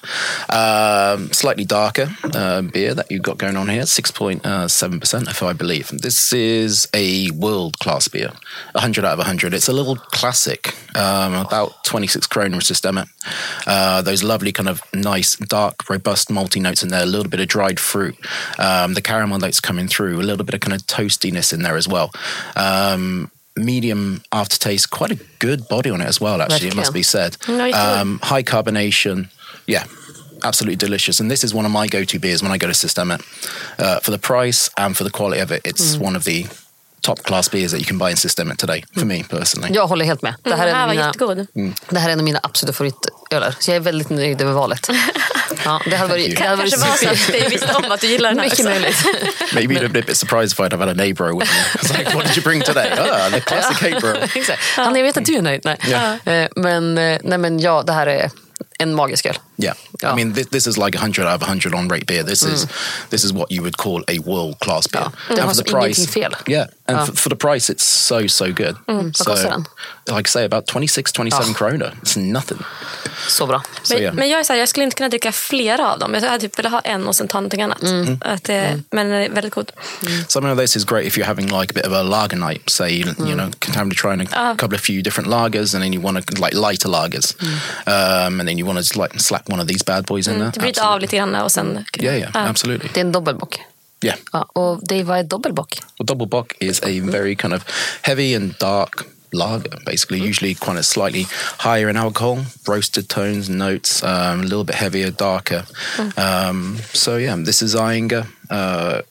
Um, 0.49 1.31
slightly 1.31 1.65
darker 1.65 2.09
uh, 2.35 2.61
beer 2.61 2.93
that 2.95 3.05
you've 3.11 3.21
got 3.23 3.37
going 3.37 3.55
on 3.57 3.69
here, 3.69 3.83
6.7% 3.83 5.29
if 5.29 5.43
I 5.43 5.53
believe. 5.53 5.87
This 6.01 6.33
is 6.33 6.87
a 6.93 7.29
world 7.31 7.79
class 7.79 8.07
beer, 8.07 8.31
100 8.73 9.05
out 9.05 9.13
of 9.13 9.17
100. 9.19 9.53
It's 9.53 9.69
a 9.69 9.73
little 9.73 9.95
classic, 9.95 10.73
um, 10.95 11.33
about 11.35 11.83
26 11.85 12.27
kroner 12.27 12.59
systemic. 12.61 13.07
Uh, 13.67 14.01
those 14.01 14.23
lovely 14.23 14.51
kind 14.51 14.67
of 14.69 14.81
nice, 14.93 15.35
dark, 15.37 15.89
robust 15.89 16.29
malty 16.29 16.61
notes 16.61 16.83
in 16.83 16.89
there, 16.89 17.03
a 17.03 17.05
little 17.05 17.29
bit 17.29 17.39
of 17.39 17.47
dried 17.47 17.79
fruit. 17.79 18.00
Um, 18.57 18.93
the 18.93 19.01
caramel 19.01 19.39
notes 19.39 19.59
coming 19.59 19.87
through, 19.87 20.19
a 20.19 20.23
little 20.23 20.45
bit 20.45 20.55
of 20.55 20.61
kind 20.61 20.73
of 20.73 20.81
toastiness 20.87 21.53
in 21.53 21.61
there 21.63 21.77
as 21.77 21.87
well. 21.87 22.11
Um, 22.55 23.31
medium 23.55 24.21
aftertaste, 24.31 24.89
quite 24.89 25.11
a 25.11 25.19
good 25.39 25.67
body 25.67 25.89
on 25.89 26.01
it 26.01 26.07
as 26.07 26.19
well, 26.21 26.41
actually, 26.41 26.69
it 26.69 26.75
must 26.75 26.93
be 26.93 27.03
said. 27.03 27.37
Nice. 27.47 27.75
Um, 27.75 28.19
high 28.23 28.43
carbonation, 28.43 29.29
yeah. 29.67 29.85
Absolutely 30.43 30.75
delicious, 30.75 31.19
and 31.19 31.29
this 31.29 31.43
is 31.43 31.53
one 31.53 31.65
of 31.65 31.71
my 31.71 31.85
go-to 31.87 32.17
beers 32.17 32.41
when 32.41 32.51
I 32.51 32.57
go 32.57 32.65
to 32.65 32.73
Systemet. 32.73 33.21
Uh, 33.77 33.99
for 33.99 34.09
the 34.09 34.17
price 34.17 34.71
and 34.75 34.97
for 34.97 35.03
the 35.03 35.11
quality 35.11 35.39
of 35.39 35.51
it, 35.51 35.61
it's 35.65 35.97
one 35.97 36.15
of 36.15 36.23
the 36.23 36.47
top-class 37.01 37.51
beers 37.51 37.71
that 37.71 37.79
you 37.79 37.87
can 37.87 37.97
buy 37.97 38.09
in 38.11 38.17
Systemet 38.17 38.57
today. 38.59 38.85
For 38.97 39.05
me 39.05 39.23
personally, 39.23 39.73
Jag 39.75 39.87
håller 39.87 40.05
helt 40.05 40.21
med. 40.21 40.35
Det 40.43 40.55
här, 40.55 40.67
Mm, 40.67 40.75
är 40.75 40.75
en 40.75 40.81
av 40.83 40.89
mina, 40.95 41.05
jättegod. 41.07 41.47
det 41.89 41.99
här 41.99 42.09
är 42.09 42.13
en 42.13 42.19
av 42.19 42.25
mina 42.25 42.39
absoluta 42.43 42.77
favoritöler. 42.77 43.55
Så 43.59 43.71
jag 43.71 43.75
är 43.75 43.79
väldigt 43.79 44.09
nöjd 44.09 44.41
över 44.41 44.51
valet. 44.53 44.89
Ja, 45.65 45.81
det 45.85 45.95
hade 45.95 46.09
varit, 46.09 46.37
det 46.37 46.43
hade 46.43 46.55
varit 46.55 46.71
Kanske 46.73 46.89
var 47.07 47.15
så 47.15 47.27
att 47.31 47.33
Dave 47.39 47.49
visste 47.49 47.73
om 47.73 47.91
att 47.91 48.01
du 48.01 48.07
gillar 48.07 48.29
den 48.29 48.39
här 48.39 48.45
Mycket 48.49 48.65
möjligt. 48.65 49.05
maybe 49.53 49.73
you'd 49.75 49.81
have 49.81 49.89
been 49.93 50.03
a 50.03 50.05
bit 50.07 50.17
surprised 50.17 50.51
if 50.53 50.59
I'd 50.59 50.71
have 50.71 50.79
had 50.85 50.89
a 50.89 50.93
neighbor 50.93 51.39
with 51.39 51.51
me. 51.53 51.59
It's 51.81 51.97
like, 51.97 52.15
what 52.15 52.25
did 52.27 52.37
you 52.37 52.43
bring 52.43 52.61
today? 52.61 52.91
Ah, 52.99 53.29
the 53.29 53.39
classic. 53.41 53.81
Exakt. 54.35 54.61
Han, 54.75 54.95
jag 54.95 55.03
vet 55.03 55.17
att 55.17 55.25
du 55.25 55.35
är 55.35 55.41
nöjd. 55.41 55.61
Nej. 55.63 55.77
Ja. 55.91 56.31
Eh, 56.31 56.47
Men, 56.55 56.97
eh, 56.97 57.19
nej, 57.23 57.37
men 57.37 57.59
ja, 57.59 57.83
det 57.83 57.93
här 57.93 58.07
är 58.07 58.31
en 58.81 58.95
magisk 58.95 59.25
öl. 59.25 59.37
Yeah, 59.57 59.75
Yeah. 60.03 60.13
I 60.13 60.15
mean, 60.15 60.33
this, 60.33 60.47
this 60.47 60.67
is 60.67 60.77
like 60.77 60.95
100 60.95 61.25
out 61.27 61.35
of 61.35 61.41
100 61.41 61.73
on 61.73 61.87
rate 61.87 62.05
beer. 62.07 62.23
This 62.23 62.43
is 62.43 62.65
mm. 62.65 63.09
this 63.09 63.23
is 63.23 63.33
what 63.33 63.51
you 63.51 63.61
would 63.61 63.77
call 63.77 64.03
a 64.07 64.19
world 64.25 64.59
class 64.59 64.87
beer. 64.87 65.11
Ja. 65.29 65.35
Det 65.35 65.41
har 65.41 65.53
for 65.53 65.77
ingenting 65.77 66.07
fel. 66.07 66.35
yeah, 66.47 66.67
and 66.87 66.97
Ja. 66.97 67.05
for, 67.05 67.13
for 67.13 67.29
the 67.29 67.35
price, 67.35 67.73
it's 67.73 67.85
so 67.85 68.27
so 68.27 68.45
good. 68.45 68.75
Mm, 68.87 69.11
vad 69.25 69.37
so, 69.37 69.63
like 70.15 70.27
I 70.27 70.31
say, 70.31 70.45
about 70.45 70.67
26, 70.67 71.11
27 71.11 71.43
Ja. 71.47 71.53
kroner. 71.53 71.93
It's 72.01 72.19
nothing. 72.19 72.63
Så 73.27 73.47
bra. 73.47 73.61
So 73.83 73.93
Men, 73.93 74.03
yeah, 74.03 74.15
men 74.15 74.29
jag 74.29 74.39
är 74.39 74.43
så 74.43 74.53
här, 74.53 74.59
jag 74.59 74.69
skulle 74.69 74.83
inte 74.83 74.95
kunna 74.95 75.09
dricka 75.09 75.31
flera 75.31 75.93
av 75.93 75.99
dem. 75.99 76.13
Jag 76.13 76.21
hade 76.21 76.39
typ 76.39 76.59
velat 76.59 76.71
ha 76.71 76.79
en 76.79 77.07
och 77.07 77.15
sen 77.15 77.27
ta 77.27 77.37
någonting 77.37 77.61
annat. 77.61 77.83
Mm. 77.83 78.17
Att 78.21 78.43
det, 78.43 78.79
Men 78.91 79.09
den 79.09 79.21
är 79.21 79.29
väldigt 79.29 79.53
god. 79.53 79.71
something 80.27 80.49
like 80.49 80.61
this 80.61 80.75
is 80.75 80.85
great 80.85 81.05
if 81.05 81.17
you're 81.17 81.27
having 81.27 81.47
like 81.47 81.71
a 81.71 81.73
bit 81.73 81.85
of 81.85 81.93
a 81.93 82.03
lager 82.03 82.37
night. 82.37 82.69
Say 82.69 82.89
you, 82.89 83.13
you 83.19 83.35
know, 83.35 83.49
time 83.59 83.89
to 83.89 83.95
try 83.95 84.13
a 84.13 84.27
ah. 84.31 84.55
couple 84.55 84.75
of 84.75 84.81
few 84.81 85.01
different 85.01 85.29
lagers, 85.29 85.73
and 85.73 85.83
then 85.83 85.93
you 85.93 86.01
want 86.01 86.25
to 86.25 86.41
like 86.41 86.53
lighter 86.53 86.89
lagers, 86.89 87.35
um, 87.87 88.39
and 88.39 88.47
then 88.47 88.57
you 88.57 88.65
want 88.73 88.87
to 88.87 89.01
like 89.01 89.19
slap 89.19 89.49
one 89.49 89.61
of 89.61 89.67
these 89.67 89.83
bad 89.85 90.05
boys 90.05 90.27
in 90.27 90.33
there. 90.39 90.51
Det 90.53 90.59
bryter 90.59 90.81
av 90.83 90.99
lite 90.99 91.15
grann 91.17 91.35
och 91.35 91.51
sen... 91.51 91.85
Yeah, 91.99 92.17
yeah, 92.17 92.31
Ja. 92.33 92.47
absolutely. 92.49 92.89
Det 92.93 92.99
är 92.99 93.05
en 93.05 93.11
dobbelbock. 93.11 93.59
Yeah. 94.03 94.17
Ja, 94.33 94.41
och 94.43 94.87
Dave, 94.87 95.03
vad 95.03 95.19
är 95.19 95.23
dobbelbock? 95.23 95.79
Well, 95.99 96.05
double 96.05 96.27
bock 96.27 96.53
is 96.59 96.81
a 96.83 97.01
very 97.11 97.35
kind 97.35 97.53
of 97.53 97.63
heavy 98.01 98.35
and 98.35 98.53
dark 98.59 98.93
lager, 99.31 99.79
basically. 99.85 100.19
Usually 100.29 100.55
quite 100.55 100.79
a 100.79 100.83
slightly 100.83 101.27
higher 101.59 101.89
in 101.89 101.97
alcohol, 101.97 102.37
roasted 102.67 103.07
tones, 103.09 103.49
notes, 103.49 104.03
um, 104.03 104.09
a 104.41 104.43
little 104.43 104.63
bit 104.63 104.75
heavier, 104.75 105.11
darker. 105.11 105.63
Um, 106.17 106.77
so 106.93 107.17
yeah, 107.17 107.35
this 107.45 107.61
is 107.61 107.75
Iyengar. 107.75 108.25
Uh, 108.49 109.01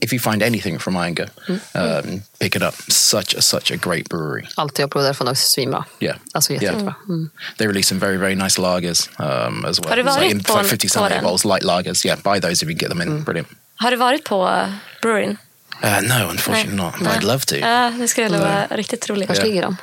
if 0.00 0.12
you 0.12 0.20
find 0.20 0.42
anything 0.42 0.78
from 0.78 0.96
Iyengar, 0.96 1.28
um, 1.74 2.22
pick 2.38 2.56
it 2.56 2.62
up. 2.62 2.74
Such 2.88 3.34
a 3.34 3.40
such 3.42 3.70
a 3.72 3.76
great 3.76 4.08
brewery. 4.08 4.46
Allt 4.56 4.78
jag 4.78 4.90
provar 4.90 5.04
därifrån 5.04 5.28
också 5.28 5.42
svinbra. 5.48 5.84
Yeah, 6.00 6.16
Alltså 6.34 6.52
jätte, 6.52 6.64
Yeah. 6.64 6.74
jättebra. 6.74 6.94
Mm. 7.08 7.30
They 7.58 7.66
release 7.66 7.88
some 7.88 8.00
very 8.00 8.16
very 8.16 8.34
nice 8.34 8.60
lagers 8.60 9.08
um, 9.18 9.64
as 9.64 9.80
well. 9.80 9.88
Har 9.88 9.96
du 9.96 10.02
It's 10.02 10.20
like 10.20 10.30
in 10.30 10.42
på 10.44 10.58
en- 10.58 10.64
50 10.64 10.88
på 10.88 10.92
cent 10.92 11.08
den? 11.08 11.22
bottles, 11.22 11.44
light 11.44 11.62
lagers. 11.62 12.06
Yeah, 12.06 12.18
buy 12.34 12.40
those 12.40 12.64
if 12.64 12.70
you 12.70 12.78
get 12.78 12.88
them 12.90 13.02
in. 13.02 13.24
Brilliant. 13.24 13.48
Har 13.76 13.90
du 13.90 13.96
varit 13.96 14.24
på 14.24 14.44
uh, 14.48 14.68
brewerin? 15.02 15.36
Uh, 15.84 16.00
no, 16.02 16.30
unfortunately 16.30 16.76
not. 16.76 16.94
But 16.98 17.08
I'd 17.08 17.22
love 17.24 17.40
to. 17.40 17.56
Ja, 17.56 17.92
det 17.98 18.08
skulle 18.08 18.28
vara 18.38 18.66
riktigt 18.66 19.10
roligt. 19.10 19.28
Vars 19.28 19.38
Ja. 19.38 19.44
ligger 19.44 19.62
de? 19.62 19.76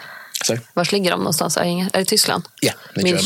So 0.45 0.57
Vars 0.73 0.91
ligger 0.91 1.11
de 1.11 1.19
någonstans? 1.19 1.57
Är 1.57 1.61
det 1.63 1.67
Inger? 1.69 1.89
Är 1.93 1.99
det 1.99 2.05
Tyskland? 2.05 2.43
yeah, 2.61 2.75
they're 2.95 3.17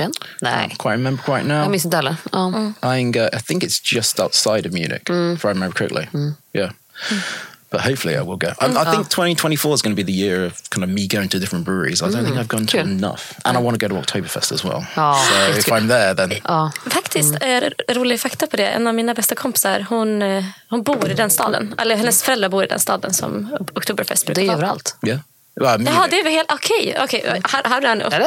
München? 0.00 0.12
Nej, 0.40 0.68
Quite 0.78 0.92
remember 0.94 1.22
quite 1.24 1.42
now. 1.44 1.56
jag 1.62 1.70
minns 1.70 1.84
inte 1.84 1.96
heller. 1.96 2.16
Ja. 2.32 2.72
Iyengar, 2.94 3.30
I 3.34 3.40
think 3.42 3.62
it's 3.64 3.94
just 3.94 4.20
outside 4.20 4.66
of 4.66 4.72
Munich, 4.72 5.02
if 5.36 5.44
I 5.44 5.48
remember 5.48 5.72
correctly. 5.78 6.08
Yeah. 6.52 6.70
But 7.70 7.80
hopefully 7.82 8.14
I 8.16 8.20
will 8.22 8.36
go. 8.36 8.48
I, 8.48 8.66
I 8.66 8.84
think 8.90 9.08
2024 9.10 9.74
is 9.74 9.82
going 9.82 9.96
to 9.96 10.02
be 10.04 10.12
the 10.12 10.18
year 10.26 10.46
of 10.46 10.52
kind 10.70 10.82
of 10.84 10.90
me 10.90 11.06
going 11.06 11.28
to 11.28 11.38
different 11.38 11.64
breweries. 11.64 12.02
I 12.02 12.06
don't 12.10 12.24
think 12.24 12.36
I've 12.36 12.48
gone 12.48 12.66
to 12.66 12.76
Cool. 12.78 12.90
enough. 12.90 13.32
And 13.44 13.56
I 13.56 13.60
want 13.60 13.80
to 13.80 13.88
go 13.88 13.94
to 13.94 14.00
Oktoberfest 14.00 14.52
as 14.52 14.64
well. 14.64 14.84
Ja, 14.96 15.14
so 15.14 15.58
if 15.58 15.68
I'm 15.68 15.88
there, 15.88 16.14
then 16.14 16.32
Ja. 16.44 16.72
Faktiskt, 16.90 17.34
mm. 17.42 17.72
rolig 17.88 18.20
fakta 18.20 18.46
på 18.46 18.56
det. 18.56 18.66
En 18.66 18.86
av 18.86 18.94
mina 18.94 19.14
bästa 19.14 19.34
kompisar, 19.34 19.86
hon, 19.88 20.22
eh, 20.22 20.44
hon 20.70 20.82
bor 20.82 21.10
i 21.10 21.14
den 21.14 21.30
staden. 21.30 21.74
Eller 21.78 21.96
hennes 21.96 22.22
föräldrar 22.22 22.48
bor 22.48 22.64
i 22.64 22.66
den 22.66 22.80
staden 22.80 23.14
som 23.14 23.56
Oktoberfest 23.74 24.26
Det 24.26 24.34
brukar 24.34 24.42
är 24.42 24.46
vara. 24.46 24.56
överallt. 24.56 24.96
yeah. 25.06 25.20
Well, 25.60 25.78
Munich. 25.78 25.94
Jaha, 25.94 26.06
det 26.10 26.20
är 26.20 26.24
väl 26.24 26.32
helt 26.32 26.52
okej. 26.52 26.96
okej. 27.04 27.40
Här, 27.44 27.62
här 27.64 27.76
är 27.76 27.80
den. 27.96 28.00
Är 28.02 28.20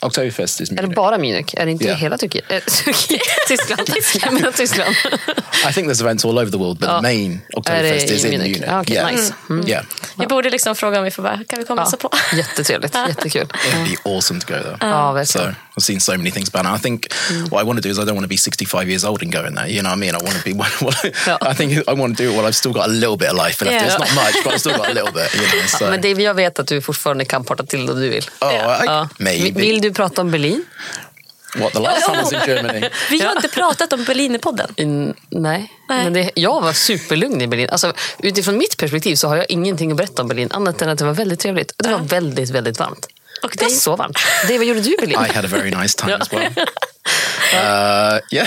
det? 0.00 0.06
Oktoberfest 0.06 0.60
is 0.60 0.70
Är 0.70 0.74
det 0.74 0.82
Munich. 0.82 0.96
bara 0.96 1.18
Munich? 1.18 1.54
Är 1.56 1.64
det 1.66 1.72
inte 1.72 1.84
Ja. 1.84 1.94
hela 1.94 2.18
Turkiet? 2.18 2.44
Eh? 2.50 2.58
Tyskland. 3.48 3.90
Jag 4.22 4.32
menar 4.32 4.52
Tyskland. 4.52 4.94
I 5.70 5.72
think 5.72 5.88
there's 5.88 6.00
events 6.00 6.24
all 6.24 6.38
over 6.38 6.50
the 6.50 6.58
world, 6.58 6.78
but 6.78 6.88
Ja. 6.88 6.96
the 6.96 7.02
main 7.02 7.40
Oktoberfest 7.56 8.10
i 8.10 8.14
is 8.14 8.24
in 8.24 8.30
Munich? 8.30 8.50
Munich. 8.52 8.64
Ah, 8.72 8.80
okay, 8.80 8.94
yeah. 8.94 9.10
nice. 9.12 9.32
Yeah. 9.70 9.84
Vi 10.20 10.26
borde 10.26 10.50
liksom 10.50 10.76
fråga 10.76 10.98
om 10.98 11.04
vi 11.04 11.10
får 11.10 11.22
bara, 11.22 11.36
kan 11.48 11.58
vi 11.58 11.64
komma 11.64 11.82
och 11.82 11.86
hälsa 11.86 11.96
på? 11.96 12.10
Jättetrevligt. 12.36 12.94
Jättekul. 13.08 13.42
It'd 13.42 13.84
be 14.04 14.10
awesome 14.16 14.40
to 14.40 14.46
go 14.46 14.54
there. 14.62 14.76
Ja, 14.80 15.24
So 15.24 15.38
verkligen. 15.38 15.56
I've 15.76 15.80
seen 15.82 16.00
so 16.00 16.12
many 16.12 16.30
things 16.30 16.54
about 16.54 16.66
it. 16.74 16.80
I 16.80 16.82
think 16.82 17.06
what 17.50 17.62
I 17.62 17.66
want 17.66 17.82
to 17.82 17.88
do 17.88 17.92
is 17.92 17.98
I 17.98 18.02
don't 18.02 18.14
want 18.14 18.24
to 18.24 18.28
be 18.28 18.36
65 18.36 18.88
years 18.88 19.04
old 19.04 19.22
and 19.22 19.32
go 19.32 19.46
in 19.46 19.54
there. 19.54 19.68
You 19.68 19.80
know 19.82 19.90
what 19.90 19.96
I 19.96 20.00
mean? 20.00 20.14
I 20.14 20.24
want 20.24 20.36
to 20.36 20.44
be. 20.44 20.50
Yeah. 21.26 21.38
I 21.50 21.54
think 21.54 21.88
I 21.88 21.94
want 21.94 22.16
to 22.16 22.22
do 22.24 22.30
it 22.30 22.36
while 22.36 22.48
I've 22.48 22.56
still 22.56 22.72
got 22.72 22.84
a 22.84 22.92
little 22.92 23.16
bit 23.16 23.28
of 23.30 23.36
life 23.46 23.64
left. 23.64 23.72
Yeah. 23.72 23.86
It's 23.86 23.98
not 23.98 24.14
much, 24.14 24.34
but 24.44 24.52
I've 24.54 24.58
still 24.60 24.76
got 24.76 24.88
a 24.88 24.92
little 24.92 25.12
bit. 25.12 25.34
You 25.34 25.40
know, 25.60 25.66
so. 25.66 25.90
Men 25.90 26.00
det, 26.00 26.08
jag 26.22 26.34
vet 26.34 26.58
att 26.58 26.66
du 26.66 26.80
fortfarande 26.82 27.24
kan 27.24 27.44
parta 27.44 27.66
till 27.66 27.86
det 27.86 27.94
du 27.94 28.08
vill. 28.08 28.30
oh, 28.40 28.52
I, 28.52 28.56
Ja. 28.86 29.08
maybe. 29.18 29.60
Vill 29.60 29.80
du 29.80 29.92
prata 29.92 30.20
om 30.20 30.30
Berlin? 30.30 30.64
What 31.56 31.72
the 31.72 31.78
last 31.78 32.06
time 32.06 32.22
was 32.22 32.32
in 32.32 32.40
Germany? 32.46 32.88
Vi 33.10 33.20
har 33.20 33.36
inte 33.36 33.48
pratat 33.48 33.92
om 33.92 34.04
Berlin 34.04 34.34
i 34.34 34.38
podden. 34.38 34.72
In, 34.76 35.14
nej. 35.28 35.72
Nej. 35.88 36.04
Men 36.04 36.12
det, 36.12 36.30
jag 36.34 36.60
var 36.60 36.72
superlugn 36.72 37.40
i 37.40 37.46
Berlin. 37.46 37.68
Alltså, 37.70 37.92
utifrån 38.18 38.58
mitt 38.58 38.76
perspektiv 38.76 39.14
så 39.16 39.28
har 39.28 39.36
jag 39.36 39.46
ingenting 39.50 39.90
att 39.90 39.96
berätta 39.96 40.22
om 40.22 40.28
Berlin 40.28 40.48
annat 40.50 40.82
än 40.82 40.88
att 40.88 40.98
det 40.98 41.04
var 41.04 41.12
väldigt 41.12 41.40
trevligt. 41.40 41.72
Det 41.76 41.88
var 41.88 41.98
väldigt, 41.98 42.50
väldigt 42.50 42.78
varmt. 42.78 43.06
Och 43.42 43.50
Det 43.58 43.62
var 43.64 43.70
så 43.70 43.96
varmt. 43.96 44.18
Det, 44.48 44.58
vad 44.58 44.66
gjorde 44.66 44.80
du 44.80 44.92
i 44.92 44.96
Berlin? 45.00 45.18
I 45.30 45.32
had 45.34 45.44
a 45.44 45.48
very 45.50 45.70
nice 45.70 45.96
time 45.98 46.14
as 46.20 46.32
well. 46.32 46.52
Uh, 47.54 48.18
yeah. 48.30 48.46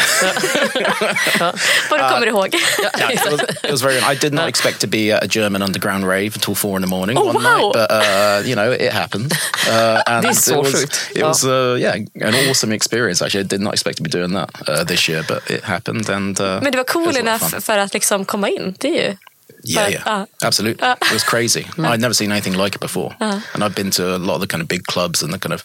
Vad 1.89 2.00
du 2.00 2.09
kommer 2.09 2.27
ihåg. 2.27 2.55
yeah, 3.00 3.12
it 3.13 3.31
was, 3.31 3.41
it 3.63 3.71
was 3.71 3.81
very. 3.81 3.97
I 4.13 4.15
did 4.15 4.33
not 4.33 4.47
expect 4.47 4.79
to 4.81 4.88
be 4.88 5.12
at 5.12 5.23
a 5.23 5.27
German 5.27 5.62
underground 5.62 6.07
rave 6.07 6.35
until 6.35 6.55
four 6.55 6.77
in 6.77 6.81
the 6.81 6.88
morning 6.88 7.17
Oh, 7.17 7.25
one 7.27 7.35
wow. 7.35 7.43
night, 7.43 7.73
but 7.73 7.91
uh, 7.91 8.41
you 8.45 8.55
know 8.55 8.71
it 8.71 8.91
happened. 8.93 9.33
Uh, 9.69 10.01
and 10.07 10.23
Det 10.23 10.29
är 10.29 10.31
it 10.31 10.38
så 10.38 10.62
was, 10.62 10.73
sjukt. 10.73 11.12
it 11.15 11.23
was 11.23 11.43
uh, 11.43 11.75
yeah 11.81 11.95
an 12.21 12.50
awesome 12.50 12.75
experience. 12.75 13.25
Actually, 13.25 13.46
I 13.46 13.48
did 13.48 13.61
not 13.61 13.74
expect 13.74 13.98
to 13.98 14.03
be 14.03 14.09
doing 14.09 14.33
that 14.33 14.50
uh, 14.70 14.83
this 14.85 15.09
year, 15.09 15.24
but 15.27 15.50
it 15.51 15.63
happened. 15.63 16.09
And 16.09 16.39
uh, 16.39 16.61
Men 16.61 16.72
det 16.72 16.77
var 16.77 16.83
cool 16.85 17.18
enough 17.18 17.59
för 17.59 17.77
att 17.77 17.94
liksom 17.94 18.25
komma 18.25 18.50
in. 18.50 18.75
Det 18.79 18.87
är 18.87 19.09
ju... 19.09 19.18
Yeah, 19.66 19.86
But, 19.86 19.94
yeah, 19.94 20.22
uh, 20.22 20.25
absolutely. 20.42 20.84
uh. 20.88 20.96
it 21.01 21.14
was 21.14 21.24
crazy. 21.24 21.66
I'd 21.77 22.00
never 22.01 22.14
seen 22.14 22.32
anything 22.32 22.53
like 22.64 22.75
it 22.75 22.82
before, 22.82 23.16
Uh-huh. 23.20 23.40
and 23.53 23.64
I've 23.64 23.75
been 23.75 23.92
to 23.92 24.03
a 24.16 24.18
lot 24.18 24.36
of 24.36 24.42
the 24.42 24.48
kind 24.48 24.62
of 24.62 24.68
big 24.68 24.84
clubs 24.84 25.24
and 25.24 25.34
the 25.34 25.40
kind 25.40 25.53
of 25.53 25.62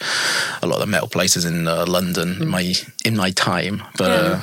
a 0.63 0.67
lot 0.67 0.75
of 0.77 0.81
the 0.81 0.87
metal 0.87 1.09
places 1.09 1.45
in 1.45 1.67
uh, 1.69 1.85
London 1.87 2.29
in 2.43 2.49
my 2.51 2.75
in 3.05 3.17
my 3.17 3.33
time, 3.33 3.83
but 3.99 4.07
uh, 4.11 4.15
Yeah. 4.31 4.41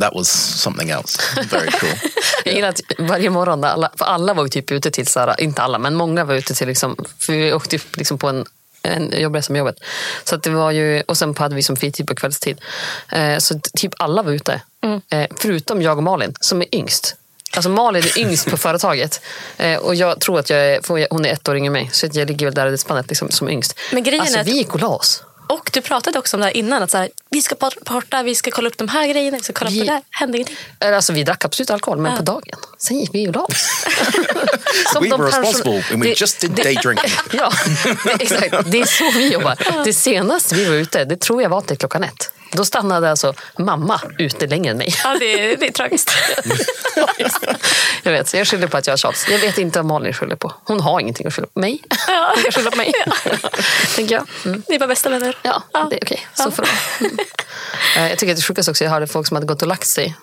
that 0.00 0.14
was 0.14 0.28
something 0.62 0.90
else. 0.90 1.18
Very 1.50 1.70
cool. 1.70 1.90
Jag 2.44 2.54
gillar 2.54 2.68
att 2.68 2.80
varje 2.98 3.30
morgon, 3.30 3.64
alla, 3.64 3.90
för 3.98 4.04
alla 4.04 4.34
var 4.34 4.42
ju 4.44 4.48
typ 4.48 4.70
ute 4.72 4.90
till, 4.90 5.06
så 5.06 5.20
här, 5.20 5.40
inte 5.40 5.62
alla, 5.62 5.78
men 5.78 5.94
många 5.94 6.24
var 6.24 6.34
ute 6.34 6.54
till, 6.54 6.66
liksom, 6.68 6.96
för 7.18 7.32
vi 7.32 7.52
åkte 7.52 7.78
liksom 7.96 8.18
på 8.18 8.28
en 8.28 8.44
en 8.82 9.12
jobbresa 9.20 9.52
med 9.52 9.58
jobbet. 9.58 9.76
Så 10.24 10.34
att 10.34 10.42
det 10.42 10.50
var 10.50 10.70
ju, 10.70 11.00
och 11.02 11.16
sen 11.18 11.34
hade 11.36 11.54
vi 11.54 11.62
som 11.62 11.76
fritid 11.76 12.06
på 12.06 12.14
kvällstid. 12.14 12.60
Eh, 13.12 13.38
så 13.38 13.60
typ 13.76 13.92
alla 13.98 14.22
var 14.22 14.32
ute. 14.32 14.60
Eh, 15.10 15.26
förutom 15.36 15.82
jag 15.82 15.96
och 15.96 16.02
Malin 16.02 16.34
som 16.40 16.60
är 16.62 16.74
yngst. 16.74 17.16
Alltså 17.54 17.70
Malin 17.70 18.02
är 18.04 18.18
yngst 18.18 18.50
på 18.50 18.56
företaget. 18.56 19.20
Eh, 19.56 19.76
och 19.78 19.94
jag 19.94 20.20
tror 20.20 20.38
att 20.38 20.50
jag 20.50 20.60
är, 20.60 21.06
hon 21.10 21.24
är 21.24 21.32
ett 21.32 21.48
år 21.48 21.56
yngre 21.56 21.66
än 21.66 21.72
mig. 21.72 21.88
Så 21.92 22.06
att 22.06 22.14
jag 22.14 22.28
ligger 22.28 22.46
väl 22.46 22.54
där 22.54 22.66
i 22.66 22.70
det 22.70 22.78
spannet 22.78 23.06
liksom, 23.08 23.30
som 23.30 23.48
yngst. 23.48 23.78
Men 23.92 24.02
grejen 24.02 24.20
alltså 24.20 24.36
är 24.36 24.40
att- 24.40 24.46
vi 24.46 24.52
gick 24.52 24.74
och 24.74 24.80
la 24.80 24.88
oss. 24.88 25.22
Och 25.48 25.70
du 25.72 25.80
pratade 25.80 26.18
också 26.18 26.36
om 26.36 26.40
det 26.40 26.46
här 26.46 26.56
innan. 26.56 26.82
Att 26.82 26.90
så 26.90 26.98
här, 26.98 27.08
vi 27.30 27.42
ska 27.42 27.54
parta, 27.84 28.22
vi 28.22 28.34
ska 28.34 28.50
kolla 28.50 28.68
upp 28.68 28.78
de 28.78 28.88
här 28.88 29.06
grejerna, 29.06 29.36
vi 29.36 29.42
ska 29.42 29.52
kolla 29.52 29.70
Vi- 29.70 29.78
på 29.80 29.84
det 29.86 29.92
där. 29.92 30.02
Hände 30.10 30.38
ingenting. 30.38 30.56
Eller, 30.80 30.92
Alltså, 30.92 31.12
vi 31.12 31.22
drack 31.24 31.44
absolut 31.44 31.70
alkohol, 31.70 31.98
men 31.98 32.16
på 32.16 32.22
dagen. 32.22 32.58
Sen 32.78 33.00
gick 33.00 33.10
vi 33.14 33.28
och 33.28 33.34
la 33.34 33.40
oss. 33.42 33.54
Som 34.92 35.02
we 35.02 35.08
de 35.10 35.20
were 35.20 35.28
responsible, 35.30 35.84
and 35.92 36.02
we 36.02 36.08
det- 36.08 36.20
just 36.20 36.40
did 36.40 36.50
day 36.50 36.74
drinking. 36.74 37.10
Ja, 37.32 37.52
det, 38.04 38.10
exakt. 38.22 38.54
Det 38.72 38.80
är 38.80 38.84
så 38.86 39.10
vi 39.18 39.32
jobbar. 39.32 39.84
Det 39.84 39.92
senaste 39.92 40.54
vi 40.54 40.64
var 40.64 40.74
ute, 40.74 41.04
det 41.04 41.20
tror 41.20 41.42
jag 41.42 41.48
var 41.50 41.60
till 41.60 41.76
klockan 41.78 42.02
ett. 42.04 42.30
Då 42.52 42.64
stannade 42.64 43.10
alltså 43.10 43.34
mamma 43.58 44.00
ute 44.18 44.46
längre 44.46 44.70
än 44.70 44.78
mig. 44.78 44.94
Ja, 45.04 45.16
det, 45.20 45.52
är, 45.52 45.56
det 45.56 45.66
är 45.66 45.72
tragiskt. 45.72 46.10
Jag 48.02 48.12
vet, 48.12 48.28
så 48.28 48.36
jag 48.36 48.48
skyller 48.48 48.66
på 48.66 48.76
att 48.76 48.86
jag 48.86 48.92
har 48.92 48.96
tjats. 48.98 49.26
Jag 49.30 49.38
vet 49.38 49.58
inte 49.58 49.78
vad 49.78 49.86
Malin 49.86 50.12
skyller 50.12 50.36
på. 50.36 50.52
Hon 50.64 50.80
har 50.80 51.00
ingenting 51.00 51.26
att 51.26 51.34
skylla 51.34 51.46
på. 51.54 51.60
Mig? 51.60 51.82
Hon 52.34 52.42
kan 52.42 52.52
skylla 52.52 52.70
på 52.70 52.76
mig. 52.76 52.92
Tänker 53.96 54.14
jag. 54.14 54.26
Mm. 54.44 54.62
Ni 54.68 54.74
är 54.74 54.78
bara 54.78 54.86
bästa 54.86 55.08
vänner. 55.08 55.38
Ja, 55.42 55.62
det 55.72 55.96
är 55.96 55.98
okej. 56.02 56.26
Så 56.34 56.50
får 56.50 56.62
det 56.62 56.68
vara. 56.68 57.10
Mm. 57.10 57.18
Eh, 57.96 58.10
Jag 58.10 58.18
tycker 58.18 58.32
att 58.32 58.38
det 58.38 58.42
sjukaste 58.44 58.70
också, 58.70 58.84
jag 58.84 58.90
hörde 58.90 59.06
folk 59.06 59.26
som 59.26 59.34
hade 59.34 59.46
gått 59.46 59.62
och 59.62 59.68
lagt 59.68 59.86
sig. 59.86 60.16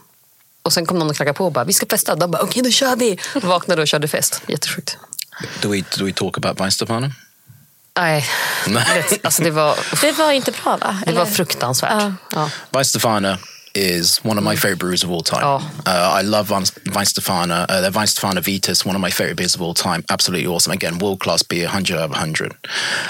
Och 0.62 0.74
sen 0.74 0.86
kom 0.86 1.00
någon 1.00 1.10
och 1.10 1.16
knackade 1.16 1.38
på 1.38 1.46
och 1.46 1.52
bara, 1.52 1.66
vi 1.66 1.74
ska 1.74 1.86
festa. 1.86 2.16
De 2.16 2.32
bara, 2.32 2.42
okej 2.44 2.64
då 2.64 2.72
kör 2.72 2.96
vi. 2.96 3.20
Vaknade 3.36 3.82
och 3.82 3.88
körde 3.88 4.08
fest. 4.08 4.42
Jättesjukt. 4.48 4.98
Do 5.62 5.70
we 5.70 5.84
do 5.98 6.06
we 6.06 6.14
talk 6.14 6.38
about 6.38 6.60
Weinstefano? 6.60 7.10
Nej, 8.00 8.26
Nej. 8.68 8.84
vet, 9.10 9.26
alltså 9.26 9.44
det 9.44 9.52
var, 9.52 9.78
Det 10.02 10.12
var 10.12 10.32
inte 10.32 10.52
bra 10.64 10.78
va? 10.78 10.96
det 11.06 11.12
var 11.12 11.26
fruktansvärt. 11.26 11.92
Ja. 12.02 12.14
Ja. 12.36 12.50
Weinstefano 12.72 13.38
is 13.76 14.20
one 14.24 14.38
of 14.40 14.44
my 14.44 14.56
favorite 14.56 14.80
brews 14.80 15.04
of 15.04 15.10
all 15.10 15.24
time. 15.24 15.44
Oh. 15.44 15.62
Uh, 15.88 16.20
I 16.20 16.24
love 16.24 16.50
Wein- 16.56 16.94
Weinstefano. 16.94 17.64
Uh, 17.64 17.82
their 17.82 17.92
Weinstefano 17.92 18.42
Vitus, 18.42 18.86
one 18.86 18.96
of 18.96 19.02
my 19.02 19.10
favorite 19.12 19.36
beers 19.36 19.56
of 19.56 19.62
all 19.62 19.74
time. 19.74 20.04
Absolutely 20.10 20.48
awesome. 20.48 20.72
Again, 20.74 21.00
world 21.00 21.20
class 21.20 21.44
beer, 21.44 21.66
100 21.66 21.98
out 21.98 22.04
of 22.06 22.12
100. 22.12 22.52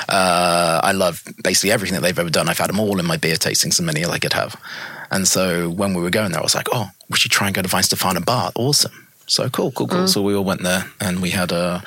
Uh, 0.09 0.79
I 0.83 0.91
love 0.93 1.21
basically 1.43 1.71
everything 1.71 1.95
that 1.95 2.01
they've 2.01 2.19
ever 2.21 2.29
done. 2.29 2.47
I've 2.49 2.59
had 2.59 2.69
them 2.69 2.79
all 2.79 2.99
in 2.99 3.05
my 3.05 3.17
beer 3.17 3.35
tastings, 3.35 3.73
as 3.79 3.81
many 3.81 4.01
as 4.03 4.09
I 4.09 4.19
could 4.19 4.33
have. 4.33 4.55
And 5.11 5.27
so 5.27 5.69
when 5.69 5.93
we 5.93 6.01
were 6.01 6.09
going 6.09 6.31
there, 6.31 6.39
I 6.39 6.43
was 6.43 6.55
like, 6.55 6.69
oh, 6.73 6.89
we 7.09 7.17
should 7.17 7.31
try 7.31 7.47
and 7.47 7.55
go 7.55 7.61
to 7.61 7.67
Weinstefano 7.69 8.23
Bar. 8.25 8.51
Awesome. 8.55 8.91
So 9.27 9.49
cool, 9.49 9.71
cool, 9.71 9.87
cool. 9.87 10.07
So 10.07 10.21
we 10.21 10.33
all 10.35 10.43
went 10.45 10.61
there 10.63 10.83
and 10.99 11.21
we 11.21 11.29
had 11.31 11.51
a. 11.51 11.81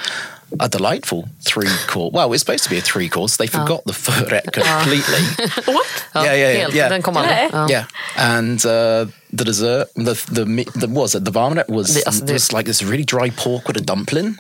A 0.61 0.69
delightful 0.69 1.29
three 1.45 1.69
course. 1.89 2.13
Well, 2.15 2.33
it's 2.33 2.43
supposed 2.45 2.65
to 2.65 2.71
be 2.71 2.79
a 2.79 2.81
three 2.81 3.09
course. 3.09 3.37
They 3.37 3.49
forgot 3.49 3.85
the 3.85 3.93
förrätt 3.93 4.53
completely. 4.53 5.23
What? 5.75 5.87
Yeah, 6.15 6.25
yeah, 6.25 6.35
yeah, 6.37 6.59
helt. 6.61 6.75
yeah. 6.75 6.89
Den 6.89 7.03
kom 7.03 7.17
aldrig. 7.17 7.37
Nej. 7.37 7.51
Ja. 7.53 7.67
Yeah, 7.69 7.85
and 8.17 8.65
uh, 8.65 9.07
the 9.33 9.45
dessert, 9.45 9.89
the 9.97 10.15
the 10.33 10.47
meat, 10.47 10.73
the 10.75 10.87
what 10.87 11.03
was 11.03 11.15
it? 11.15 11.25
The 11.25 11.31
varmint 11.33 11.69
was 11.69 11.95
The- 11.95 12.05
alltså, 12.07 12.33
was 12.33 12.53
like 12.53 12.65
this 12.67 12.83
really 12.83 13.05
dry 13.05 13.31
pork 13.31 13.67
with 13.67 13.77
a 13.77 13.81
dumpling, 13.85 14.39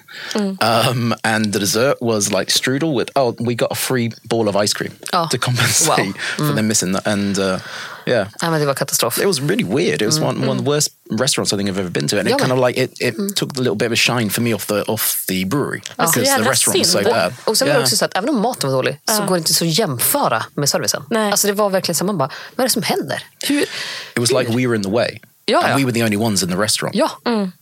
um, 0.60 1.14
and 1.24 1.52
the 1.52 1.58
dessert 1.58 2.00
was 2.00 2.30
like 2.32 2.50
strudel 2.52 2.94
with. 2.94 3.10
Oh, 3.16 3.34
we 3.40 3.54
got 3.54 3.72
a 3.72 3.74
free 3.74 4.10
ball 4.28 4.48
of 4.48 4.56
ice 4.56 4.72
cream 4.72 4.92
Oh, 5.12 5.26
to 5.30 5.38
compensate 5.38 6.14
wow. 6.38 6.46
for 6.46 6.52
them 6.54 6.68
missing 6.68 6.92
that, 6.92 7.06
and 7.06 7.38
uh, 7.38 7.58
yeah. 8.06 8.28
Nej, 8.42 8.50
men 8.50 8.60
det 8.60 8.66
var 8.66 8.74
katastrof. 8.74 9.18
It 9.18 9.26
was 9.26 9.40
really 9.40 9.64
weird. 9.64 10.02
It 10.02 10.06
was 10.06 10.18
mm, 10.18 10.28
one, 10.28 10.38
one 10.38 10.50
of 10.50 10.56
the 10.56 10.62
mm. 10.62 10.74
worst 10.74 10.88
restaurants 11.10 11.52
I 11.52 11.56
think 11.56 11.70
I've 11.70 11.80
ever 11.80 11.90
been 11.90 12.08
to, 12.08 12.18
and 12.18 12.28
it 12.28 12.38
kind 12.38 12.52
of 12.52 12.58
like 12.68 12.82
it, 12.82 13.00
it 13.00 13.18
mm. 13.18 13.34
took 13.34 13.58
a 13.58 13.60
little 13.60 13.76
bit 13.76 13.86
of 13.86 13.92
a 13.92 13.96
shine 13.96 14.30
for 14.30 14.42
me 14.42 14.54
off 14.54 14.66
the 14.66 14.82
off 14.82 15.24
the 15.28 15.44
brewery 15.44 15.82
Alltså, 15.96 16.20
because 16.20 16.42
the 16.42 16.50
restaurant 16.50 16.78
was 16.78 16.92
so 16.92 17.02
bad. 17.02 17.32
Och 17.44 17.56
sen 17.58 17.68
var 17.68 17.72
Yeah. 17.72 17.78
det 17.78 17.84
också 17.84 17.96
så 17.96 18.04
att 18.04 18.16
även 18.16 18.28
om 18.28 18.40
maten 18.40 18.70
var 18.70 18.76
dålig 18.76 19.00
så 19.04 19.22
går 19.24 19.34
det 19.34 19.38
inte 19.38 19.54
så 19.54 19.64
att 19.64 19.78
jämföra 19.78 20.44
med 20.54 20.68
servicen. 20.68 21.02
Nej. 21.10 21.30
Alltså 21.30 21.46
det 21.46 21.52
var 21.52 21.70
verkligen 21.70 21.96
så 21.96 22.04
man 22.04 22.18
bara, 22.18 22.30
vad 22.56 22.64
är 22.64 22.68
det 22.68 22.72
som 22.72 22.82
händer? 22.82 23.22
Hur? 23.48 23.62
It 23.62 23.68
was 24.16 24.32
like 24.32 24.52
we 24.56 24.66
were 24.66 24.76
in 24.76 24.82
the 24.82 24.90
way, 24.90 25.18
Ja, 25.46 25.62
and 25.62 25.70
ja. 25.72 25.76
we 25.76 25.84
were 25.84 25.92
the 25.92 26.04
only 26.04 26.16
ones 26.16 26.42
in 26.42 26.48
the 26.48 26.56
restaurant. 26.56 26.96
Ja, 26.96 27.10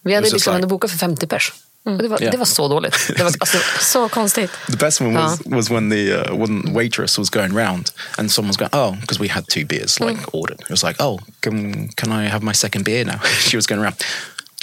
vi 0.02 0.14
hade 0.14 0.26
just 0.26 0.33
liksom 0.33 0.54
like- 0.54 0.59
like... 0.59 0.66
bokat 0.66 0.90
för 0.90 0.98
50 0.98 1.26
pers. 1.26 1.52
Och 1.84 1.98
det, 1.98 2.08
var, 2.08 2.22
Yeah. 2.22 2.32
det 2.32 2.38
var 2.38 2.44
så 2.44 2.68
dåligt. 2.68 2.96
Det 3.16 3.22
var, 3.22 3.32
alltså, 3.40 3.58
Så 3.80 4.08
konstigt. 4.08 4.50
The 4.70 4.76
best 4.76 5.00
one 5.00 5.14
was 5.14 5.40
was 5.44 5.70
when 5.70 5.90
the 5.90 6.14
uh, 6.14 6.36
when 6.36 6.72
waitress 6.74 7.18
was 7.18 7.30
going 7.30 7.52
round 7.56 7.90
and 8.18 8.30
someone's 8.30 8.56
going, 8.56 8.70
oh, 8.72 9.00
because 9.00 9.20
we 9.20 9.28
had 9.28 9.46
two 9.48 9.64
beers 9.66 10.00
like 10.00 10.20
ordered. 10.32 10.60
It 10.60 10.70
was 10.70 10.82
like, 10.82 11.02
oh, 11.02 11.20
can 11.40 11.88
can 11.96 12.12
I 12.12 12.28
have 12.28 12.44
my 12.44 12.54
second 12.54 12.84
beer 12.84 13.04
now? 13.04 13.18
she 13.48 13.56
was 13.56 13.66
going 13.66 13.82
around. 13.82 13.96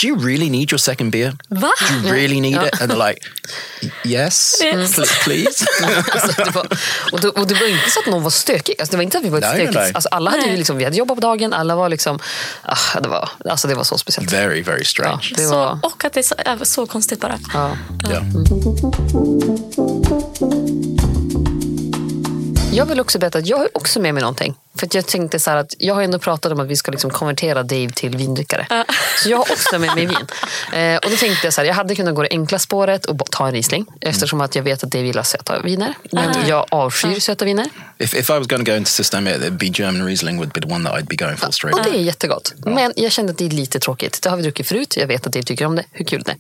Do 0.02 0.08
you 0.08 0.20
really 0.26 0.50
need 0.50 0.72
your 0.72 0.78
second 0.80 1.12
beer? 1.12 1.34
Va? 1.50 1.70
Do 1.90 1.96
you 2.08 2.14
really 2.16 2.40
need 2.42 2.54
Ja. 2.56 2.68
it? 2.68 2.82
And 2.82 2.92
they're 2.92 3.08
like, 3.10 3.20
yes, 4.06 4.62
Yes. 4.64 4.96
pl- 4.96 5.24
please. 5.24 5.66
Alltså, 6.12 6.44
det 6.44 6.52
var, 6.52 6.68
och, 7.12 7.22
det, 7.22 7.28
och 7.30 7.48
det 7.48 7.54
var 7.54 7.68
inte 7.68 7.90
så 7.90 8.00
att 8.00 8.06
någon 8.06 8.24
var 8.24 8.30
stökig. 8.30 8.76
Alltså, 8.80 8.92
det 8.92 8.98
var 8.98 9.04
inte 9.04 9.18
att 9.18 9.24
vi 9.24 9.30
var 9.30 9.38
ett 9.38 9.42
Nej, 9.44 9.54
stökigt... 9.56 9.74
nej. 9.76 9.92
Alltså, 9.94 10.10
alla 10.12 10.32
hade 10.32 10.46
ju 10.46 10.58
liksom, 10.58 10.78
vi 10.78 10.84
hade 10.84 10.98
jobbat 10.98 11.18
på 11.18 11.22
dagen, 11.22 11.54
alla 11.54 11.76
var 11.76 11.90
liksom... 11.90 12.20
Ah, 12.64 13.00
det, 13.04 13.10
var, 13.10 13.30
alltså, 13.50 13.68
det 13.68 13.76
var 13.76 13.84
så 13.84 13.98
speciellt. 13.98 14.34
very, 14.34 14.62
very 14.62 14.80
Ja, 14.80 14.86
strange. 14.86 15.34
Så, 15.38 15.50
var, 15.56 15.80
och 15.84 16.06
att 16.06 16.14
det 16.14 16.20
är 16.20 16.24
så, 16.24 16.36
är 16.38 16.66
så 16.66 16.86
konstigt 16.86 17.20
bara. 17.20 17.40
ja. 17.54 17.78
Yeah. 18.10 18.24
Jag 22.74 22.86
vill 22.86 23.00
också 23.00 23.20
berätta 23.20 23.38
att 23.38 23.48
jag 23.48 23.58
har 23.58 23.70
också 23.74 24.00
med 24.00 24.14
mig 24.14 24.22
någonting. 24.22 24.56
För 24.78 24.86
att 24.86 24.94
jag 24.94 25.08
tänkte 25.08 25.40
så 25.40 25.50
här 25.50 25.58
att 25.58 25.76
jag 25.78 25.96
har 25.96 26.02
ändå 26.02 26.20
pratat 26.20 26.52
om 26.52 26.60
att 26.60 26.68
vi 26.68 26.76
ska 26.76 26.92
liksom 26.92 27.12
konvertera 27.12 27.64
Dave 27.64 27.90
till 27.90 28.18
vindrickare. 28.18 28.68
Ja. 28.70 28.86
Så 29.24 29.30
jag 29.30 29.38
har 29.38 29.52
också 29.52 29.80
med 29.80 29.96
mig 29.96 30.06
vin. 30.06 30.28
Eh, 30.74 30.96
och 30.96 31.10
då 31.10 31.16
tänkte 31.16 31.48
jag 31.48 31.54
så 31.54 31.62
här, 31.62 31.68
jag 31.68 31.74
hade 31.74 31.96
kunnat 31.96 32.16
gå 32.16 32.22
det 32.22 32.28
enkla 32.32 32.60
spåret 32.60 33.06
och 33.06 33.32
ta 33.32 33.48
en 33.48 33.54
Riesling. 33.54 33.86
Eftersom 34.02 34.42
att 34.42 34.56
jag 34.56 34.64
vet 34.64 34.84
att 34.84 34.92
Dave 34.92 35.06
gillar 35.06 35.24
söta 35.24 35.60
viner. 35.60 35.94
Men 36.12 36.48
jag 36.48 36.66
avskyr 36.70 37.20
söta 37.20 37.46
viner. 37.46 37.70
If, 37.98 38.14
if 38.14 38.30
I 38.30 38.34
was 38.34 38.48
going 38.48 38.66
to 38.66 38.72
go 38.72 38.78
into 38.78 38.92
Systemia, 38.92 39.38
it'd 39.38 39.58
be 39.58 39.66
German 39.66 40.06
Riesling 40.06 40.38
would 40.38 40.54
be 40.54 40.62
the 40.62 40.74
one 40.74 40.90
that 40.90 41.00
I'd 41.00 41.08
be 41.08 41.16
going 41.16 41.38
for 41.38 41.52
straight 41.52 41.78
Och 41.78 41.84
det 41.84 41.98
är 41.98 42.02
jättegott. 42.02 42.54
Men 42.58 42.94
jag 42.96 43.12
kände 43.12 43.32
att 43.32 43.38
det 43.38 43.46
är 43.46 43.50
lite 43.50 43.80
tråkigt. 43.80 44.22
Det 44.22 44.30
har 44.30 44.38
vi 44.38 44.44
druckit 44.44 44.68
förut. 44.68 44.98
Jag 44.98 45.08
vet 45.08 45.28
att 45.28 45.34
Dave 45.34 45.44
tycker 45.44 45.66
om 45.66 45.76
det. 45.76 45.86
Hur 45.92 46.06
kul 46.06 46.24
det 46.26 46.36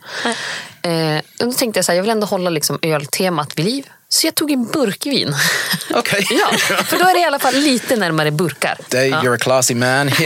är. 0.83 1.15
Eh, 1.15 1.21
och 1.39 1.45
då 1.45 1.53
tänkte 1.53 1.77
jag 1.77 1.85
så 1.85 1.91
här, 1.91 1.97
jag 1.97 2.03
vill 2.03 2.11
ändå 2.11 2.27
hålla 2.27 2.49
liksom 2.49 2.79
öltemat 2.81 3.59
vid 3.59 3.65
liv. 3.65 3.85
Så 4.13 4.27
jag 4.27 4.35
tog 4.35 4.51
en 4.51 4.65
burkvin. 4.71 5.35
Okay. 5.93 6.23
ja, 6.29 6.51
för 6.85 6.97
då 6.99 7.05
är 7.07 7.13
det 7.13 7.19
i 7.19 7.23
alla 7.23 7.39
fall 7.39 7.53
lite 7.55 7.95
närmare 7.95 8.31
burkar. 8.31 8.77
Dave, 8.89 9.05
Ja. 9.07 9.21
you're 9.21 9.35
a 9.35 9.37
classy 9.37 9.75
man. 9.75 10.07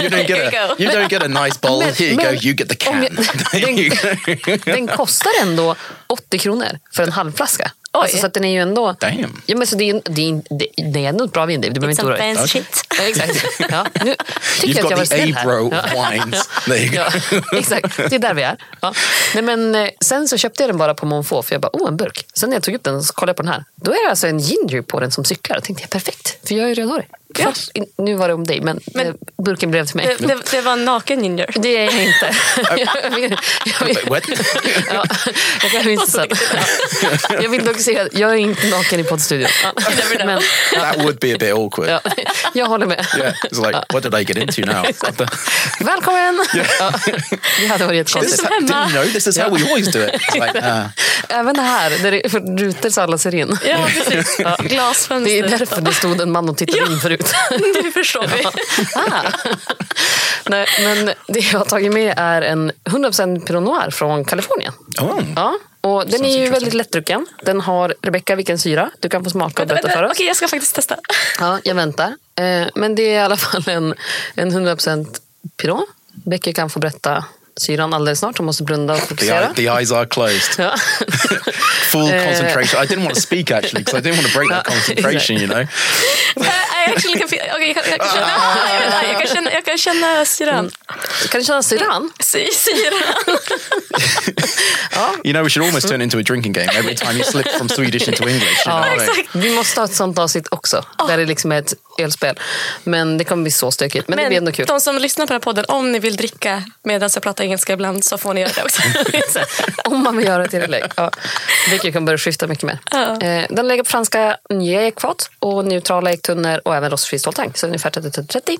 You 0.00 0.08
don't 0.08 0.26
get 0.28 0.54
a 0.54 0.74
you 0.78 0.90
don't 0.90 1.10
get 1.10 1.22
a 1.22 1.28
nice 1.44 1.58
bowl. 1.60 1.78
Men- 1.84 1.94
Here 1.94 2.08
you 2.08 2.16
men- 2.16 2.34
go. 2.34 2.40
You 2.42 2.54
get 2.54 2.68
the 2.68 2.74
can. 2.74 3.02
jag- 3.02 3.16
den-. 4.46 4.58
Den 4.64 4.86
kostar 4.88 5.30
ändå 5.42 5.76
80 6.06 6.38
kronor 6.38 6.78
för 6.94 7.02
en 7.02 7.12
halvflaska. 7.12 7.70
Oj. 7.92 8.00
Alltså, 8.02 8.18
så 8.18 8.26
att 8.26 8.34
den 8.34 8.44
är 8.44 8.52
ju 8.52 8.58
ändå... 8.58 8.96
Damn. 9.00 9.42
Ja, 9.46 9.56
men 9.56 9.66
så 9.66 9.76
det, 9.76 9.90
är, 9.90 10.02
det, 10.04 10.28
är, 10.28 10.42
det, 10.58 10.92
det 10.92 11.04
är 11.04 11.08
ändå 11.08 11.24
ett 11.24 11.32
bra 11.32 11.46
vin, 11.46 11.60
Dave. 11.60 11.74
Du 11.74 11.80
behöver 11.80 11.92
inte 11.92 12.06
oroa 12.06 12.16
dig. 12.16 12.32
Okay. 12.32 12.46
shit. 12.46 12.84
Ja, 12.98 13.04
exakt. 13.04 13.60
Ja, 13.70 13.86
nu 14.04 14.14
tycker 14.60 14.74
You've 14.74 14.76
jag 14.76 14.84
att 14.84 14.90
jag 14.90 14.98
var 14.98 15.04
snäll 15.04 15.34
här. 15.34 15.48
Ja. 15.94 16.10
wines. 16.10 16.48
Ja, 16.92 17.10
exakt, 17.58 17.96
det 17.96 18.16
är 18.16 18.18
där 18.18 18.34
vi 18.34 18.42
är. 18.42 18.56
Ja. 18.80 18.94
Nej, 19.34 19.42
men, 19.42 19.74
eh, 19.74 19.88
sen 20.00 20.28
så 20.28 20.36
köpte 20.36 20.62
jag 20.62 20.70
den 20.70 20.78
bara 20.78 20.94
på 20.94 21.06
Monfort 21.06 21.44
för 21.44 21.54
jag 21.54 21.60
bara, 21.62 21.70
oh 21.72 21.88
en 21.88 21.96
burk. 21.96 22.26
Sen 22.34 22.50
när 22.50 22.56
jag 22.56 22.62
tog 22.62 22.74
upp 22.74 22.84
den 22.84 23.02
så 23.02 23.12
kollade 23.12 23.30
jag 23.30 23.36
på 23.36 23.42
den 23.42 23.52
här. 23.52 23.64
Då 23.74 23.90
är 23.90 24.04
det 24.04 24.10
alltså 24.10 24.26
en 24.26 24.38
ginger 24.38 24.82
på 24.82 25.00
den 25.00 25.10
som 25.10 25.24
cyklar. 25.24 25.56
Och 25.56 25.64
tänkte 25.64 25.82
jag, 25.82 25.90
perfekt, 25.90 26.48
för 26.48 26.54
jag 26.54 26.70
är 26.70 26.74
rödhårig. 26.74 27.06
Fast, 27.38 27.70
Nu 27.98 28.14
var 28.14 28.28
det 28.28 28.34
om 28.34 28.46
dig, 28.46 28.60
men, 28.60 28.80
Men- 28.94 29.14
burken 29.44 29.70
blev 29.70 29.86
till 29.86 29.96
mig. 29.96 30.16
Det, 30.18 30.26
det, 30.26 30.36
det 30.50 30.60
var 30.60 30.72
en 30.72 30.84
naken 30.84 31.22
ginger. 31.22 31.50
Det 31.54 31.76
är 31.76 31.84
jag 31.84 32.04
inte. 32.04 32.34
What? 34.10 34.22
ja, 34.92 35.04
jag 35.62 35.70
kan 35.72 35.82
visa 35.86 36.06
sen. 36.06 36.26
Ja. 36.52 37.42
Jag 37.42 37.48
vill 37.50 37.64
dock 37.64 37.80
säga 37.80 38.02
att 38.02 38.14
jag 38.18 38.30
är 38.30 38.36
inte 38.36 38.66
naken 38.66 39.00
i 39.00 39.04
poddstudion. 39.04 39.48
Ja. 39.64 39.72
Men 40.26 40.40
That 40.74 40.96
would 40.98 41.18
be 41.18 41.34
a 41.34 41.36
bit 41.40 41.52
awkward. 41.52 41.88
ja, 41.88 42.00
jag 42.54 42.66
håller 42.66 42.86
med. 42.86 43.06
Yeah, 43.18 43.32
it's 43.50 43.66
like, 43.66 43.78
what 43.92 44.02
did 44.02 44.14
I 44.14 44.24
get 44.24 44.36
into 44.36 44.72
now? 44.72 44.86
Välkommen! 45.80 46.44
Ja, 46.78 46.92
det 47.60 47.66
hade 47.66 47.84
varit 47.86 47.96
jättekonstigt. 47.96 48.42
didn't 48.42 48.82
you 48.82 48.90
know 48.90 49.04
this 49.12 49.26
is 49.26 49.38
how 49.38 49.50
we 49.54 49.62
always 49.68 49.88
do 49.92 49.98
it. 50.06 50.12
Like, 50.34 50.58
uh, 50.58 50.86
Även 51.28 51.58
här, 51.58 51.90
där 52.02 52.10
det 52.10 52.26
är 52.26 52.56
rutor 52.58 52.90
så 52.90 53.00
alla 53.00 53.18
ser 53.18 53.34
in. 53.34 53.58
Ja, 53.68 53.86
precis. 53.94 54.36
Det 54.36 54.56
Glasfönster. 54.68 55.44
är 55.44 55.48
därför 55.58 55.80
det 55.80 55.92
stod 55.94 56.20
en 56.20 56.32
man 56.32 56.48
och 56.48 56.56
tittade 56.56 56.78
Ja. 56.78 56.86
in 56.92 57.00
förut. 57.00 57.19
Nu 57.50 57.92
förstår 57.94 58.26
vi. 58.26 58.44
Ah. 58.94 59.22
Nej, 60.46 60.66
men 60.80 61.06
det 61.28 61.40
jag 61.52 61.58
har 61.58 61.64
tagit 61.66 61.92
med 61.92 62.14
är 62.16 62.42
en 62.42 62.72
100% 62.84 63.46
Pinot 63.46 63.62
Noir 63.62 63.90
från 63.90 64.24
Kalifornien. 64.24 64.72
oh. 65.00 65.20
Ja, 65.36 65.58
och 65.80 66.06
den 66.06 66.24
är 66.24 66.38
ju 66.38 66.50
väldigt 66.50 66.74
lättdrucken. 66.74 67.26
Den 67.42 67.60
har, 67.60 67.94
Rebecka, 68.02 68.36
vilken 68.36 68.58
syra? 68.58 68.90
Du 69.00 69.08
kan 69.08 69.24
få 69.24 69.30
smaka 69.30 69.62
och 69.62 69.68
berätta 69.68 69.88
för 69.88 70.02
oss. 70.02 70.12
Okej, 70.12 70.26
jag 70.26 70.36
ska 70.36 70.48
faktiskt 70.48 70.74
testa. 70.74 70.96
Ja, 71.38 71.58
jag 71.64 71.74
väntar. 71.74 72.06
Eh, 72.38 72.66
men 72.74 72.94
det 72.94 73.02
är 73.02 73.14
i 73.14 73.18
alla 73.18 73.36
fall 73.36 73.62
en, 73.68 73.94
en 74.34 74.50
100% 74.52 75.06
Pinot. 75.62 75.84
Becky 76.12 76.52
kan 76.52 76.70
få 76.70 76.78
berätta 76.78 77.24
syran 77.56 77.94
alldeles 77.94 78.18
snart. 78.18 78.36
Hon 78.38 78.46
måste 78.46 78.62
blunda 78.62 78.94
och 78.94 79.00
The, 79.00 79.06
fokusera. 79.06 79.54
the 79.54 79.66
eyes 79.66 79.92
are 79.92 80.06
closed. 80.06 80.58
Ja. 80.58 80.74
Full 81.90 82.10
concentration. 82.10 82.84
I 82.84 82.86
didn't 82.86 83.02
want 83.04 83.14
to 83.14 83.20
speak 83.20 83.50
actually 83.50 83.84
because 83.84 83.98
I 83.98 84.00
didn't 84.02 84.16
want 84.22 84.32
to 84.32 84.38
break 84.38 84.50
that 84.50 84.64
concentration, 84.74 85.36
you 85.36 85.46
know. 85.46 85.66
Actually 86.86 87.24
okay, 87.24 87.38
jag, 87.38 87.74
kan, 87.74 87.84
jag, 87.90 88.00
kan 88.00 88.08
känna, 88.08 89.06
jag, 89.12 89.18
kan 89.18 89.26
känna, 89.26 89.52
jag 89.52 89.64
kan 89.64 89.78
känna 89.78 90.24
syran. 90.24 90.70
Kan 91.30 91.40
du 91.40 91.44
känna 91.44 91.62
syran? 91.62 92.12
Sy, 92.20 92.46
syran. 92.52 93.38
You 95.24 95.32
know, 95.32 95.42
we 95.42 95.50
should 95.50 95.66
almost 95.66 95.88
turn 95.88 96.00
it 96.00 96.04
into 96.04 96.18
a 96.18 96.22
drinking 96.22 96.52
game 96.52 96.68
every 96.74 96.94
time 96.94 97.16
you 97.16 97.24
slip 97.24 97.48
from 97.48 97.68
Swedish 97.68 98.08
into 98.08 98.28
English. 98.28 98.66
Mean? 98.66 98.94
exakt. 98.94 99.28
Vi 99.32 99.54
måste 99.54 99.80
ha 99.80 99.84
ett 99.84 99.94
sånt 99.94 100.18
avsnitt 100.18 100.48
också. 100.50 100.84
Där 101.08 101.16
det 101.16 101.24
liksom 101.24 101.52
är 101.52 101.58
ett 101.58 101.74
ölspel. 101.98 102.38
Men 102.84 103.18
det 103.18 103.24
kommer 103.24 103.42
bli 103.42 103.50
så 103.50 103.70
stökigt. 103.70 104.08
Men, 104.08 104.18
det 104.18 104.26
blir 104.26 104.38
ändå 104.38 104.52
kul. 104.52 104.66
de 104.66 104.80
som 104.80 104.98
lyssnar 104.98 105.26
på 105.26 105.32
den 105.32 105.34
här 105.34 105.40
podden, 105.40 105.64
om 105.68 105.92
ni 105.92 105.98
vill 105.98 106.16
dricka 106.16 106.64
medan 106.82 107.10
jag 107.14 107.22
pratar 107.22 107.44
engelska 107.44 107.72
ibland 107.72 108.04
så 108.04 108.18
får 108.18 108.34
ni 108.34 108.40
göra 108.40 108.52
det 108.54 108.62
också. 108.62 108.82
Om 109.84 110.02
man 110.02 110.16
vill 110.16 110.26
göra 110.26 110.44
ett 110.44 110.50
tillägg. 110.50 110.84
Ja. 110.96 111.10
Vilket 111.70 111.92
kan 111.92 112.04
börja 112.04 112.18
skifta 112.18 112.46
mycket 112.46 112.64
mer. 112.64 112.78
Ja. 112.90 113.20
Eh, 113.20 113.46
den 113.50 113.68
lägger 113.68 113.82
på 113.82 113.90
franska 113.90 114.36
nya 114.50 114.82
ekfat 114.82 115.30
och 115.38 115.64
neutrala 115.64 116.12
ektunnor 116.12 116.60
och 116.70 116.76
även 116.76 116.90
rostfri. 116.90 117.18
Så 117.18 117.32
ungefär 117.64 117.90
30-30. 117.90 118.58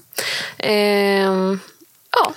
Ehm, 0.58 1.60
ja, 2.12 2.32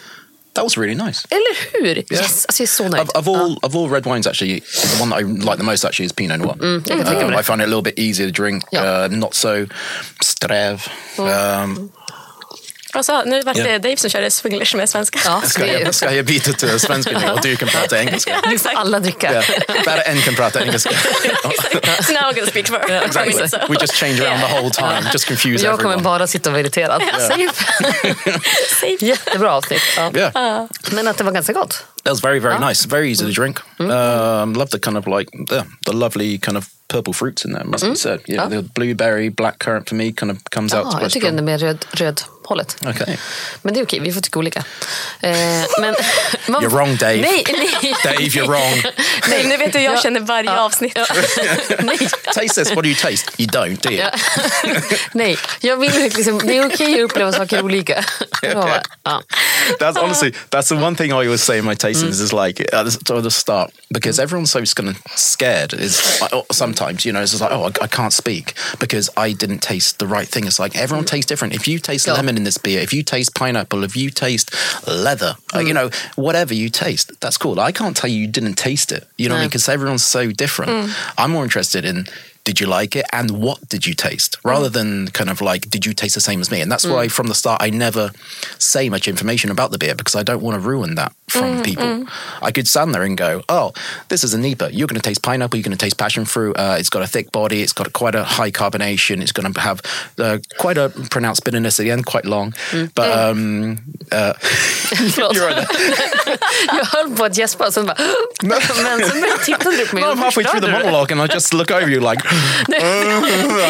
That 0.54 0.64
was 0.64 0.78
really 0.78 0.96
nice. 0.96 1.28
eller 1.30 1.82
hur? 1.84 1.98
Yes, 2.14 2.46
alltså 2.46 2.64
jag 2.64 2.68
är 2.68 2.72
så 2.72 2.88
nöjd. 2.90 3.02
Of, 3.04 3.10
of 3.16 3.28
all 3.28 3.58
of 3.62 3.76
all 3.76 3.90
red 3.90 4.06
wines, 4.06 4.28
actually, 4.28 4.60
the 4.62 5.02
one 5.04 5.12
that 5.16 5.22
I 5.22 5.24
like 5.24 5.58
the 5.58 5.64
most 5.64 5.86
actually 5.86 6.06
is 6.06 6.14
Pinot 6.14 6.40
Noir. 6.40 6.56
jag 6.86 7.08
kan 7.22 7.32
det. 7.32 7.40
I 7.40 7.44
find 7.44 7.62
it 7.62 7.66
a 7.68 7.70
little 7.76 7.82
bit 7.82 8.00
easier 8.00 8.32
to 8.32 8.42
drink, 8.44 8.64
Ja. 8.72 9.06
uh, 9.06 9.12
not 9.12 9.34
so 9.34 9.66
sträv. 10.24 10.82
Um, 11.18 11.92
Alltså, 12.96 13.24
nu 13.26 13.42
var 13.42 13.54
det 13.54 13.60
Ja. 13.60 13.80
Dave 13.80 13.98
som 13.98 14.10
körde 14.10 14.32
swinglish 14.32 14.76
med 14.76 14.90
svenska. 14.90 15.20
Ja, 15.26 15.42
ska, 15.42 15.68
jag, 15.68 15.96
ska 15.96 16.14
jag 16.14 16.26
byta 16.26 16.52
till 16.52 16.80
svenska 16.80 17.20
nu 17.20 17.32
och 17.32 17.42
du 17.42 17.56
kan 17.56 17.70
prata 17.70 18.00
engelska? 18.00 18.42
du 18.50 18.60
får 18.60 18.70
alla 18.70 19.00
dricka. 19.00 19.32
Yeah. 19.32 19.86
Bara 19.86 20.02
en 20.02 20.22
kan 20.22 20.36
prata 20.36 20.62
engelska. 20.62 20.90
so 22.04 22.14
now 22.14 22.22
I'm 22.22 22.36
gonna 22.36 22.48
speak 22.48 22.68
for 22.68 22.76
a 22.76 23.02
Exactly. 23.06 23.60
We 23.70 23.76
just 23.82 23.94
change 23.94 24.22
around 24.22 24.42
the 24.42 24.56
whole 24.56 24.70
time, 24.70 25.10
just 25.14 25.28
confuse 25.28 25.66
Jag 25.66 25.80
kommer 25.80 25.98
bara 25.98 26.28
sitta 26.28 26.50
och 26.50 26.54
vara 26.54 26.62
irriterad. 26.62 27.02
Safe. 27.20 27.66
Safe. 28.82 29.06
Jättebra 29.06 29.52
avsnitt. 29.54 29.82
Ja. 29.98 30.12
Yeah, 30.16 30.66
Men 30.92 31.08
att 31.08 31.18
det 31.18 31.24
var 31.24 31.32
ganska 31.32 31.54
gott. 31.54 31.86
that 32.04 32.12
was 32.12 32.24
very 32.24 32.40
very 32.40 32.60
nice. 32.60 32.86
Very 32.86 33.10
easy 33.10 33.26
to 33.26 33.42
drink. 33.42 33.60
Um, 33.80 34.54
love 34.54 34.70
the 34.72 34.80
kind 34.80 34.98
of 34.98 35.08
like 35.08 35.32
the, 35.48 35.64
the 35.86 35.94
lovely 35.94 36.38
kind 36.38 36.58
of 36.58 36.70
purple 36.88 37.14
fruits 37.14 37.46
in 37.46 37.54
there. 37.54 37.64
Must 37.64 37.84
be 37.86 37.96
said. 37.96 38.20
Yeah, 38.28 38.50
the 38.50 38.62
blueberry, 38.62 39.30
black 39.30 39.60
currant 39.60 39.90
for 39.90 39.96
me 39.96 40.12
kind 40.12 40.32
of 40.32 40.38
comes 40.52 40.74
out. 40.74 40.84
Ja, 40.86 40.92
quite 40.92 41.04
jag 41.04 41.12
tycker 41.12 41.28
den 41.28 41.40
är 41.40 41.44
mer 41.44 41.58
röd, 41.58 41.86
röd 41.92 42.22
hållet. 42.50 42.76
Okay. 42.88 43.18
Men 43.62 43.74
det 43.74 43.80
är 43.80 43.84
okej, 43.84 44.00
vi 44.00 44.12
får 44.12 44.22
tycka 44.22 44.40
olika. 44.40 44.64
Eh, 45.22 45.32
men, 45.82 45.96
man, 46.48 46.64
You're 46.64 46.70
wrong, 46.70 46.96
Dave. 46.98 47.22
Nej, 47.22 47.44
nej. 47.82 47.94
Dave, 48.04 48.18
you're 48.18 48.48
wrong. 48.48 48.84
Nej, 49.30 49.48
nu 49.48 49.58
vet 49.58 49.74
du 49.74 49.80
jag 49.82 49.94
Ja. 49.96 50.02
känner 50.02 50.20
varje 50.20 50.50
Ja. 50.50 50.60
avsnitt. 50.62 50.98
nej. 51.80 51.98
Taste 52.34 52.64
this. 52.64 52.72
What 52.72 52.84
do 52.84 52.90
you 52.90 52.96
taste? 52.96 53.32
You 53.38 53.48
don't, 53.50 53.82
do 53.82 53.90
you? 53.90 54.00
Ja. 54.00 54.12
nej, 55.14 55.38
jag 55.62 55.78
vill 55.78 55.92
liksom, 56.02 56.38
det 56.38 56.58
är 56.58 56.66
okej 56.66 56.94
att 57.04 57.10
uppleva 57.12 57.32
saker 57.32 57.64
olika. 57.64 58.06
Lovar. 58.42 58.82
Ja. 59.04 59.24
That's 59.80 59.98
honestly 60.00 60.32
that's 60.50 60.68
the 60.68 60.76
one 60.76 60.96
thing 60.96 61.10
I 61.12 61.14
always 61.14 61.44
say 61.44 61.58
in 61.58 61.66
my 61.66 61.76
tastings 61.76 62.22
is 62.22 62.34
like 62.34 62.62
at 62.74 62.86
the, 63.06 63.32
start 63.32 63.72
because 63.90 64.20
everyone's 64.24 64.52
so 64.52 64.60
kind 64.76 64.90
of 64.90 64.96
scared 65.16 65.74
is 65.74 66.22
oh, 66.32 66.44
sometimes 66.52 67.06
you 67.06 67.12
know 67.14 67.24
it's 67.24 67.32
just 67.32 67.42
like 67.42 67.52
oh 67.54 67.64
I, 67.68 67.86
I 67.86 67.88
can't 67.88 68.14
speak 68.14 68.54
because 68.80 69.10
I 69.18 69.34
didn't 69.34 69.60
taste 69.62 70.00
the 70.00 70.06
right 70.08 70.28
thing. 70.30 70.46
It's 70.48 70.60
like 70.60 70.76
everyone 70.78 71.06
tastes 71.06 71.30
different. 71.30 71.56
If 71.56 71.68
you 71.68 71.80
taste 71.80 72.08
Ja. 72.08 72.14
lemon 72.16 72.33
in 72.38 72.44
this 72.44 72.58
beer, 72.58 72.80
if 72.80 72.94
you 72.94 73.04
taste 73.04 73.36
pineapple, 73.36 73.84
if 73.84 73.96
you 73.96 74.10
taste 74.10 74.54
leather, 74.88 75.36
uh, 75.56 75.60
you 75.60 75.74
know 75.74 75.90
whatever 76.16 76.54
you 76.54 76.70
taste, 76.70 77.12
that's 77.20 77.38
cool. 77.38 77.60
I 77.60 77.72
can't 77.72 77.96
tell 77.96 78.10
you 78.10 78.20
you 78.22 78.28
didn't 78.28 78.56
taste 78.56 78.92
it. 78.92 79.08
You 79.18 79.30
know 79.30 79.36
what 79.36 79.40
I 79.40 79.44
mean? 79.44 79.50
Because 79.50 79.70
everyone's 79.70 80.04
so 80.06 80.32
different. 80.32 80.94
I'm 81.18 81.32
more 81.32 81.44
interested 81.44 81.86
in. 81.86 82.06
Did 82.46 82.60
you 82.60 82.68
like 82.68 82.96
it, 82.96 83.06
and 83.14 83.32
what 83.32 83.70
did 83.70 83.86
you 83.86 83.94
taste, 83.94 84.38
rather 84.44 84.68
than 84.68 85.08
kind 85.08 85.30
of 85.30 85.40
like, 85.40 85.70
did 85.70 85.86
you 85.86 85.94
taste 85.94 86.16
the 86.16 86.22
same 86.22 86.42
as 86.42 86.52
me? 86.52 86.60
And 86.62 86.70
that's 86.72 86.86
why 86.86 87.08
from 87.08 87.28
the 87.28 87.36
start 87.36 87.62
I 87.64 87.70
never 87.70 88.12
say 88.58 88.90
much 88.90 89.08
information 89.08 89.50
about 89.50 89.72
the 89.72 89.78
beer 89.78 89.96
because 89.96 90.16
I 90.16 90.24
don't 90.24 90.42
want 90.42 90.56
to 90.56 90.60
ruin 90.60 90.96
that 90.96 91.14
from 91.30 91.64
people. 91.64 92.06
I 92.42 92.52
could 92.52 92.68
stand 92.68 92.94
there 92.94 93.04
and 93.04 93.18
go, 93.18 93.44
"Oh, 93.48 93.72
this 94.10 94.24
is 94.24 94.34
a 94.34 94.38
Nipa. 94.38 94.70
You're 94.74 94.88
going 94.88 95.00
to 95.00 95.10
taste 95.10 95.22
pineapple. 95.24 95.58
You're 95.58 95.64
going 95.64 95.78
to 95.78 95.86
taste 95.86 95.98
passion 95.98 96.26
fruit. 96.26 96.58
Uh, 96.58 96.76
it's 96.78 96.90
got 96.90 97.02
a 97.02 97.08
thick 97.08 97.32
body. 97.32 97.62
It's 97.62 97.74
got 97.74 97.94
quite 97.94 98.16
a 98.16 98.24
high 98.24 98.52
carbonation. 98.52 99.22
It's 99.22 99.32
going 99.32 99.54
to 99.54 99.60
have 99.62 99.82
uh, 100.20 100.38
quite 100.60 100.78
a 100.78 100.90
pronounced 101.10 101.46
bitterness 101.46 101.80
at 101.80 101.84
the 101.84 101.92
end, 101.92 102.06
quite 102.06 102.26
long. 102.26 102.54
But 102.94 103.10
um, 103.10 103.78
uh, 104.12 104.34
you're 105.16 105.34
there. 105.34 105.66
Jag 106.68 106.86
höll 106.86 107.16
på 107.16 107.26
att 107.26 107.38
gäspa 107.38 107.68
och 107.68 107.74
sen 107.74 107.86
bara... 107.86 107.98
Men 108.44 108.62
sen 108.62 109.40
tittade 109.46 109.78
du 109.78 109.88
på 109.88 109.96
mig 109.96 110.04
I'm 110.04 110.18
halfway 110.18 110.44
through 110.46 110.66
the 110.66 110.72
monologue 110.72 111.12
and 111.12 111.22
I 111.22 111.34
just 111.34 111.54
look 111.54 111.72
over 111.72 111.90
you 111.90 112.00
like, 112.12 112.22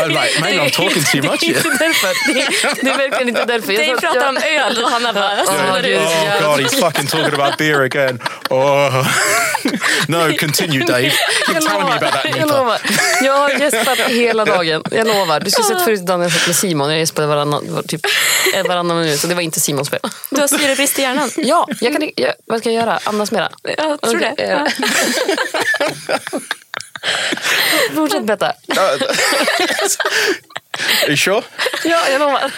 Like, 0.09 0.41
maybe 0.41 0.59
I'm 0.59 0.69
talking 0.71 1.03
too 1.03 1.21
much 1.31 1.39
Det 1.39 1.49
är. 1.51 2.75
Det 2.75 2.81
det 2.81 2.97
verkligen 2.97 3.29
inte 3.29 3.45
därför. 3.45 3.73
Jag 3.73 3.87
Dave 3.87 4.01
pratar 4.01 4.19
jag- 4.19 4.29
om 4.29 4.37
öl 4.37 4.83
och 4.83 4.89
Hanna 4.91 5.13
bara... 5.13 5.45
Spolar 5.45 5.85
ut. 5.87 5.97
Oh 5.99 6.41
god, 6.41 6.59
he's 6.59 6.79
fucking 6.79 7.07
talking 7.07 7.39
about 7.41 7.57
beer 7.57 7.81
again. 7.81 8.19
Oh 8.49 9.07
no, 10.07 10.37
continue, 10.39 10.85
Dave. 10.85 11.11
Jag 11.53 11.61
telling 11.65 11.85
me 11.85 11.91
about 11.91 12.13
that. 12.13 12.25
jag 12.25 12.35
Nipa. 12.35 12.57
lovar. 12.57 12.79
Jag 13.21 13.37
har 13.37 13.49
gäspat 13.49 13.99
hela 13.99 14.45
dagen. 14.45 14.83
Jag 14.91 15.07
lovar. 15.07 15.39
Du 15.39 15.51
skulle 15.51 15.67
sett 15.67 15.83
förut 15.83 16.05
Daniel 16.05 16.31
satt 16.31 16.47
med 16.47 16.55
Simon. 16.55 16.89
Jag 16.89 16.99
gäspade 16.99 17.27
varannan, 17.27 17.83
typ, 17.87 18.01
eh, 18.55 18.63
varannan 18.67 18.99
minut. 18.99 19.23
Och 19.23 19.29
det 19.29 19.35
var 19.35 19.41
inte 19.41 19.59
Simons 19.59 19.89
fel. 19.89 19.99
Du 20.29 20.41
har 20.41 20.47
syrebrist 20.47 20.99
i 20.99 21.01
hjärnan. 21.01 21.31
Ja, 21.35 21.67
jag 21.81 21.93
kan, 21.93 22.09
jag, 22.15 22.33
vad 22.45 22.59
ska 22.59 22.71
jag 22.71 22.81
göra? 22.85 22.99
Andas 23.03 23.31
mera? 23.31 23.49
Jag 23.77 24.01
tror 24.01 24.15
Okej, 24.17 24.33
det. 24.37 24.71
Fortsätt 27.95 28.25
berätta. 28.25 28.53
Are 31.03 31.09
you 31.09 31.15
sure? 31.15 31.43
Ja, 31.85 32.09
jag 32.09 32.19
lovar. 32.19 32.51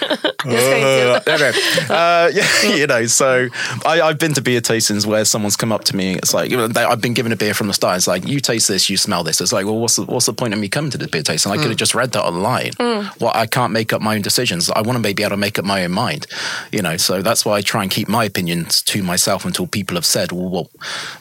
Jag 0.45 0.61
ska 0.61 0.77
inte 0.77 0.95
Uh, 1.15 1.33
okay. 1.35 1.49
uh, 1.89 2.29
yeah, 2.35 2.75
you 2.77 2.87
know, 2.87 3.07
so 3.07 3.49
I, 3.85 4.01
I've 4.01 4.17
been 4.17 4.33
to 4.33 4.41
beer 4.41 4.61
tastings 4.61 5.05
where 5.05 5.25
someone's 5.25 5.57
come 5.57 5.71
up 5.71 5.83
to 5.85 5.95
me. 5.95 6.09
And 6.09 6.17
it's 6.17 6.33
like 6.33 6.51
you 6.51 6.57
know, 6.57 6.67
they, 6.67 6.83
I've 6.83 7.01
been 7.01 7.13
given 7.13 7.31
a 7.31 7.35
beer 7.35 7.53
from 7.53 7.67
the 7.67 7.73
start. 7.73 7.97
It's 7.97 8.07
like 8.07 8.27
you 8.27 8.39
taste 8.39 8.67
this, 8.67 8.89
you 8.89 8.97
smell 8.97 9.23
this. 9.23 9.41
It's 9.41 9.51
like, 9.51 9.65
well, 9.65 9.79
what's 9.79 9.95
the, 9.95 10.03
what's 10.05 10.25
the 10.25 10.33
point 10.33 10.53
of 10.53 10.59
me 10.59 10.69
coming 10.69 10.91
to 10.91 10.97
the 10.97 11.07
beer 11.07 11.23
tasting? 11.23 11.51
I 11.51 11.57
could 11.57 11.67
have 11.67 11.77
just 11.77 11.95
read 11.95 12.11
that 12.11 12.23
online. 12.23 12.71
Well, 13.19 13.31
I 13.33 13.47
can't 13.47 13.73
make 13.73 13.93
up 13.93 14.01
my 14.01 14.15
own 14.15 14.21
decisions. 14.21 14.69
I 14.69 14.81
want 14.81 14.93
to 14.97 14.99
maybe 14.99 15.23
able 15.23 15.31
to 15.31 15.37
make 15.37 15.59
up 15.59 15.65
my 15.65 15.83
own 15.83 15.91
mind. 15.91 16.27
You 16.71 16.81
know, 16.81 16.97
so 16.97 17.21
that's 17.21 17.45
why 17.45 17.57
I 17.57 17.61
try 17.61 17.81
and 17.83 17.91
keep 17.91 18.07
my 18.07 18.25
opinions 18.25 18.81
to 18.83 19.03
myself 19.03 19.45
until 19.45 19.67
people 19.67 19.95
have 19.95 20.05
said, 20.05 20.31
well, 20.31 20.49
well, 20.49 20.69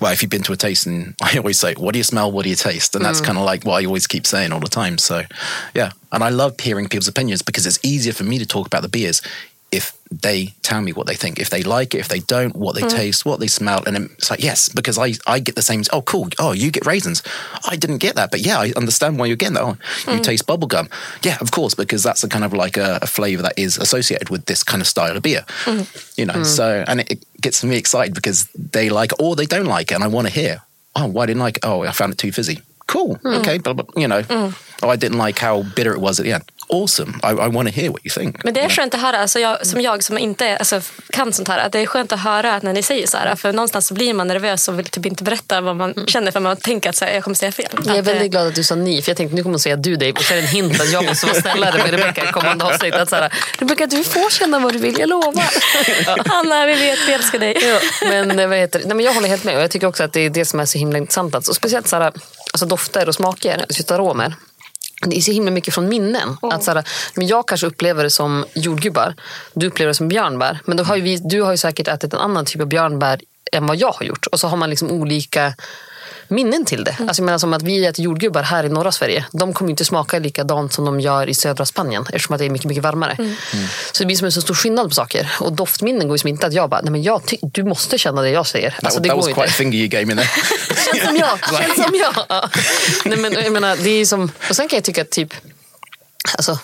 well 0.01 0.13
if 0.13 0.23
you've 0.23 0.31
been 0.31 0.43
to 0.43 0.53
a 0.53 0.57
tasting, 0.57 1.15
I 1.23 1.39
always 1.39 1.59
say, 1.59 1.75
what 1.75 1.93
do 1.93 1.99
you 1.99 2.05
smell? 2.05 2.31
What 2.31 2.45
do 2.45 2.51
you 2.51 2.57
taste? 2.57 2.95
And 2.95 3.05
that's 3.05 3.21
kind 3.21 3.39
of 3.39 3.45
like 3.45 3.65
what 3.65 3.83
I 3.83 3.87
always 3.87 4.07
keep 4.07 4.27
saying 4.27 4.53
all 4.53 4.61
the 4.61 4.69
time. 4.69 4.99
So, 4.99 5.23
yeah, 5.75 5.91
and 6.15 6.25
I 6.25 6.31
love 6.31 6.59
hearing 6.61 6.89
people's 6.89 7.09
opinions 7.09 7.43
because 7.43 7.67
it's 7.67 7.79
easier 7.83 8.13
for 8.13 8.25
me 8.25 8.39
to 8.39 8.47
talk 8.47 8.67
about 8.67 8.83
the 8.83 8.89
beers 8.89 9.21
if 9.75 9.93
they 10.09 10.55
tell 10.63 10.81
me 10.81 10.93
what 10.93 11.09
they 11.09 11.17
think, 11.17 11.41
if 11.41 11.51
they 11.51 11.65
like 11.65 11.97
it, 11.97 11.99
if 11.99 12.07
they 12.07 12.21
don't, 12.21 12.55
what 12.55 12.77
they 12.77 12.83
mm. 12.83 12.91
taste, 12.91 13.27
what 13.27 13.41
they 13.41 13.49
smell, 13.49 13.83
and 13.85 13.97
it's 13.97 14.31
like 14.31 14.41
yes, 14.41 14.69
because 14.69 14.97
I 14.97 15.15
I 15.27 15.41
get 15.41 15.57
the 15.57 15.63
same. 15.63 15.83
Oh, 15.93 16.01
cool. 16.03 16.29
Oh, 16.39 16.53
you 16.53 16.71
get 16.71 16.87
raisins. 16.87 17.25
I 17.67 17.75
didn't 17.75 17.99
get 17.99 18.15
that, 18.15 18.31
but 18.31 18.41
yeah, 18.41 18.61
I 18.61 18.73
understand 18.77 19.19
why 19.19 19.27
you're 19.27 19.37
getting 19.37 19.55
that. 19.55 19.65
Oh, 19.65 19.77
you 20.13 20.21
mm. 20.21 20.23
taste 20.23 20.47
bubblegum. 20.47 20.89
Yeah, 21.25 21.39
of 21.41 21.51
course, 21.51 21.75
because 21.75 22.05
that's 22.05 22.23
a 22.23 22.29
kind 22.29 22.45
of 22.45 22.53
like 22.53 22.77
a, 22.77 23.01
a 23.03 23.07
flavor 23.09 23.43
that 23.43 23.59
is 23.59 23.77
associated 23.77 24.31
with 24.31 24.47
this 24.47 24.63
kind 24.63 24.81
of 24.81 24.87
style 24.87 25.17
of 25.17 25.23
beer. 25.25 25.45
Mm-hmm. 25.65 26.21
You 26.21 26.27
know, 26.27 26.35
mm. 26.35 26.47
so 26.47 26.85
and 26.87 27.01
it, 27.01 27.11
it 27.11 27.25
gets 27.41 27.65
me 27.65 27.77
excited 27.77 28.15
because 28.15 28.47
they 28.53 28.91
like 28.91 29.11
it 29.11 29.19
or 29.19 29.35
they 29.35 29.47
don't 29.47 29.67
like 29.67 29.91
it, 29.91 29.95
and 29.95 30.05
I 30.05 30.07
want 30.07 30.29
to 30.29 30.33
hear. 30.33 30.63
Oh, 30.95 31.09
why 31.09 31.27
didn't 31.27 31.43
I 31.43 31.47
like 31.47 31.57
it? 31.57 31.65
Oh, 31.65 31.83
I 31.83 31.91
found 31.91 32.13
it 32.13 32.19
too 32.19 32.31
fizzy. 32.31 32.63
Cool. 32.87 33.19
Okay, 33.25 33.59
but, 33.59 33.77
but 33.77 33.87
you 33.97 34.07
know, 34.07 34.23
oh, 34.83 34.89
I 34.89 34.97
didn't 34.97 35.27
like 35.27 35.47
how 35.47 35.63
bitter 35.77 35.95
it 35.95 36.01
was 36.01 36.21
at 36.21 36.27
the 36.27 36.33
end. 36.33 36.45
Awesome. 36.69 37.21
I, 37.23 37.31
I 37.31 37.49
want 37.49 37.69
to 37.69 37.75
hear 37.75 37.91
what 37.91 38.01
you 38.05 38.11
think. 38.11 38.45
Men 38.45 38.55
det 38.55 38.61
är 38.61 38.69
skönt 38.69 38.95
att 38.95 39.01
höra, 39.01 39.19
alltså 39.19 39.41
jag, 39.41 39.67
som 39.67 39.81
jag 39.81 40.03
som 40.03 40.19
inte 40.19 40.47
är, 40.47 40.57
alltså, 40.57 40.81
kan 41.11 41.33
sånt 41.33 41.49
här, 41.49 41.59
att 41.59 41.73
det 41.73 41.79
är 41.79 41.87
skönt 41.87 42.13
att 42.13 42.21
höra 42.21 42.61
när 42.63 42.73
ni 42.73 42.83
säger 42.83 43.07
så 43.07 43.17
här. 43.17 43.37
För 43.37 43.53
någonstans 43.53 43.87
så 43.87 43.95
blir 43.95 44.15
man 44.15 44.29
nervös 44.29 44.69
och 44.69 44.79
vill 44.79 44.87
typ 44.87 45.07
inte 45.07 45.25
berätta 45.25 45.61
vad 45.61 45.77
man 45.77 45.95
känner 46.07 46.31
för 46.31 46.41
man 46.41 46.57
tänker 46.57 46.91
att 46.91 46.97
så 46.97 47.05
här, 47.05 47.13
jag 47.13 47.25
kommer 47.25 47.35
säga 47.35 47.53
fel. 47.53 47.67
Jag 47.73 47.87
är 47.87 47.91
Att, 47.91 47.97
eh, 47.97 48.03
väldigt 48.13 48.31
glad 48.31 48.47
att 48.47 48.55
du 48.55 48.65
sa 48.65 48.75
ni, 48.75 49.03
för 49.03 49.11
jag 49.11 49.17
tänkte 49.17 49.37
nu 49.37 49.43
kommer 49.43 49.55
hon 49.55 49.61
säga 49.61 49.77
du 49.77 49.97
Dave 49.97 50.13
och 50.13 50.23
så 50.23 50.33
är 50.35 50.37
det 50.37 50.43
en 50.43 50.49
hint 50.49 50.81
att 50.81 50.93
jag 50.93 51.05
måste 51.05 51.27
vara 51.27 51.41
snällare 51.41 51.79
med 51.79 51.91
Rebecka 51.91 52.29
i 52.29 52.33
kommande 52.33 52.65
avsnitt. 52.65 52.95
Att 52.95 53.11
så 53.11 53.17
här, 53.17 53.33
Rebecka, 53.59 53.87
du 53.87 54.05
får 54.05 54.31
känna 54.31 54.59
vad 54.59 54.73
du 54.73 54.79
vill, 54.79 54.99
jag 54.99 55.09
lovar. 55.09 55.45
Hanna, 56.29 56.67
vi 56.67 56.75
vet, 56.75 56.99
vi 57.09 57.13
älskar 57.13 57.39
dig. 57.39 57.59
Ja, 57.63 57.79
men, 58.09 58.39
eh, 58.39 58.49
vad 58.49 58.59
heter, 58.59 58.79
det? 58.79 58.87
nej, 58.87 58.97
men 58.97 59.05
jag 59.07 59.15
håller 59.15 59.29
helt 59.29 59.45
med 59.45 59.57
och 59.57 59.63
jag 59.63 59.71
tycker 59.71 59.87
också 59.87 60.03
att 60.03 60.13
det 60.13 60.21
är 60.21 60.31
det 60.31 60.45
som 60.45 60.61
är 60.61 60.65
så 60.65 60.79
himla 60.79 60.99
intressant. 60.99 61.35
Att, 61.35 61.49
och 61.49 61.57
speciellt 61.57 61.89
så 61.89 61.97
här, 61.97 62.13
alltså 62.55 62.67
dofter 62.67 63.09
och 63.09 63.15
smaker, 63.15 63.65
just 63.69 63.91
aromer. 63.91 64.35
Det 65.07 65.17
är 65.17 65.21
så 65.21 65.33
himla 65.33 65.51
mycket 65.51 65.75
från 65.75 65.89
minnen. 65.89 66.37
Att, 66.43 66.65
så 66.65 66.71
här, 66.73 66.85
men 67.15 67.27
jag 67.27 67.49
kanske 67.49 67.67
upplever 67.67 68.05
det 68.05 68.11
som 68.11 68.45
jordgubbar, 68.55 69.15
du 69.55 69.67
upplever 69.67 69.89
det 69.89 69.95
som 69.95 70.09
björnbär. 70.09 70.59
Men 70.65 70.77
då 70.77 70.85
har 70.85 70.97
vi, 70.97 71.17
du 71.17 71.43
har 71.43 71.51
ju 71.51 71.57
säkert 71.57 71.89
ätit 71.89 72.13
en 72.13 72.21
annan 72.21 72.45
typ 72.45 72.61
av 72.61 72.67
björnbär 72.67 73.21
än 73.53 73.67
vad 73.67 73.77
jag 73.77 73.93
har 73.93 74.07
gjort. 74.07 74.27
Och 74.27 74.41
så 74.41 74.49
har 74.49 74.57
man 74.57 74.71
liksom 74.71 74.91
olika 74.91 75.55
minnen 76.29 76.65
till 76.65 76.85
det. 76.85 76.97
Alltså 77.01 77.23
jag 77.23 77.27
menar 77.27 77.39
som 77.39 77.53
att 77.53 77.63
vi 77.63 77.87
äter 77.87 78.05
jordgubbar 78.05 78.43
här 78.43 78.65
i 78.65 78.69
norra 78.69 78.93
Sverige. 78.93 79.25
De 79.33 79.53
kommer 79.55 79.71
inte 79.71 79.85
smaka 79.85 80.19
likadant 80.19 80.73
som 80.73 80.85
de 80.85 81.01
gör 81.01 81.29
i 81.29 81.35
södra 81.35 81.67
Spanien 81.67 82.03
eftersom 82.13 82.35
att 82.35 82.39
det 82.39 82.45
är 82.45 82.51
mycket, 82.51 82.67
mycket 82.69 82.83
varmare. 82.85 83.35
Så 83.93 84.03
det 84.03 84.07
blir 84.07 84.17
som 84.17 84.25
en 84.25 84.33
så 84.33 84.41
stor 84.41 84.55
skillnad 84.55 84.89
på 84.89 84.95
saker. 84.95 85.33
Och 85.41 85.53
doftminnen 85.53 86.09
går 86.09 86.19
ju 86.25 86.29
inte 86.29 86.47
att 86.47 86.53
jag 86.53 86.71
bara, 86.71 86.81
nej 86.81 86.91
men 86.91 87.03
jag 87.03 87.27
ty- 87.27 87.37
du 87.43 87.65
måste 87.65 87.99
känna 87.99 88.23
det 88.23 88.31
jag 88.31 88.47
säger. 88.47 88.71
That, 88.71 88.85
Alltså, 88.85 89.01
det 89.01 89.09
that 89.09 89.17
was 89.17 89.27
quite 89.27 89.53
finger 89.53 89.79
you 89.79 89.89
gave 89.89 90.05
me 90.07 90.15
there. 90.15 90.29
Känns 90.93 91.05
som 91.05 91.17
jag, 91.17 91.39
känns 91.63 91.75
som 91.85 91.95
jag. 91.95 92.15
Ja. 92.29 92.49
Nej, 93.05 93.19
men, 93.19 93.33
jag 93.33 93.53
menar, 93.53 93.77
det 93.77 93.91
är 93.91 94.07
som, 94.07 94.31
och 94.49 94.57
sen 94.57 94.69
kan 94.69 94.77
jag 94.77 94.85
tycka 94.85 95.03
att 95.03 95.11
typ, 95.11 95.35
alltså, 96.39 96.59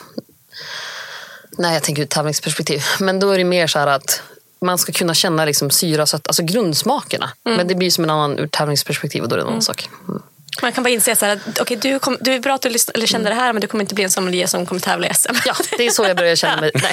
nej 1.58 1.74
jag 1.74 1.82
tänker 1.82 2.02
ur 2.02 2.04
ett 2.04 2.10
tävlingsperspektiv, 2.10 2.82
men 2.98 3.20
då 3.20 3.30
är 3.30 3.38
det 3.38 3.44
mer 3.44 3.66
så 3.66 3.78
här 3.78 3.86
att 3.86 4.22
man 4.60 4.78
ska 4.78 4.92
kunna 4.92 5.14
känna 5.14 5.44
liksom 5.44 5.70
syra, 5.70 6.06
så 6.06 6.16
att, 6.16 6.28
alltså 6.28 6.42
grundsmakerna. 6.42 7.30
Men 7.44 7.68
det 7.68 7.74
blir 7.74 7.90
som 7.90 8.04
en 8.04 8.10
annan 8.10 8.38
ur 8.38 8.46
tävlingsperspektiv 8.46 9.22
och 9.22 9.28
då 9.28 9.34
är 9.34 9.38
det 9.38 9.42
en 9.44 9.48
annan 9.48 9.62
sak. 9.62 9.88
Mm. 10.08 10.22
Man 10.62 10.72
kan 10.72 10.84
bara 10.84 10.90
inse 10.90 11.16
så 11.16 11.26
här, 11.26 11.36
att 11.36 11.60
okay, 11.60 11.76
du, 11.76 11.98
kom, 11.98 12.16
du 12.20 12.34
är 12.34 12.38
bra 12.38 12.54
att 12.54 12.62
du 12.62 12.68
lyssn- 12.68 12.90
eller 12.94 13.06
kände 13.06 13.28
det 13.28 13.34
här 13.34 13.52
men 13.52 13.60
du 13.60 13.66
kommer 13.66 13.84
inte 13.84 13.94
bli 13.94 14.04
en 14.04 14.10
sommelier 14.10 14.46
som 14.46 14.66
kommer 14.66 14.80
tävla 14.80 15.06
i 15.08 15.14
SM. 15.14 15.34
Ja, 15.46 15.54
det 15.78 15.86
är 15.86 15.90
så 15.90 16.04
jag 16.04 16.16
börjar 16.16 16.36
känna 16.36 16.60
mig. 16.60 16.70
Nej, 16.82 16.92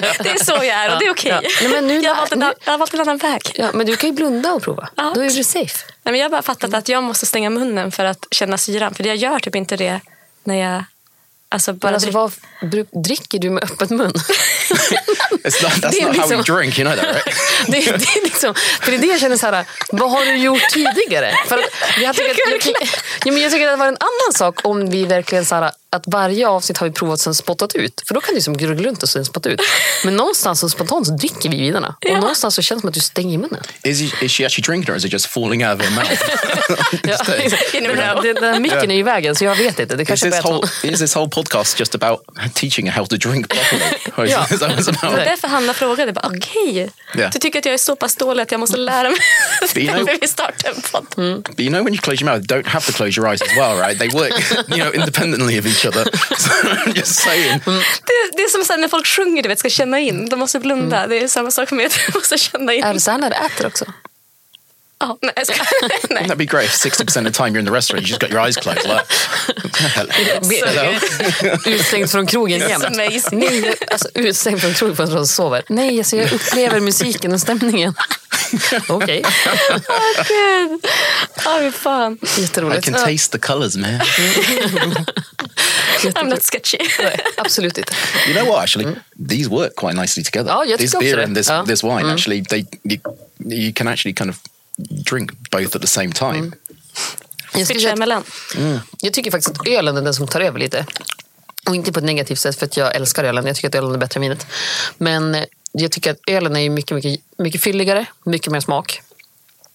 det, 0.00 0.16
det 0.22 0.30
är 0.30 0.44
så 0.44 0.52
jag 0.52 0.66
är 0.66 0.92
och 0.92 0.98
det 1.00 1.06
är 1.06 1.10
okej. 1.10 1.30
Ja. 1.30 1.40
Nej, 1.62 1.70
men 1.72 1.86
nu- 1.86 2.00
jag, 2.00 2.14
har 2.14 2.28
jag 2.64 2.72
har 2.72 2.78
valt 2.78 2.94
en 2.94 3.00
annan 3.00 3.16
väg. 3.18 3.52
ja, 3.54 3.70
men 3.74 3.86
du 3.86 3.96
kan 3.96 4.10
ju 4.10 4.16
blunda 4.16 4.52
och 4.52 4.62
prova. 4.62 4.88
Ja. 4.94 5.12
Då 5.14 5.20
är 5.20 5.30
du 5.30 5.44
safe. 5.44 5.84
Nej, 6.02 6.12
men 6.12 6.14
jag 6.14 6.24
har 6.24 6.30
bara 6.30 6.42
fattat 6.42 6.74
att 6.74 6.88
jag 6.88 7.02
måste 7.02 7.26
stänga 7.26 7.50
munnen 7.50 7.92
för 7.92 8.04
att 8.04 8.26
känna 8.30 8.58
syran. 8.58 8.94
För 8.94 9.04
jag 9.06 9.16
gör 9.16 9.38
typ 9.38 9.56
inte 9.56 9.76
det 9.76 10.00
när 10.44 10.54
jag 10.72 10.84
alltså, 11.48 11.72
bara 11.72 11.94
alltså, 11.94 12.10
vad 12.10 12.32
dricker 13.04 13.38
du 13.38 13.50
med 13.50 13.64
öppet 13.64 13.90
mun? 13.90 14.12
It's 15.44 15.62
not, 15.62 15.72
that's 15.72 15.90
Det 15.90 16.00
är 16.00 16.06
not 16.06 16.16
how 16.16 16.26
we 16.28 16.36
liksom- 16.36 16.54
drink, 16.56 16.78
you 16.78 16.88
know 16.88 16.96
that, 17.04 17.14
right? 17.14 17.36
Det, 17.66 17.72
det 17.80 18.18
är 18.18 18.22
liksom, 18.24 18.54
för 18.54 18.90
det 18.90 18.96
är 18.96 19.00
det 19.00 19.06
jag 19.06 19.20
känner 19.20 19.36
så 19.36 19.46
här, 19.46 19.64
vad 19.90 20.10
har 20.10 20.24
du 20.24 20.36
gjort 20.36 20.68
tidigare? 20.72 21.34
För 21.48 21.58
jag, 22.00 22.16
tycker 22.16 22.30
att, 22.30 22.38
jag, 22.50 22.60
tycker- 22.60 22.90
ja, 23.24 23.32
men 23.32 23.42
jag 23.42 23.52
tycker 23.52 23.66
att 23.68 23.72
det 23.72 23.76
var 23.76 23.86
en 23.88 23.96
annan 24.00 24.32
sak 24.34 24.60
om 24.64 24.90
vi 24.90 25.04
verkligen 25.04 25.44
så 25.44 25.54
här, 25.54 25.70
att 25.96 26.04
varje 26.06 26.48
avsnitt 26.48 26.78
har 26.78 26.86
vi 26.86 26.92
provat 26.92 27.20
sen 27.20 27.34
spottat 27.34 27.74
ut. 27.74 28.02
För 28.06 28.14
då 28.14 28.20
kan 28.20 28.34
du 28.34 28.40
som 28.40 28.56
gurgla 28.56 28.88
runt 28.88 29.02
och 29.02 29.08
sen 29.08 29.24
spotta 29.24 29.48
ut. 29.48 29.60
Men 30.04 30.16
någonstans 30.16 30.60
så 30.60 30.68
spontant 30.68 31.06
så 31.06 31.12
dricker 31.12 31.48
vi 31.50 31.56
vidarna. 31.60 31.94
Och 32.08 32.12
någonstans 32.20 32.54
så 32.54 32.62
känns 32.62 32.78
det 32.78 32.80
som 32.80 32.88
att 32.88 32.94
du 32.94 33.00
stänger 33.00 33.38
munnen. 33.38 33.62
Is, 33.82 34.00
he, 34.12 34.24
is 34.26 34.32
she 34.32 34.44
actually 34.46 34.62
drinking 34.62 34.94
or 34.94 34.96
is 34.98 35.04
it 35.04 35.12
just 35.12 35.26
falling 35.26 35.66
out 35.66 35.80
of 35.80 35.86
her 35.86 35.90
mouth? 35.94 36.12
Ja, 37.06 38.20
det, 38.22 38.32
den 38.32 38.44
här 38.54 38.60
micken 38.60 38.90
är 38.90 38.94
ju 38.94 39.00
i 39.00 39.02
vägen 39.02 39.34
så 39.34 39.44
jag 39.44 39.54
vet 39.56 39.78
inte. 39.78 39.96
Det 39.96 40.02
Is 40.02 40.08
kanske 40.08 40.26
this, 40.26 40.38
är 40.38 40.42
bättre. 40.42 40.52
whole, 40.54 40.68
is 40.92 40.98
this 41.00 41.16
whole 41.16 41.28
podcast 41.28 41.80
just 41.80 41.94
about 41.94 42.20
teaching 42.54 42.86
her 42.90 42.92
how 42.92 43.06
to 43.06 43.16
drink 43.16 43.48
properly? 43.48 43.84
Is, 44.28 44.32
Ja. 44.36 44.44
is 44.78 44.86
Det 44.86 45.02
var 45.02 45.16
därför 45.16 45.48
Hanna 45.48 45.74
frågade. 45.74 46.12
Bara, 46.12 46.26
Okej, 46.36 46.90
Ja. 47.14 47.28
du 47.32 47.38
tycker 47.38 47.58
att 47.58 47.64
jag 47.64 47.74
är 47.74 47.78
så 47.78 47.96
pass 47.96 48.16
dålig 48.16 48.42
att 48.42 48.50
jag 48.50 48.60
måste 48.60 48.76
lära 48.76 49.02
mig. 49.10 49.18
you 49.76 49.86
know- 49.92 49.98
Därför 50.04 50.18
vi 50.20 50.28
startar 50.28 50.70
en 50.70 50.80
podd. 50.92 51.06
But 51.44 51.60
you 51.60 51.68
know 51.68 51.84
when 51.84 51.94
you 51.94 51.98
close 52.02 52.24
your 52.24 52.32
mouth, 52.32 52.52
you 52.52 52.62
don't 52.62 52.68
have 52.68 52.86
to 52.86 52.92
close 52.92 53.20
your 53.20 53.30
eyes 53.32 53.42
as 53.42 53.48
well, 53.56 53.76
right? 53.78 53.98
They 53.98 54.08
work, 54.08 54.32
you 54.68 54.76
know, 54.84 54.94
independently 54.94 55.58
of 55.60 55.66
each 55.66 55.85
just 56.94 57.14
saying. 57.14 57.60
Det, 57.64 58.36
det 58.36 58.42
är 58.42 58.48
som 58.48 58.64
så 58.64 58.76
när 58.76 58.88
folk 58.88 59.06
sjunger, 59.06 59.42
du 59.42 59.48
vet, 59.48 59.58
ska 59.58 59.68
känna 59.68 60.00
in. 60.00 60.28
De 60.28 60.38
måste 60.38 60.60
blunda. 60.60 61.06
Det 61.06 61.22
är 61.22 61.28
samma 61.28 61.50
sak 61.50 61.70
med 61.70 61.86
att 61.86 61.98
du 62.06 62.18
måste 62.18 62.38
känna 62.38 62.74
in. 62.74 62.84
Är 62.84 62.94
det 62.94 63.00
så 63.00 63.10
här 63.10 63.18
när 63.18 63.30
du 63.30 63.36
äter 63.36 63.66
också? 63.66 63.84
Ja, 64.98 65.18
nej, 65.22 65.32
jag 65.36 65.46
ska, 65.46 65.54
Wouldn't 65.54 66.06
nej. 66.10 66.28
that 66.28 66.38
be 66.38 66.44
great 66.44 66.64
if 66.64 66.72
60% 66.72 67.00
of 67.00 67.24
the 67.24 67.30
time 67.30 67.48
you're 67.52 67.58
in 67.58 67.66
the 67.66 67.72
restaurant, 67.72 68.02
you 68.02 68.08
just 68.08 68.20
got 68.20 68.30
your 68.30 68.40
eyes 68.40 68.56
closed? 68.56 68.82
Like, 68.84 68.88
what 68.88 69.72
the 69.72 69.82
hell? 69.88 70.08
Utslängd 71.74 72.10
från 72.10 72.26
krogen 72.26 72.60
jämt. 72.60 72.84
amazing. 72.84 73.38
Nej, 73.38 73.60
jag- 73.60 73.92
alltså, 73.92 74.08
utslängd 74.14 74.60
från 74.60 74.74
krogen 74.74 74.96
för 74.96 75.04
att 75.04 75.10
jag 75.10 75.28
sover. 75.28 75.62
Nej, 75.68 75.98
alltså, 75.98 76.16
jag 76.16 76.32
upplever 76.32 76.80
musiken 76.80 77.32
och 77.32 77.40
stämningen. 77.40 77.94
Okej, 78.88 79.24
Gud. 80.28 80.86
Ja, 81.44 81.58
fy 81.60 81.70
fan. 81.70 82.18
I 82.38 82.40
jätteroligt. 82.40 82.84
can 82.84 82.94
taste 82.94 83.38
the 83.38 83.46
colours, 83.46 83.76
man. 83.76 84.00
I'm 86.14 86.28
not 86.28 86.42
sketchy. 86.42 86.78
Nej, 86.98 87.20
Absolut 87.36 87.78
inte. 87.78 87.92
You 88.28 88.34
know 88.34 88.46
what? 88.46 88.62
Actually, 88.62 88.96
these 89.28 89.48
work 89.50 89.74
quite 89.76 90.00
nicely 90.00 90.24
together. 90.24 90.52
Oh, 90.52 90.64
jag 90.68 90.78
this 90.78 90.90
tycker 90.90 90.98
också 91.06 91.16
beer 91.16 91.24
and 91.24 91.36
this 91.36 91.48
Ja. 91.48 91.64
this 91.66 91.84
wine 91.84 92.00
mm. 92.00 92.14
actually, 92.14 92.44
they 92.44 92.66
you, 92.84 92.98
you 93.44 93.72
can 93.72 93.88
actually 93.88 94.14
kind 94.14 94.30
of 94.30 94.36
drink 94.76 95.50
both 95.50 95.76
at 95.76 95.82
the 95.82 95.86
same 95.86 96.12
time. 96.12 96.52
Jag, 97.54 97.66
Switcha 97.66 97.80
säga 97.80 97.92
att, 97.92 97.96
emellan. 97.96 98.24
jag 99.00 99.12
tycker 99.12 99.30
faktiskt 99.30 99.60
att 99.60 99.68
ölen 99.68 99.96
är 99.96 100.02
den 100.02 100.14
som 100.14 100.26
tar 100.26 100.40
över 100.40 100.58
lite. 100.58 100.86
Och 101.68 101.74
inte 101.74 101.92
på 101.92 101.98
ett 101.98 102.04
negativt 102.04 102.38
sätt 102.38 102.58
för 102.58 102.66
att 102.66 102.76
jag 102.76 102.94
älskar 102.94 103.24
ölen. 103.24 103.46
Jag 103.46 103.56
tycker 103.56 103.68
att 103.68 103.74
ölen 103.74 103.94
är 103.94 103.98
bättre 103.98 104.18
än 104.18 104.22
vinet. 104.22 104.46
Men 104.98 105.34
eh, 105.34 105.44
jag 105.72 105.92
tycker 105.92 106.10
att 106.10 106.20
ölen 106.26 106.56
är 106.56 106.60
ju 106.60 106.70
mycket, 106.70 106.94
mycket, 106.94 107.20
mycket 107.38 107.62
fylligare, 107.62 108.06
mycket 108.24 108.52
mer 108.52 108.60
smak. 108.60 109.02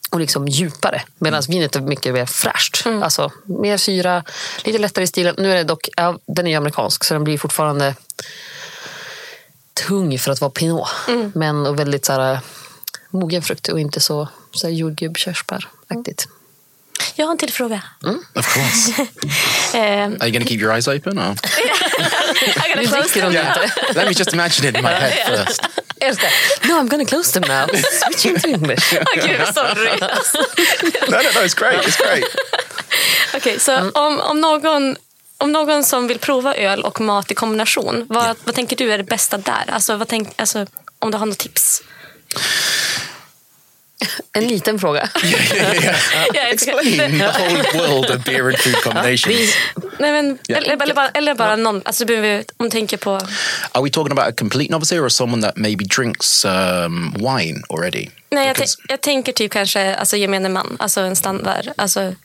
Och 0.10 0.20
liksom 0.20 0.48
djupare. 0.48 1.02
Medan 1.18 1.44
vinet 1.48 1.76
är 1.76 1.82
mycket 1.82 2.14
mer 2.14 2.26
fräscht. 2.26 2.86
Alltså 2.86 3.32
mer 3.46 3.78
syra, 3.78 4.24
lite 4.64 4.80
lättare 4.80 5.04
i 5.04 5.08
stilen. 5.08 5.36
Nu 5.38 5.52
är 5.52 5.56
det 5.56 5.64
dock, 5.64 5.90
ja, 5.98 6.20
den 6.26 6.48
är 6.48 6.52
ju 6.52 6.58
amerikansk 6.58 7.04
så 7.04 7.14
den 7.14 7.24
blir 7.24 7.38
fortfarande 7.38 7.96
tung 9.74 10.20
för 10.20 10.32
att 10.32 10.42
vara 10.42 10.52
pinot. 10.52 10.88
Men 11.34 11.66
och 11.66 11.80
väldigt 11.80 12.06
så 12.06 12.14
här, 12.14 12.40
mogen 13.10 13.42
frukt 13.42 13.68
och 13.68 13.80
inte 13.80 14.00
så, 14.00 14.28
så 14.54 14.68
här 14.68 14.74
jordgubb, 14.74 15.18
körsbär-aktigt. 15.18 16.28
Jag 17.16 17.26
har 17.26 17.32
en 17.32 17.38
till 17.38 17.52
fråga. 17.54 17.82
Of 18.36 18.54
course. 18.54 19.08
Eh, 19.74 19.80
Are 19.80 20.28
you 20.28 20.32
going 20.32 20.42
to 20.44 20.48
keep 20.50 20.60
your 20.62 20.74
eyes 20.74 20.88
open? 20.88 21.18
Or? 21.20 21.32
I 21.32 22.70
gotta 22.70 22.82
Nu 22.82 22.88
close 22.88 23.10
them. 23.20 23.28
inte. 23.32 23.72
Let 23.96 24.06
me 24.08 24.12
just 24.12 24.34
imagine 24.34 24.70
it 24.70 24.76
in 24.78 24.84
my 24.84 24.90
head 24.90 25.46
first. 25.46 25.62
No, 26.68 26.74
I'm 26.80 26.88
gonna 26.90 27.06
close 27.06 27.32
them 27.40 27.44
now. 27.48 27.68
Switching 28.04 28.40
to 28.40 28.48
English. 28.48 28.90
Gud, 29.16 29.54
sorry. 29.54 29.98
No, 31.10 31.18
no, 31.18 31.30
no, 31.36 31.42
it's 31.46 31.54
great. 31.60 31.86
It's 31.88 31.98
great. 31.98 32.24
Okej, 33.36 33.60
så 33.60 33.72
Mm. 33.72 33.92
om, 33.96 34.20
om, 34.20 34.42
någon, 34.42 34.96
om 35.38 35.52
någon 35.52 35.84
som 35.84 36.08
vill 36.08 36.20
prova 36.20 36.56
öl 36.56 36.84
och 36.84 37.02
mat 37.02 37.32
i 37.32 37.36
kombination, 37.36 38.06
vad, 38.10 38.36
vad 38.44 38.56
tänker 38.56 38.76
du 38.76 38.92
är 38.94 38.98
det 38.98 39.04
bästa 39.04 39.38
där? 39.38 39.64
Alltså, 39.68 39.96
vad 39.96 40.08
tänk, 40.08 40.34
alltså, 40.36 40.66
om 41.00 41.12
du 41.12 41.18
har 41.18 41.26
något 41.26 41.38
tips? 41.38 41.84
En 44.34 44.48
liten 44.48 44.80
fråga. 44.80 45.10
Yeah, 45.24 45.56
yeah, 45.56 45.96
yeah. 46.34 46.52
Explain 46.52 46.98
the 46.98 47.32
whole 47.32 47.88
world 47.88 48.10
of 48.10 48.24
beer 48.26 48.50
and 48.50 48.58
food 48.58 48.76
combinations. 48.84 49.54
Nej, 50.00 50.12
men, 50.12 50.38
eller, 50.50 50.82
eller 50.82 50.94
bara, 50.94 51.10
eller 51.10 51.36
bara 51.36 51.56
någon. 51.56 51.82
Alltså, 51.86 52.06
behöver 52.06 52.44
om 52.58 52.70
tänker 52.70 52.98
på... 52.98 53.12
Are 53.72 53.84
we 53.84 53.90
talking 53.90 54.12
about 54.12 54.28
a 54.28 54.36
complete 54.38 54.72
novice 54.72 54.92
here 54.92 55.06
or 55.06 55.10
someone 55.10 55.42
that 55.42 55.58
maybe 55.58 55.84
drinks 55.86 56.46
um, 56.46 57.14
wine 57.14 57.64
already? 57.70 58.10
Nej, 58.32 58.48
jag, 58.48 58.68
jag 58.88 59.02
tänker 59.02 59.32
typ 59.32 59.52
kanske 59.52 59.96
alltså, 59.96 60.18
gemene 60.18 60.50
man. 60.50 60.78
Alltså 60.80 61.02
en 61.02 61.16
standard. 61.16 61.70
Alltså, 61.76 62.16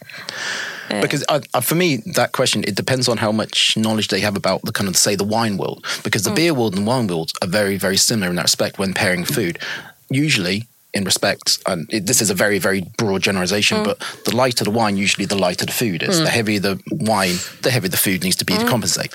Because 0.89 1.25
uh, 1.29 1.41
uh, 1.55 1.61
for 1.61 1.75
me, 1.75 1.97
that 2.15 2.33
question 2.33 2.65
it 2.65 2.77
depends 2.77 3.09
on 3.09 3.19
how 3.19 3.33
much 3.33 3.75
knowledge 3.77 4.09
they 4.09 4.21
have 4.21 4.37
about 4.37 4.63
the 4.63 4.73
kind 4.73 4.89
of 4.89 4.97
say 4.97 5.17
the 5.17 5.25
wine 5.25 5.57
world. 5.57 5.85
Because 6.05 6.25
the 6.25 6.35
beer 6.35 6.55
world 6.55 6.77
and 6.77 6.87
wine 6.87 7.09
world 7.09 7.33
are 7.43 7.51
very 7.51 7.77
very 7.77 7.97
similar 7.97 8.31
in 8.31 8.37
that 8.37 8.45
respect 8.45 8.79
when 8.79 8.95
pairing 8.95 9.25
food. 9.25 9.59
Usually, 10.11 10.63
in 10.97 11.05
respect, 11.05 11.59
and 11.67 11.93
it, 11.93 12.07
this 12.07 12.21
is 12.21 12.31
a 12.31 12.35
very 12.35 12.59
very 12.59 12.81
broad 12.97 13.23
generalization, 13.23 13.85
but 13.85 13.99
the 14.25 14.35
lighter 14.35 14.65
the 14.65 14.71
wine, 14.71 14.97
usually 14.97 15.27
the 15.27 15.37
lighter 15.37 15.67
the 15.67 15.73
food 15.73 16.03
is. 16.03 16.21
The 16.21 16.31
heavier 16.31 16.61
the 16.61 16.81
wine, 16.91 17.37
the 17.63 17.71
heavier 17.71 17.91
the 17.91 17.97
food 17.97 18.25
needs 18.25 18.37
to 18.37 18.45
be 18.45 18.57
to 18.57 18.67
compensate. 18.67 19.15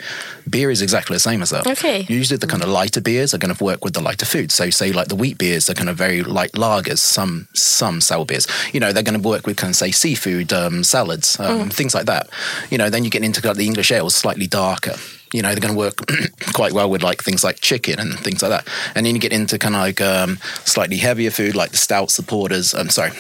Beer 0.50 0.72
is 0.72 0.82
exactly 0.82 1.16
the 1.16 1.20
same 1.20 1.42
as 1.42 1.50
that. 1.50 1.68
Okay. 1.68 2.06
Usually, 2.08 2.38
the 2.38 2.48
kind 2.48 2.64
of 2.64 2.70
lighter 2.70 3.02
beers 3.02 3.34
are 3.34 3.38
going 3.38 3.54
to 3.54 3.64
work 3.64 3.84
with 3.84 3.94
the 3.94 4.02
lighter 4.02 4.26
food. 4.26 4.52
So, 4.52 4.70
say 4.70 4.92
like 4.92 5.08
the 5.08 5.16
wheat 5.16 5.38
beers 5.38 5.70
are 5.70 5.74
kind 5.74 5.90
of 5.90 5.98
very 5.98 6.24
light 6.24 6.54
lagers. 6.54 7.00
Some 7.00 7.48
some 7.54 8.02
sour 8.02 8.26
beers, 8.26 8.48
you 8.74 8.80
know, 8.80 8.92
they're 8.92 9.04
going 9.04 9.22
to 9.22 9.28
work 9.28 9.48
with 9.48 9.58
kind 9.58 9.72
of 9.72 9.76
say 9.76 9.92
seafood 9.92 10.54
um, 10.54 10.84
salads, 10.84 11.40
um, 11.40 11.70
things 11.70 11.94
like 11.94 12.06
that. 12.06 12.30
You 12.70 12.78
know, 12.78 12.90
then 12.90 13.04
you 13.04 13.10
get 13.10 13.24
into 13.24 13.46
like, 13.46 13.58
the 13.58 13.66
English 13.66 13.92
ales, 13.92 14.16
slightly 14.16 14.48
darker. 14.48 14.96
You 15.34 15.42
know, 15.42 15.50
they're 15.50 15.62
going 15.62 15.74
to 15.74 15.78
work 15.78 15.96
quite 16.54 16.74
well 16.74 16.90
with 16.90 17.04
like 17.04 17.24
things 17.24 17.44
like 17.44 17.62
chicken 17.62 18.00
and 18.00 18.20
things 18.20 18.42
like 18.42 18.52
that. 18.52 18.68
And 18.96 19.06
then 19.06 19.16
you 19.16 19.22
get 19.22 19.34
into 19.34 19.58
kind 19.58 19.76
of 19.76 19.82
like 19.82 20.02
um, 20.02 20.38
slightly 20.66 20.98
heavier 20.98 21.32
food, 21.32 21.56
like 21.56 21.72
the 21.72 21.78
stouts, 21.78 22.18
the 22.18 22.24
porters. 22.24 22.74
I'm 22.74 22.90
sorry, 22.90 23.12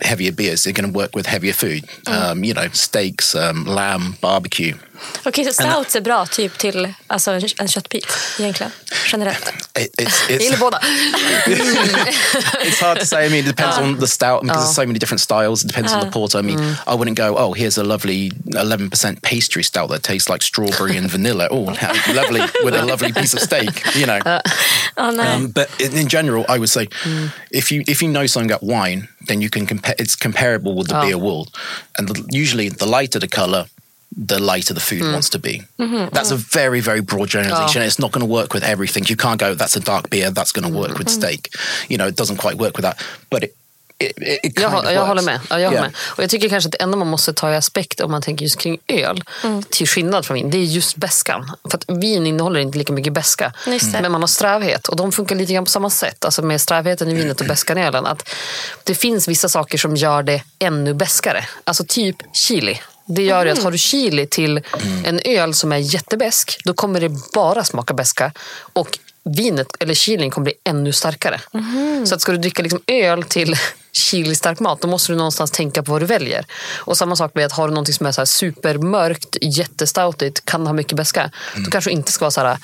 heavier 0.00 0.32
beers. 0.32 0.64
They're 0.64 0.72
going 0.72 0.90
to 0.90 0.96
work 0.96 1.14
with 1.14 1.26
heavier 1.26 1.52
food. 1.52 1.84
Um, 2.06 2.44
you 2.44 2.54
know, 2.54 2.68
steaks, 2.68 3.34
um, 3.34 3.64
lamb, 3.64 4.16
barbecue. 4.20 4.76
Okej, 5.24 5.44
så 5.44 5.52
stout 5.52 5.94
är 5.94 6.00
bra 6.00 6.26
typ 6.26 6.58
till 6.58 6.94
alltså, 7.06 7.30
en, 7.30 7.42
en 7.58 7.68
köttbit 7.68 8.06
egentligen, 8.38 8.72
generellt. 9.12 9.48
It, 9.78 10.00
it's, 10.00 10.28
it's, 10.28 10.42
gillar 10.42 10.58
båda. 10.58 10.78
it's 12.64 12.80
hard 12.80 13.00
to 13.00 13.06
say. 13.06 13.26
I 13.26 13.28
mean, 13.28 13.40
it 13.40 13.56
depends 13.56 13.78
on 13.78 14.00
the 14.00 14.06
stout 14.06 14.42
because 14.42 14.64
there's 14.64 14.74
so 14.74 14.86
many 14.86 14.98
different 14.98 15.20
styles. 15.20 15.64
It 15.64 15.68
depends 15.68 15.92
on 15.92 16.00
the 16.00 16.10
porter. 16.10 16.38
I 16.38 16.42
mean, 16.42 16.58
I 16.86 16.94
wouldn't 16.94 17.16
go, 17.16 17.36
oh, 17.36 17.52
here's 17.54 17.78
a 17.78 17.84
lovely 17.84 18.30
11% 18.30 19.22
pastry 19.22 19.62
stout 19.62 19.88
that 19.90 20.02
tastes 20.02 20.28
like 20.28 20.42
strawberry 20.42 20.96
and 20.96 21.10
vanilla. 21.10 21.48
Oh, 21.50 21.74
lovely 22.14 22.40
with 22.64 22.74
a 22.74 22.84
lovely 22.84 23.12
piece 23.12 23.34
of 23.34 23.40
steak, 23.40 23.96
you 23.96 24.06
know. 24.06 24.20
Ja, 24.96 25.10
nej. 25.10 25.34
Um, 25.34 25.48
but 25.48 25.68
in, 25.80 25.96
in 25.96 26.08
general, 26.08 26.44
I 26.48 26.58
would 26.58 26.70
say 26.70 26.88
if 27.50 27.72
you 27.72 27.82
if 27.86 28.02
you 28.02 28.08
know 28.08 28.26
something 28.26 28.50
about 28.50 28.62
wine, 28.62 29.08
then 29.26 29.40
you 29.40 29.50
can 29.50 29.66
compare. 29.66 29.94
It's 29.98 30.16
comparable 30.16 30.74
with 30.74 30.88
the 30.88 31.00
beer 31.00 31.18
world, 31.18 31.50
and 31.98 32.08
the, 32.08 32.24
usually 32.30 32.68
the 32.68 32.86
lighter 32.86 33.18
the 33.18 33.28
color. 33.28 33.66
The 34.28 34.38
lighter 34.38 34.74
the 34.74 34.80
food 34.80 35.02
wants 35.12 35.30
to 35.30 35.38
be. 35.38 35.62
That's 36.12 36.30
a 36.30 36.36
very, 36.36 36.80
very 36.80 37.00
broad 37.02 37.28
generalization. 37.28 37.82
It's 37.82 37.98
not 37.98 38.12
going 38.12 38.26
to 38.26 38.32
work 38.32 38.54
with 38.54 38.64
everything. 38.64 39.04
You 39.10 39.16
can't 39.16 39.40
go, 39.40 39.54
that's 39.54 39.76
a 39.76 39.80
dark 39.80 40.08
beer, 40.10 40.30
that's 40.30 40.52
going 40.52 40.72
to 40.72 40.78
work 40.80 40.98
with 40.98 41.08
steak. 41.10 41.48
You 41.88 41.96
know, 41.98 42.08
it 42.08 42.16
doesn't 42.16 42.36
quite 42.38 42.56
work 42.58 42.76
with 42.76 42.84
that. 42.84 42.96
But 43.30 43.42
it, 43.44 43.50
it, 43.98 44.12
it, 44.16 44.40
it 44.44 44.52
Jag, 44.60 44.70
kind 44.70 44.72
hå- 44.74 44.86
of 44.86 44.92
jag 44.92 45.06
håller 45.06 45.22
med. 45.22 45.40
Ja, 45.50 45.60
jag, 45.60 45.68
håller 45.68 45.72
Yeah. 45.82 45.82
med. 45.90 45.96
Och 46.16 46.22
jag 46.22 46.30
tycker 46.30 46.48
kanske 46.48 46.68
att 46.68 46.72
det 46.72 46.82
enda 46.82 46.96
man 46.96 47.08
måste 47.08 47.32
ta 47.34 47.52
i 47.52 47.56
aspekt 47.56 48.00
om 48.00 48.10
man 48.10 48.22
tänker 48.22 48.42
just 48.44 48.58
kring 48.58 48.78
öl, 48.88 49.22
till 49.70 49.88
skillnad 49.88 50.26
från 50.26 50.34
vin, 50.34 50.50
det 50.50 50.58
är 50.58 50.62
just 50.62 50.96
bäskan. 50.96 51.50
För 51.70 51.78
att 51.78 51.84
vin 51.88 52.26
innehåller 52.26 52.60
inte 52.60 52.78
lika 52.78 52.92
mycket 52.92 53.12
bäska. 53.12 53.52
Det. 53.64 54.00
Men 54.02 54.12
man 54.12 54.20
har 54.20 54.28
strävhet 54.28 54.88
och 54.88 54.96
de 54.96 55.12
funkar 55.12 55.36
lite 55.36 55.52
grann 55.52 55.64
på 55.64 55.70
samma 55.70 55.90
sätt. 55.90 56.24
Alltså 56.24 56.42
med 56.42 56.60
strävheten 56.60 57.08
i 57.10 57.14
vinet 57.14 57.40
och 57.40 57.46
bäskan 57.46 57.78
i 57.78 57.82
ölen. 57.86 58.06
Att 58.06 58.28
det 58.84 58.94
finns 58.94 59.28
vissa 59.28 59.48
saker 59.48 59.78
som 59.78 59.96
gör 59.96 60.22
det 60.22 60.42
ännu 60.58 60.94
bäskare. 60.94 61.44
Alltså 61.64 61.84
typ 61.88 62.16
chili. 62.32 62.78
Det 63.06 63.22
gör 63.22 63.46
att 63.46 63.62
har 63.62 63.70
du 63.70 63.78
chili 63.78 64.26
till 64.26 64.60
en 65.04 65.20
öl 65.24 65.54
som 65.54 65.72
är 65.72 65.76
jättebäsk, 65.76 66.60
då 66.64 66.74
kommer 66.74 67.00
det 67.00 67.10
bara 67.34 67.64
smaka 67.64 67.94
bäska. 67.94 68.32
Och 68.72 68.98
vinet, 69.24 69.66
eller 69.80 69.94
chilin, 69.94 70.30
kommer 70.30 70.44
bli 70.44 70.54
ännu 70.64 70.92
starkare. 70.92 71.40
Så 72.06 72.14
att 72.14 72.20
ska 72.20 72.32
du 72.32 72.38
dricka 72.38 72.62
liksom 72.62 72.80
öl 72.86 73.22
till 73.22 73.56
chilistark 73.94 74.60
mat, 74.60 74.80
då 74.80 74.88
måste 74.88 75.12
du 75.12 75.16
någonstans 75.16 75.50
tänka 75.50 75.82
på 75.82 75.92
vad 75.92 76.02
du 76.02 76.06
väljer. 76.06 76.46
Och 76.76 76.96
samma 76.96 77.16
sak 77.16 77.34
med 77.34 77.46
att 77.46 77.52
har 77.52 77.68
du 77.68 77.74
något 77.74 77.94
som 77.94 78.06
är 78.06 78.12
så 78.12 78.20
här 78.20 78.26
supermörkt, 78.26 79.36
jättestoutigt, 79.42 80.44
kan 80.44 80.66
ha 80.66 80.72
mycket 80.72 80.96
beska. 80.96 81.30
Då 81.56 81.70
kanske 81.70 81.90
du 81.90 81.92
inte 81.92 82.12
ska 82.12 82.24
vara 82.24 82.30
så 82.30 82.40
här, 82.40 82.58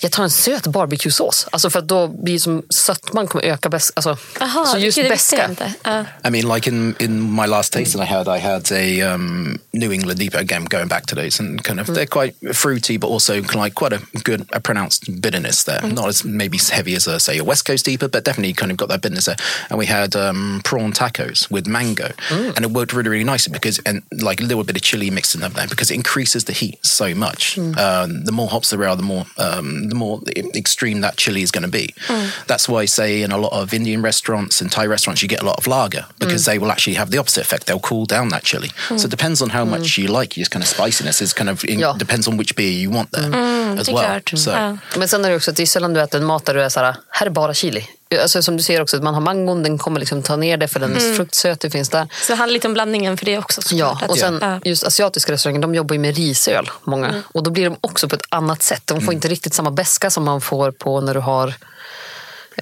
jag 0.00 0.12
tar 0.12 0.24
en 0.24 0.30
söt 0.30 0.66
barbecuesås. 0.66 1.46
Alltså 1.50 1.70
för 1.70 1.78
att 1.78 1.88
då 1.88 2.08
blir 2.08 2.34
det 2.34 2.40
som 2.40 2.62
sötman 2.70 3.26
kommer 3.26 3.44
öka 3.44 3.68
beska. 3.68 3.92
Alltså, 3.96 4.16
Aha, 4.40 4.66
så 4.66 4.78
just 4.78 5.08
beska. 5.08 5.50
Ja. 5.82 6.04
I 6.24 6.30
mean, 6.30 6.54
like 6.54 6.70
in, 6.70 6.94
in 6.98 7.34
my 7.34 7.46
last 7.46 7.72
tasting 7.72 8.02
I 8.02 8.06
had, 8.06 8.28
I 8.38 8.40
had 8.40 8.72
a 8.72 9.14
um, 9.14 9.58
New 9.72 9.92
England 9.92 10.22
IPA, 10.22 10.38
again, 10.38 10.64
going 10.64 10.88
back 10.88 11.06
to 11.06 11.14
those, 11.14 11.42
and 11.42 11.64
kind 11.64 11.80
of, 11.80 11.86
they're 11.86 12.06
quite 12.06 12.34
fruity, 12.54 12.98
but 12.98 13.08
also 13.08 13.34
like 13.34 13.74
quite 13.74 13.92
a 13.92 14.00
good, 14.24 14.46
a 14.52 14.60
pronounced 14.60 15.20
bitterness 15.20 15.64
there. 15.64 15.80
Not 15.82 16.08
as 16.08 16.24
maybe 16.24 16.56
as 16.56 16.70
heavy 16.70 16.94
as, 16.96 17.08
a, 17.08 17.18
say, 17.18 17.38
a 17.38 17.44
West 17.44 17.64
Coast 17.64 17.86
IPA, 17.86 18.10
but 18.10 18.24
definitely 18.24 18.52
kind 18.52 18.70
of 18.72 18.78
got 18.78 18.88
that 18.88 19.02
bitterness 19.02 19.26
there. 19.26 19.36
And 19.70 19.78
we 19.78 19.86
had 19.86 20.16
um, 20.16 20.60
prawn 20.68 20.92
tacos 20.92 21.50
with 21.50 21.66
mango, 21.66 22.08
mm. 22.28 22.54
and 22.54 22.60
it 22.66 22.70
worked 22.78 22.92
really, 22.92 23.08
really 23.08 23.24
nicely 23.24 23.52
because, 23.58 23.76
and 23.86 24.02
like 24.28 24.38
a 24.44 24.44
little 24.44 24.64
bit 24.64 24.76
of 24.76 24.82
chili 24.82 25.10
mixed 25.10 25.34
in 25.34 25.40
there 25.40 25.68
because 25.68 25.90
it 25.90 25.94
increases 25.94 26.44
the 26.44 26.52
heat 26.52 26.78
so 26.84 27.14
much. 27.14 27.56
Mm. 27.56 27.78
Um, 27.86 28.24
the 28.24 28.32
more 28.32 28.48
hops 28.48 28.68
there 28.70 28.86
are, 28.88 28.96
the 28.96 29.08
more, 29.14 29.24
um, 29.38 29.88
the 29.88 29.94
more 29.94 30.20
extreme 30.54 31.00
that 31.00 31.16
chili 31.16 31.40
is 31.40 31.50
going 31.50 31.64
to 31.70 31.70
be. 31.80 31.86
Mm. 32.08 32.46
That's 32.46 32.68
why, 32.68 32.84
say, 32.86 33.22
in 33.22 33.32
a 33.32 33.38
lot 33.38 33.52
of 33.52 33.72
Indian 33.72 34.02
restaurants 34.02 34.60
and 34.60 34.70
Thai 34.70 34.86
restaurants, 34.86 35.22
you 35.22 35.28
get 35.28 35.42
a 35.42 35.46
lot 35.46 35.58
of 35.58 35.66
lager 35.66 36.04
because 36.18 36.44
they 36.44 36.58
will 36.58 36.70
actually 36.70 36.96
have 36.96 37.10
the 37.10 37.18
opposite 37.18 37.44
effect. 37.46 37.66
They'll 37.66 37.80
cool 37.80 38.04
down 38.04 38.28
that 38.28 38.42
chili. 38.42 38.70
So 38.88 39.06
it 39.06 39.10
depends 39.10 39.40
on 39.42 39.48
how 39.50 39.64
much 39.64 39.98
you 39.98 40.20
like. 40.20 40.34
Just 40.34 40.50
kind 40.50 40.62
of 40.62 40.68
spiciness 40.68 41.22
is 41.22 41.32
kind 41.32 41.50
of 41.50 41.64
in, 41.64 41.78
Ja. 41.78 41.94
depends 41.94 42.28
on 42.28 42.36
which 42.36 42.54
beer 42.56 42.70
you 42.82 42.90
want 42.90 43.10
there 43.12 43.32
as 43.80 43.88
well. 43.88 44.20
So 44.34 44.50
Ja. 44.50 44.76
Men 44.98 45.08
sen 45.08 45.24
är 45.24 45.30
det 45.30 45.36
också 45.36 45.50
att 45.50 45.56
det 45.56 45.62
är 45.62 45.66
sällan 45.66 45.94
du 45.94 46.00
äter 46.00 46.20
en 46.20 46.26
mat 46.26 46.46
där 46.46 46.54
du 46.54 46.62
är 46.62 46.68
så 46.68 46.80
här, 46.80 46.96
här 47.10 47.26
är 47.26 47.30
bara 47.30 47.54
chili. 47.54 47.84
Alltså, 48.22 48.42
som 48.42 48.56
du 48.56 48.62
ser 48.62 48.82
också, 48.82 48.96
att 48.96 49.02
man 49.02 49.14
har 49.14 49.20
mangon, 49.20 49.62
den 49.62 49.78
kommer 49.78 50.00
liksom 50.00 50.22
ta 50.22 50.36
ner 50.36 50.56
det 50.56 50.68
för 50.68 50.80
den 50.80 50.96
mm. 50.96 51.16
fruktsöt 51.16 51.60
det 51.60 51.70
finns 51.70 51.88
där. 51.88 52.08
Så 52.26 52.32
det 52.32 52.36
handlar 52.36 52.52
lite 52.52 52.66
om 52.68 52.74
blandningen 52.74 53.16
för 53.16 53.26
det 53.26 53.38
också. 53.38 53.60
Ja, 53.74 54.00
och 54.08 54.18
sen 54.18 54.38
ja. 54.40 54.60
just 54.64 54.84
asiatiska 54.84 55.32
restauranger, 55.32 55.60
de 55.60 55.74
jobbar 55.74 55.94
ju 55.94 55.98
med 55.98 56.16
risöl, 56.16 56.70
många. 56.84 57.22
Och 57.34 57.42
då 57.42 57.50
blir 57.50 57.64
de 57.64 57.76
också 57.80 58.08
på 58.08 58.16
ett 58.16 58.26
annat 58.28 58.62
sätt. 58.62 58.82
De 58.84 59.00
får 59.00 59.14
inte 59.14 59.28
riktigt 59.28 59.54
samma 59.54 59.70
beska 59.70 60.10
som 60.10 60.24
man 60.24 60.40
får 60.40 60.70
på 60.70 61.00
när 61.00 61.14
du 61.14 61.20
har 61.20 61.54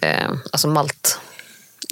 eh, 0.02 0.30
alltså 0.52 0.68
malt. 0.68 1.18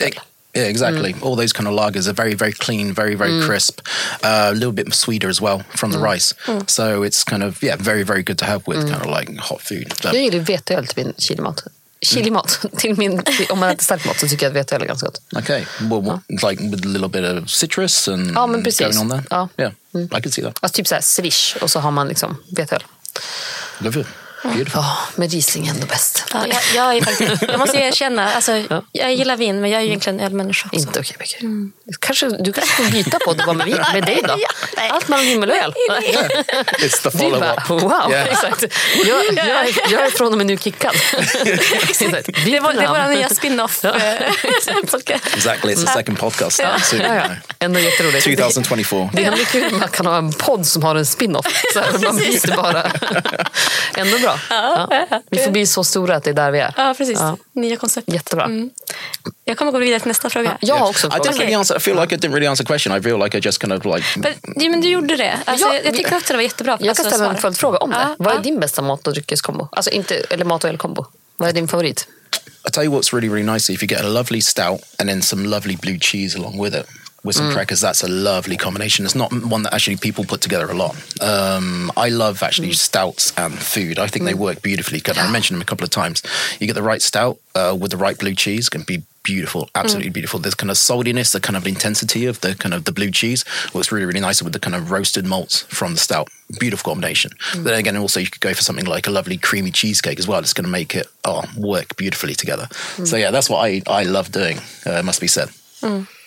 Yeah, 0.00 0.12
yeah, 0.54 0.68
exactly. 0.68 1.14
All 1.22 1.36
those 1.36 1.52
kind 1.52 1.68
of 1.68 1.74
lagers 1.74 2.08
are 2.08 2.12
very, 2.12 2.34
very 2.34 2.52
clean, 2.52 2.94
very, 2.94 3.14
very 3.14 3.46
crisp. 3.48 3.80
Uh, 4.24 4.28
a 4.28 4.52
little 4.52 4.72
bit 4.72 4.94
sweeter 4.94 5.28
as 5.28 5.40
well 5.40 5.62
from 5.74 5.92
the 5.92 5.98
rice. 5.98 6.34
So 6.66 7.04
it's 7.04 7.24
kind 7.24 7.42
of 7.42 7.62
yeah, 7.62 7.76
very, 7.78 8.04
very 8.04 8.22
good 8.22 8.38
to 8.38 8.44
have 8.44 8.62
with 8.66 8.90
kind 8.90 9.02
of 9.02 9.18
like 9.18 9.36
hot 9.38 9.60
food. 9.60 9.94
But- 10.02 10.14
Jag 10.14 10.22
gillar 10.22 10.38
veteöl 10.38 10.86
till 10.86 11.04
min 11.04 11.14
chilimat. 11.18 11.64
Chilimat. 12.04 12.60
Till 12.76 12.98
min, 12.98 13.22
om 13.50 13.58
man 13.58 13.68
äter 13.70 13.84
stark 13.84 14.06
mat 14.06 14.20
så 14.20 14.28
tycker 14.28 14.46
jag 14.46 14.50
att 14.50 14.56
veteöl 14.56 14.82
är 14.82 14.86
ganska 14.86 15.06
gott. 15.06 15.20
Okay, 15.36 15.64
well, 15.80 16.02
what, 16.02 16.20
like 16.28 16.62
with 16.62 16.86
a 16.86 16.88
little 16.88 17.08
bit 17.08 17.42
of 17.42 17.50
citrus 17.50 18.08
and 18.08 18.32
Ja, 18.34 18.46
men 18.46 18.62
precis. 18.62 19.00
on 19.00 19.10
there. 19.10 19.22
Ja. 19.30 19.48
Yeah, 19.58 19.72
I 19.94 20.08
could 20.22 20.34
see 20.34 20.42
that. 20.42 20.58
Alltså 20.60 20.76
typ 20.76 20.86
så 20.86 20.94
här 20.94 21.02
swish 21.02 21.56
och 21.60 21.70
så 21.70 21.80
har 21.80 21.90
man 21.90 22.08
liksom 22.08 22.36
veteöl. 22.56 22.84
Love 23.78 24.00
it. 24.00 24.06
Beautiful. 24.44 24.70
Ja, 24.82 24.96
men 25.14 25.28
Riesling 25.28 25.66
är 25.66 25.70
ändå 25.70 25.86
bäst. 25.86 26.24
Ja, 26.32 26.46
jag, 26.46 26.58
jag, 26.74 26.96
är 26.96 27.02
faktiskt, 27.04 27.42
jag 27.48 27.58
måste 27.58 27.76
erkänna, 27.78 28.32
alltså, 28.34 28.82
jag 28.92 29.14
gillar 29.14 29.36
vin 29.36 29.60
men 29.60 29.70
jag 29.70 29.78
är 29.78 29.82
ju 29.82 29.88
egentligen 29.88 30.20
ölmänniska 30.20 30.66
också. 30.72 30.78
Inte 30.88 31.00
okej 31.00 31.16
mycket. 31.20 31.40
Kanske, 32.00 32.28
du 32.28 32.52
kanske 32.52 32.82
får 32.84 32.90
byta 32.92 33.18
på 33.18 33.30
att 33.30 33.46
vara 33.46 33.52
med, 33.56 33.68
med 33.92 34.04
dig 34.04 34.20
då? 34.28 34.34
Ja, 34.38 34.48
nej. 34.76 34.90
Allt 34.90 35.08
mellan 35.08 35.26
himmel 35.26 35.50
och 35.50 35.56
öl. 35.56 35.74
It's 36.80 37.02
the 37.02 37.10
Du 37.10 37.18
follow 37.18 37.40
bara, 37.40 37.64
wow, 37.68 38.10
Yeah. 38.10 38.28
exakt. 38.32 38.64
Jag, 39.06 39.24
jag, 39.34 39.46
är- 39.68 39.92
jag 39.92 40.06
är 40.06 40.10
från 40.10 40.32
och 40.32 40.38
med 40.38 40.46
nu 40.46 40.56
kickad. 40.56 40.94
Exakt. 41.82 42.28
Det 42.44 42.60
var, 42.60 42.72
det 42.72 42.82
namn. 42.82 42.98
den 43.00 43.10
nya 43.18 43.28
spin-off. 43.28 43.84
eh, 43.84 43.92
podcast. 44.90 45.26
Exactly, 45.34 45.74
it's 45.74 45.86
the 45.86 45.92
second 45.92 46.18
podcast. 46.18 46.60
Soon, 46.82 47.00
Ja, 47.00 47.14
ja. 47.14 47.22
Ändå 47.58 47.80
jätteroligt. 47.80 48.24
2024. 48.24 49.10
Det 49.12 49.24
är 49.24 49.44
kul 49.44 49.64
att 49.66 49.72
man 49.72 49.88
kan 49.88 50.06
ha 50.06 50.16
en 50.16 50.32
podd 50.32 50.66
som 50.66 50.82
har 50.82 50.94
en 50.96 51.06
spin-off. 51.06 51.46
Så 51.72 51.80
här, 51.80 51.92
man 51.98 52.16
byter 52.16 52.56
bara. 52.56 52.90
Ändå 53.96 54.18
bra. 54.18 54.33
Ja. 54.50 55.20
Vi 55.30 55.38
får 55.38 55.50
bli 55.50 55.66
så 55.66 55.84
stora 55.84 56.16
att 56.16 56.24
det 56.24 56.30
är 56.30 56.34
där 56.34 56.50
vi 56.50 56.58
är. 56.58 56.74
Ja, 56.76 56.94
precis. 56.98 57.18
Ja. 57.20 57.36
Nya 57.52 57.76
koncept. 57.76 58.12
Jättebra. 58.12 58.50
Jag 59.44 59.58
kommer 59.58 59.72
gå 59.72 59.78
vidare 59.78 60.00
till 60.00 60.08
nästa 60.08 60.30
fråga. 60.30 60.58
Jag 60.60 60.76
har 60.76 60.88
också 60.88 61.06
en 61.06 61.12
I 61.12 61.16
didn't 61.16 61.22
fråga. 61.22 61.38
really 61.38 61.54
answer. 61.54 61.76
I 61.76 61.80
feel 61.80 62.00
like 62.00 62.14
I 62.14 62.18
didn't 62.18 62.32
really 62.32 62.46
answer 62.46 62.64
the 62.64 62.72
question. 62.72 62.98
I 62.98 63.02
feel 63.02 63.18
like 63.18 63.38
I 63.38 63.40
just 63.40 63.60
kind 63.60 63.72
of 63.72 63.84
like. 63.84 64.34
Ja, 64.56 64.70
men 64.70 64.80
du 64.80 64.88
gjorde 64.88 65.16
det. 65.16 65.38
Alltså, 65.44 65.66
Ja, 65.66 65.74
jag, 65.74 65.86
jag 65.86 65.94
tycker 65.94 66.16
också 66.16 66.32
det 66.32 66.36
var 66.36 66.42
jättebra. 66.42 66.72
Jag 66.72 66.80
kan 66.80 66.88
alltså, 66.88 67.04
ställa 67.04 67.30
en 67.30 67.36
följdfråga 67.36 67.78
om 67.78 67.90
det. 67.90 68.14
Vad 68.18 68.32
är 68.32 68.36
ja. 68.36 68.42
din 68.42 68.60
bästa 68.60 68.82
mat 68.82 69.06
och 69.06 69.12
dryckeskombo? 69.12 69.68
Alltså 69.72 69.90
inte, 69.90 70.14
eller 70.14 70.44
mat 70.44 70.64
och 70.64 70.70
ölkombo. 70.70 71.06
Vad 71.36 71.48
är 71.48 71.52
din 71.52 71.68
favorit? 71.68 72.08
I 72.68 72.70
tell 72.70 72.84
you 72.84 72.92
what's 72.98 73.12
really, 73.14 73.28
really 73.28 73.52
nice. 73.52 73.72
If 73.72 73.82
you 73.82 73.88
get 73.90 74.00
a 74.00 74.08
lovely 74.08 74.40
stout 74.40 74.80
and 74.98 75.08
then 75.08 75.22
some 75.22 75.48
lovely 75.48 75.76
blue 75.76 75.98
cheese 75.98 76.38
along 76.38 76.64
with 76.64 76.76
it, 76.76 76.86
with 77.24 77.36
some 77.36 77.50
crackers, 77.52 77.80
that's 77.80 78.02
a 78.02 78.08
lovely 78.08 78.56
combination. 78.56 79.04
It's 79.06 79.14
not 79.14 79.32
one 79.32 79.62
that 79.62 79.72
actually 79.72 79.96
people 79.96 80.24
put 80.24 80.42
together 80.42 80.70
a 80.70 80.74
lot. 80.74 80.94
Um, 81.22 81.90
I 81.96 82.10
love 82.10 82.42
actually 82.42 82.68
mm. 82.68 82.74
stouts 82.74 83.32
and 83.36 83.54
food. 83.54 83.98
I 83.98 84.06
think 84.06 84.26
they 84.26 84.34
mm. 84.34 84.38
work 84.38 84.62
beautifully. 84.62 85.00
'Cause 85.00 85.16
I 85.16 85.30
mentioned 85.30 85.56
them 85.56 85.62
a 85.62 85.64
couple 85.64 85.84
of 85.84 85.90
times. 85.90 86.22
You 86.60 86.66
get 86.66 86.74
the 86.74 86.82
right 86.82 87.00
stout 87.00 87.38
uh, 87.54 87.76
with 87.78 87.90
the 87.92 87.96
right 87.96 88.18
blue 88.18 88.34
cheese, 88.34 88.68
can 88.68 88.82
be 88.82 89.02
beautiful, 89.22 89.62
mm. 89.62 89.70
absolutely 89.74 90.10
beautiful. 90.10 90.38
There's 90.38 90.54
kind 90.54 90.70
of 90.70 90.76
saltiness, 90.76 91.32
the 91.32 91.40
kind 91.40 91.56
of 91.56 91.66
intensity 91.66 92.26
of 92.26 92.42
the 92.42 92.54
kind 92.54 92.74
of 92.74 92.84
the 92.84 92.92
blue 92.92 93.10
cheese 93.10 93.42
works 93.72 93.90
really, 93.90 94.04
really 94.04 94.20
nice 94.20 94.42
with 94.42 94.52
the 94.52 94.60
kind 94.60 94.76
of 94.76 94.90
roasted 94.90 95.24
malts 95.24 95.62
from 95.62 95.94
the 95.94 96.00
stout. 96.00 96.28
Beautiful 96.60 96.92
combination. 96.92 97.30
Then 97.56 97.74
again, 97.74 97.96
also 97.96 98.20
you 98.20 98.26
could 98.26 98.42
go 98.42 98.52
for 98.52 98.62
something 98.62 98.84
like 98.84 99.06
a 99.06 99.10
lovely 99.10 99.38
creamy 99.38 99.70
cheesecake 99.70 100.18
as 100.18 100.28
well. 100.28 100.40
It's 100.40 100.52
going 100.52 100.66
to 100.66 100.70
make 100.70 100.94
it 100.94 101.06
oh, 101.24 101.42
work 101.56 101.96
beautifully 101.96 102.34
together. 102.34 102.68
So 103.04 103.16
yeah, 103.16 103.30
that's 103.30 103.48
what 103.48 103.64
I, 103.64 103.80
I 103.86 104.02
love 104.04 104.30
doing. 104.30 104.58
Uh, 104.84 105.02
must 105.02 105.22
be 105.22 105.26
said. 105.26 105.48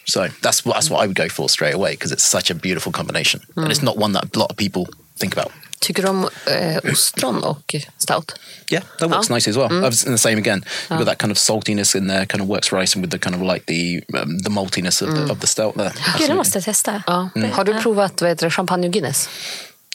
So 0.08 0.28
that's 0.42 0.66
what 0.66 0.76
that's 0.76 0.90
what 0.90 1.04
I 1.04 1.08
would 1.08 1.22
go 1.24 1.30
for 1.30 1.50
straight 1.50 1.76
away 1.76 1.92
because 1.92 2.14
it's 2.16 2.26
such 2.30 2.52
a 2.52 2.54
beautiful 2.54 2.92
combination, 2.92 3.42
and 3.56 3.72
it's 3.72 3.82
not 3.86 3.98
one 3.98 4.14
that 4.14 4.36
a 4.36 4.40
lot 4.40 4.52
of 4.52 4.58
people 4.58 4.86
think 5.20 5.34
about. 5.38 5.52
Tycker 5.80 6.04
du 6.04 6.10
om 6.10 6.30
eh, 6.46 6.78
ostron 6.92 7.44
och 7.44 7.76
stout? 7.98 8.32
Yeah, 8.72 8.84
that 9.00 9.10
works 9.10 9.30
Oh. 9.30 9.34
nice 9.36 9.50
as 9.50 9.58
well. 9.58 9.72
I 9.72 9.86
was 9.86 10.06
in 10.06 10.12
the 10.12 10.18
same 10.18 10.38
again. 10.38 10.64
You've 10.90 11.00
got 11.00 11.06
that 11.08 11.18
kind 11.20 11.32
of 11.32 11.38
saltiness 11.38 11.96
in 11.96 12.08
there, 12.08 12.26
kind 12.26 12.42
of 12.42 12.48
works 12.50 12.72
right 12.72 12.96
in 12.96 13.02
with 13.02 13.12
the 13.12 13.20
kind 13.20 13.36
of 13.36 13.42
like 13.54 13.66
the 13.66 14.02
um, 14.22 14.40
the 14.44 14.50
maltiness 14.50 15.02
of, 15.02 15.10
the, 15.16 15.32
of 15.32 15.40
the 15.40 15.48
stout 15.48 15.74
there. 15.76 15.90
Gud, 15.90 15.96
det 16.04 16.10
Absolutely. 16.10 16.36
måste 16.36 16.58
jag 16.58 16.64
testa. 16.66 17.04
Ja. 17.08 17.30
Har 17.54 17.64
du 17.66 17.74
provat 17.82 18.22
vad 18.22 18.30
heter 18.30 18.46
det, 18.48 18.52
champagne 18.52 18.88
och 18.88 18.94
Guinness? 18.94 19.30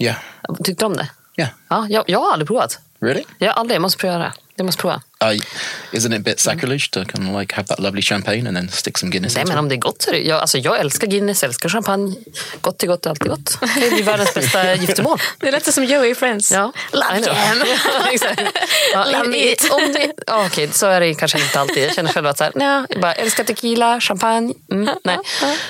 Yeah, 0.00 0.16
Tyckte 0.64 0.82
du 0.84 0.86
om 0.86 0.96
det? 0.96 1.08
yeah. 1.36 1.50
Ja, 1.70 1.86
jag, 1.90 2.04
jag 2.06 2.18
har 2.20 2.32
aldrig 2.32 2.46
provat. 2.46 2.78
Really? 3.00 3.24
Jag 3.38 3.48
har 3.48 3.54
aldrig, 3.54 3.74
jag 3.76 3.82
måste 3.82 3.98
prova 3.98 4.18
det. 4.18 4.32
Jag 4.62 4.66
måste 4.66 4.80
prova. 4.80 5.02
Uh, 5.24 5.40
isn't 5.92 6.12
it 6.12 6.20
a 6.20 6.22
bit 6.24 6.40
sacrilege 6.40 6.90
to 6.90 7.04
kind 7.04 7.28
of 7.28 7.40
like 7.40 7.54
have 7.54 7.66
that 7.68 7.78
lovely 7.78 8.02
champagne 8.02 8.46
and 8.46 8.56
then 8.56 8.68
stick 8.68 8.98
some 8.98 9.10
Guinness 9.10 9.36
Nej, 9.36 9.44
men 9.46 9.58
om 9.58 9.68
det 9.68 9.74
är 9.74 9.78
gott 9.78 10.02
så 10.02 10.10
är 10.10 10.14
det... 10.14 10.20
Jag, 10.20 10.40
alltså, 10.40 10.58
jag 10.58 10.80
älskar 10.80 11.06
Guinness, 11.06 11.42
jag 11.42 11.48
älskar 11.48 11.68
champagne. 11.68 12.16
Gott 12.60 12.82
är 12.82 12.86
gott, 12.86 13.06
alltid 13.06 13.28
gott. 13.28 13.58
Det 13.60 13.86
är 13.86 14.02
världens 14.02 14.34
bästa 14.34 14.74
giftermål. 14.80 15.18
Det 15.38 15.50
lät 15.50 15.74
som 15.74 15.84
Joey 15.84 16.10
i 16.10 16.14
Friends. 16.14 16.50
Ja. 16.50 16.72
Love 16.92 17.20
jam. 17.26 17.62
Ja, 18.92 19.20
om, 19.20 19.34
it. 19.34 19.70
om 19.70 19.94
det, 20.56 20.74
så 20.74 20.86
är 20.86 21.00
det 21.00 21.14
kanske 21.14 21.42
inte 21.42 21.60
alltid. 21.60 21.84
Jag 21.84 21.94
känner 21.94 22.12
själv 22.12 22.26
att 22.26 22.38
så 22.38 22.44
här, 22.44 22.52
nej, 22.56 22.84
jag 22.88 23.00
bara 23.00 23.12
älskar 23.12 23.44
tequila, 23.44 24.00
champagne. 24.00 24.54
Mm, 24.72 24.88
nej. 25.04 25.18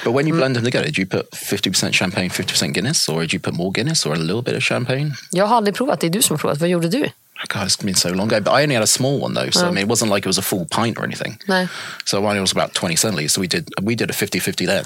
But 0.04 0.14
when 0.14 0.28
you 0.28 0.36
blend 0.36 0.54
them 0.54 0.64
together, 0.64 0.90
do 0.90 1.00
you 1.00 1.08
put 1.08 1.30
50% 1.32 1.92
champagne, 1.92 2.28
50% 2.28 2.72
Guinness, 2.72 3.08
or 3.08 3.14
do 3.14 3.28
you 3.32 3.40
put 3.40 3.54
more 3.54 3.70
Guinness 3.70 4.06
or 4.06 4.12
a 4.12 4.18
little 4.18 4.42
bit 4.42 4.56
of 4.56 4.62
champagne? 4.62 5.14
Jag 5.30 5.46
har 5.46 5.56
aldrig 5.56 5.74
provat, 5.74 6.00
det 6.00 6.06
är 6.06 6.10
du 6.10 6.22
som 6.22 6.34
har 6.34 6.38
provat. 6.38 6.58
Vad 6.58 6.68
gjorde 6.68 6.88
du? 6.88 7.10
God, 7.48 7.66
it's 7.66 7.76
been 7.76 7.94
so 7.94 8.10
long 8.10 8.28
ago. 8.28 8.40
But 8.40 8.52
I 8.52 8.62
only 8.62 8.74
had 8.74 8.84
a 8.84 8.86
small 8.86 9.18
one 9.18 9.34
though, 9.34 9.50
so 9.50 9.66
I 9.66 9.70
mean, 9.70 9.78
it 9.78 9.88
wasn't 9.88 10.10
like 10.10 10.24
it 10.24 10.28
was 10.28 10.38
a 10.38 10.42
full 10.42 10.66
pint 10.66 10.98
or 10.98 11.04
anything. 11.04 11.38
Nej. 11.48 11.68
So 12.04 12.20
mine 12.22 12.40
was 12.40 12.52
about 12.52 12.74
20 12.74 12.94
centiliters. 12.94 13.30
So 13.32 13.40
we 13.40 13.48
did 13.48 13.68
we 13.82 13.94
did 13.94 14.10
a 14.10 14.12
50-50 14.12 14.66
then. 14.66 14.84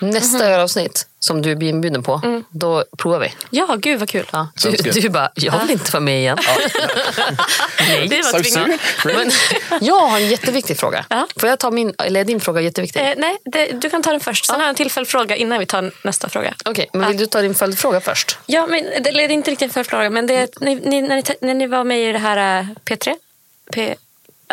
Nästa 0.00 0.46
ölavsnitt 0.46 1.06
som 1.20 1.42
du 1.42 1.56
blir 1.56 1.68
inbjuden 1.68 2.02
på, 2.02 2.42
då 2.50 2.84
provar 2.98 3.18
vi. 3.18 3.32
Ja, 3.50 3.76
gud 3.78 3.98
vad 3.98 4.08
kul. 4.08 4.26
Ja, 4.32 4.48
du, 4.62 4.90
du 4.90 5.08
bara, 5.08 5.30
jag 5.34 5.58
vill 5.58 5.70
inte 5.70 5.92
vara 5.92 6.00
med 6.00 6.18
igen. 6.18 6.38
Det 8.08 8.22
var? 8.22 9.14
Men 9.14 9.30
jag 9.80 10.00
har 10.00 10.18
en 10.18 10.28
jätteviktig 10.28 10.78
fråga. 10.78 11.04
Ja. 11.10 11.26
Får 11.36 11.48
jag 11.48 11.58
ta 11.58 11.70
min, 11.70 11.94
eller 11.98 12.20
är 12.20 12.24
din 12.24 12.40
fråga 12.40 12.60
jätteviktig? 12.60 13.00
Eh, 13.00 13.14
nej, 13.16 13.36
det, 13.44 13.66
du 13.66 13.90
kan 13.90 14.02
ta 14.02 14.10
den 14.10 14.20
först. 14.20 14.46
Sen 14.46 14.54
har 14.54 14.62
jag 14.62 14.68
en 14.68 14.74
tillfällig 14.74 15.08
fråga 15.08 15.36
innan 15.36 15.58
vi 15.58 15.66
tar 15.66 15.92
nästa 16.02 16.28
fråga. 16.28 16.54
Okej, 16.64 16.90
men 16.92 17.08
vill 17.08 17.16
du 17.16 17.26
ta 17.26 17.42
din 17.42 17.54
följdfråga 17.54 18.00
först? 18.00 18.38
Ja, 18.46 18.66
men 18.66 18.84
det 18.84 19.10
det 19.10 19.22
är 19.22 19.30
inte 19.30 19.50
riktigt 19.50 19.68
en 19.68 19.74
följdfråga, 19.74 20.10
men 20.10 20.26
det, 20.26 20.60
ni, 20.60 20.74
ni, 20.74 21.02
när, 21.02 21.16
ni, 21.16 21.22
när 21.40 21.54
ni 21.54 21.66
var 21.66 21.84
med 21.84 22.10
i 22.10 22.12
det 22.12 22.18
här 22.18 22.60
eh, 22.60 22.66
P3, 22.84 23.14
P, 23.72 23.94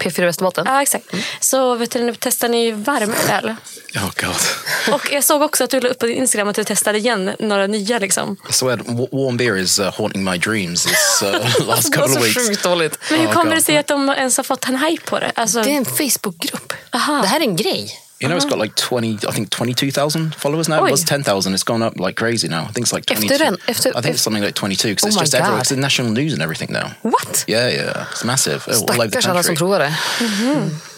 P4 0.01 0.25
Västerbotten? 0.25 0.65
ja 0.67 0.81
exakt, 0.81 1.05
så 1.39 1.75
vet 1.75 1.91
du, 1.91 2.03
nu 2.03 2.15
testar 2.19 2.49
ni 2.49 2.71
varm 2.71 3.13
öl. 3.31 3.55
Oh 3.95 4.09
God. 4.21 4.93
Och 4.93 5.11
jag 5.11 5.23
såg 5.23 5.41
också 5.41 5.63
att 5.63 5.69
du 5.69 5.79
la 5.79 5.89
upp 5.89 5.99
på 5.99 6.05
din 6.05 6.17
Instagram 6.17 6.47
att 6.47 6.55
du 6.55 6.63
testade 6.63 6.97
igen 6.97 7.31
några 7.39 7.67
nya. 7.67 7.99
Liksom. 7.99 8.35
W- 8.61 9.07
warm 9.11 9.37
beer 9.37 9.57
is 9.57 9.79
uh, 9.79 9.85
haunting 9.97 10.23
my 10.23 10.37
dreams 10.37 10.83
this 10.85 11.23
uh, 11.23 11.31
last 11.67 11.91
Det 11.91 11.97
var 11.99 12.07
couple 12.07 12.07
så 12.13 12.19
of 12.19 12.25
weeks. 12.25 12.47
sjukt 12.47 12.63
dåligt. 12.63 12.99
Men 13.11 13.19
hur 13.19 13.27
Oh, 13.27 13.33
kommer 13.33 13.45
God. 13.51 13.55
det 13.57 13.61
sig 13.61 13.77
att 13.77 13.87
de 13.87 14.09
ens 14.09 14.37
har 14.37 14.43
fått 14.43 14.65
en 14.69 14.75
hype 14.77 15.05
på 15.05 15.19
det? 15.19 15.31
Alltså, 15.35 15.61
Det 15.61 15.69
är 15.71 15.77
en 15.77 15.85
Facebookgrupp. 15.85 16.73
Aha. 16.91 17.21
Det 17.21 17.27
här 17.27 17.39
är 17.39 17.43
en 17.43 17.55
grej. 17.55 17.99
You 18.21 18.29
know, 18.29 18.37
it's 18.37 18.45
uh-huh. 18.45 18.55
got 18.55 18.59
like 18.59 18.75
20, 18.75 19.27
I 19.27 19.31
think 19.31 19.49
22,000 19.49 20.35
followers 20.35 20.69
now. 20.69 20.85
It 20.85 20.91
was 20.91 21.03
10,000. 21.03 21.53
It's 21.53 21.63
gone 21.63 21.81
up 21.81 21.99
like 21.99 22.15
crazy 22.15 22.47
now. 22.47 22.61
I 22.63 22.71
think 22.71 22.85
it's 22.85 22.93
like 22.93 23.11
Efter 23.11 23.27
22. 23.27 23.37
den- 23.37 23.57
efter- 23.67 23.89
I 23.97 24.01
think 24.01 24.13
it's 24.15 24.21
something 24.23 24.41
like 24.43 24.55
22 24.55 24.87
because 24.87 25.03
Oh 25.03 25.07
it's 25.07 25.17
just 25.17 25.35
everywhere. 25.35 25.59
It's 25.61 25.71
in 25.71 25.81
national 25.81 26.11
news 26.11 26.33
and 26.33 26.41
everything 26.41 26.71
now. 26.71 26.91
What? 27.01 27.43
Yeah, 27.47 27.67
yeah. 27.69 28.05
It's 28.11 28.23
massive. 28.23 28.63
Oh, 28.67 28.71
all 28.71 28.83
over 29.01 29.07
the 29.09 29.17
Stackars 29.19 29.27
alla 29.27 29.43
som 29.43 29.55
country. 29.55 29.55
provar 29.55 29.79
det. 29.79 29.93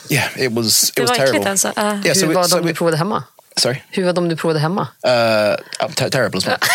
Yeah, 0.09 0.29
it 0.37 0.51
was, 0.53 0.83
it 0.83 0.95
det 0.95 1.01
was 1.01 1.09
var 1.09 1.15
äckligt 1.15 1.31
terrible. 1.31 1.49
alltså. 1.51 1.73
Ja. 1.75 1.91
Eh, 1.93 2.05
yeah, 2.05 2.13
so 2.15 2.27
we, 2.27 2.33
var 2.33 2.43
so 2.43 2.55
de 2.57 2.61
du 2.61 2.67
we, 2.67 2.73
provade 2.73 2.97
hemma? 2.97 3.23
Sorry? 3.57 3.83
Hur 3.91 4.03
var 4.03 4.13
de 4.13 4.27
du 4.29 4.35
provade 4.35 4.59
hemma? 4.59 4.87
Uh, 5.03 5.55
ter- 5.95 6.09
terrible 6.09 6.37
as 6.37 6.45
well. 6.47 6.57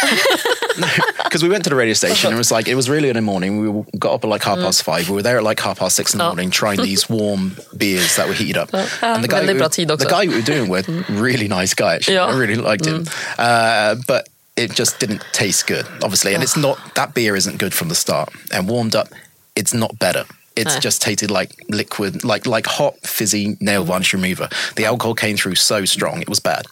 Because 1.24 1.43
we 1.43 1.49
went 1.51 1.64
to 1.64 1.70
the 1.70 1.76
radio 1.76 1.93
station 1.95 2.28
and 2.28 2.35
it 2.35 2.39
was 2.39 2.51
like, 2.51 2.66
it 2.68 2.74
was 2.74 2.89
really 2.89 3.09
early 3.09 3.11
in 3.11 3.16
the 3.16 3.33
morning. 3.33 3.61
We 3.61 3.99
got 3.99 4.14
up 4.14 4.24
at 4.24 4.28
like 4.30 4.43
half 4.43 4.59
past 4.59 4.83
five. 4.83 5.09
We 5.09 5.14
were 5.16 5.22
there 5.22 5.37
at 5.39 5.45
like 5.45 5.61
half 5.61 5.78
past 5.78 5.97
six 5.97 6.12
in 6.14 6.18
the 6.18 6.24
Oh. 6.24 6.28
morning 6.28 6.51
trying 6.51 6.80
these 6.80 7.09
warm 7.11 7.53
beers 7.76 8.16
that 8.16 8.26
were 8.26 8.35
heated 8.35 8.57
up. 8.57 8.70
and 9.03 9.22
the 9.24 9.28
guy, 9.28 9.41
we, 9.41 9.53
the 9.53 10.07
guy 10.09 10.26
we 10.26 10.35
were 10.35 10.41
doing 10.43 10.68
with, 10.70 10.89
really 11.11 11.47
nice 11.49 11.74
guy 11.74 11.95
actually. 11.97 12.18
I 12.18 12.35
really 12.37 12.57
liked 12.57 12.87
him. 12.87 13.07
Uh, 13.39 13.97
but 14.07 14.28
it 14.57 14.72
just 14.72 14.99
didn't 14.99 15.22
taste 15.33 15.66
good, 15.66 15.87
obviously. 16.03 16.35
And 16.35 16.43
it's 16.43 16.57
not, 16.57 16.78
that 16.95 17.12
beer 17.14 17.37
isn't 17.37 17.59
good 17.59 17.74
from 17.74 17.89
the 17.89 17.95
start. 17.95 18.30
And 18.51 18.68
warmed 18.68 18.95
up, 18.95 19.09
it's 19.55 19.74
not 19.74 19.99
better. 19.99 20.24
It's 20.57 20.74
No. 20.74 20.80
just 20.80 21.03
tasted 21.03 21.30
like 21.30 21.50
liquid, 21.68 22.24
like 22.24 22.46
like 22.46 22.66
hot, 22.66 22.94
fizzy 23.03 23.57
nail 23.61 23.84
mm. 23.84 23.86
varnish 23.86 24.12
remover. 24.12 24.48
The 24.76 24.84
alcohol 24.84 25.14
came 25.14 25.36
through 25.36 25.55
so 25.55 25.84
strong, 25.84 26.20
it 26.20 26.28
was 26.28 26.40
bad. 26.40 26.66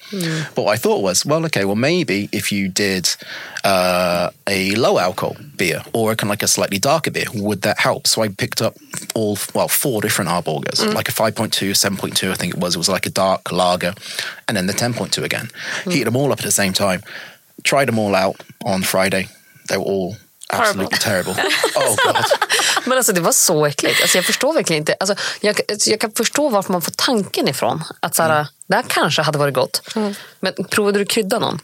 But 0.54 0.64
what 0.64 0.72
I 0.72 0.76
thought 0.76 1.02
was, 1.02 1.24
well, 1.24 1.44
okay, 1.46 1.64
well, 1.64 1.76
maybe 1.76 2.28
if 2.32 2.52
you 2.52 2.68
did 2.68 3.08
uh, 3.64 4.30
a 4.46 4.74
low 4.76 4.98
alcohol 4.98 5.36
beer 5.56 5.82
or 5.92 6.12
a 6.12 6.16
kind 6.16 6.28
of 6.28 6.30
like 6.30 6.42
a 6.42 6.48
slightly 6.48 6.78
darker 6.78 7.10
beer, 7.10 7.26
would 7.34 7.62
that 7.62 7.78
help? 7.78 8.06
So 8.06 8.22
I 8.22 8.28
picked 8.28 8.60
up 8.60 8.76
all, 9.14 9.38
well, 9.54 9.68
four 9.68 10.00
different 10.02 10.30
Arborgers, 10.30 10.80
mm. 10.80 10.94
like 10.94 11.08
a 11.08 11.12
5.2, 11.12 11.70
7.2, 11.70 12.30
I 12.30 12.34
think 12.34 12.54
it 12.54 12.60
was. 12.60 12.74
It 12.74 12.78
was 12.78 12.88
like 12.88 13.06
a 13.06 13.10
dark 13.10 13.50
lager, 13.50 13.94
and 14.48 14.56
then 14.56 14.66
the 14.66 14.72
10.2 14.72 15.22
again. 15.22 15.48
Hmm. 15.84 15.90
Heated 15.90 16.06
them 16.06 16.16
all 16.16 16.32
up 16.32 16.38
at 16.40 16.44
the 16.44 16.50
same 16.52 16.72
time. 16.72 17.02
Tried 17.62 17.86
them 17.86 17.98
all 17.98 18.14
out 18.14 18.42
on 18.64 18.82
Friday. 18.82 19.28
They 19.68 19.76
were 19.76 19.84
all 19.84 20.16
absolutely 20.52 20.98
terrible. 20.98 21.32
oh, 21.74 21.96
God. 22.06 22.24
Men 22.84 22.98
alltså 22.98 23.12
det 23.12 23.20
var 23.20 23.32
så 23.32 23.66
äckligt. 23.66 24.02
Alltså 24.02 24.18
jag 24.18 24.24
förstår 24.24 24.52
verkligen 24.52 24.82
inte. 24.82 24.96
Alltså 25.00 25.14
jag, 25.40 25.60
alltså 25.70 25.90
jag 25.90 26.00
kan 26.00 26.12
förstå 26.12 26.48
varför 26.48 26.72
man 26.72 26.82
får 26.82 26.92
tanken 26.92 27.48
ifrån. 27.48 27.84
Att 28.00 28.14
så 28.14 28.22
här, 28.22 28.46
det 28.66 28.74
här 28.74 28.84
kanske 28.88 29.22
hade 29.22 29.38
varit 29.38 29.54
gott. 29.54 29.82
Men 30.40 30.52
provade 30.70 30.98
du 30.98 31.04
krydda 31.04 31.38
någon? 31.38 31.60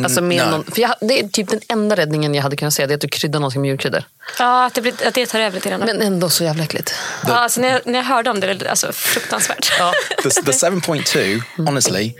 Alltså 0.00 0.20
med 0.20 0.36
nej. 0.36 0.50
någon, 0.50 0.64
för 0.64 0.82
jag, 0.82 0.94
det 1.00 1.20
är 1.20 1.28
typ 1.28 1.48
den 1.48 1.60
enda 1.68 1.96
räddningen 1.96 2.34
jag 2.34 2.42
hade 2.42 2.56
kunnat 2.56 2.74
säga. 2.74 2.86
Det 2.86 2.92
är 2.92 2.94
att 2.94 3.00
du 3.00 3.08
kryddar 3.08 3.40
någonting 3.40 3.60
med 3.60 3.68
julkryddor. 3.68 4.04
Ja, 4.38 4.66
att 4.66 4.74
det, 4.74 4.80
blir, 4.80 5.06
att 5.06 5.14
det 5.14 5.26
tar 5.26 5.40
över 5.40 5.54
lite 5.54 5.68
grann. 5.68 5.80
Men 5.80 6.02
ändå 6.02 6.30
så 6.30 6.44
jävla 6.44 6.64
äckligt. 6.64 6.94
ja, 7.26 7.34
alltså, 7.34 7.60
när, 7.60 7.68
jag, 7.68 7.80
när 7.84 7.98
jag 7.98 8.06
hörde 8.06 8.30
om 8.30 8.40
det, 8.40 8.54
det 8.54 8.66
är 8.66 8.70
alltså, 8.70 8.92
fruktansvärt. 8.92 9.72
Ja. 9.78 9.92
the, 10.22 10.30
the 10.30 10.52
7.2, 10.52 11.42
honestly, 11.56 12.12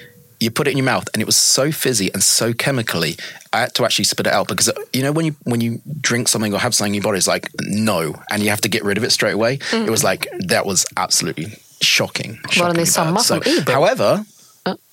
you 0.43 0.51
put 0.51 0.67
it 0.67 0.73
in 0.73 0.77
your 0.77 0.85
mouth 0.85 1.09
and 1.15 1.23
it 1.23 1.27
was 1.27 1.37
so 1.37 1.71
fizzy 1.73 2.11
and 2.13 2.23
so 2.23 2.53
chemically. 2.53 3.17
I 3.53 3.61
had 3.61 3.75
to 3.75 3.85
actually 3.85 4.05
spit 4.07 4.27
it 4.27 4.33
out 4.33 4.49
because 4.49 4.71
you 4.93 5.03
know 5.03 5.13
when 5.13 5.27
you 5.27 5.35
when 5.45 5.61
you 5.61 5.81
drink 6.01 6.29
something 6.29 6.53
or 6.55 6.59
have 6.59 6.75
something 6.75 6.95
in 6.95 7.03
your 7.03 7.03
body, 7.03 7.19
it's 7.19 7.29
like 7.29 7.49
no, 7.61 8.15
and 8.31 8.43
you 8.43 8.51
have 8.51 8.61
to 8.63 8.69
get 8.69 8.85
rid 8.85 8.99
of 8.99 9.05
it 9.05 9.13
straight 9.13 9.35
away. 9.35 9.59
It 9.73 9.91
was 9.91 10.03
like 10.05 10.27
that 10.49 10.67
was 10.67 10.87
absolutely 10.97 11.47
shocking. 11.81 12.39
Var 12.43 12.53
shockingly 12.53 12.75
den 12.75 12.83
i 12.83 12.91
samma 12.91 13.15
bad. 13.15 13.25
som 13.25 13.43
however, 13.75 14.25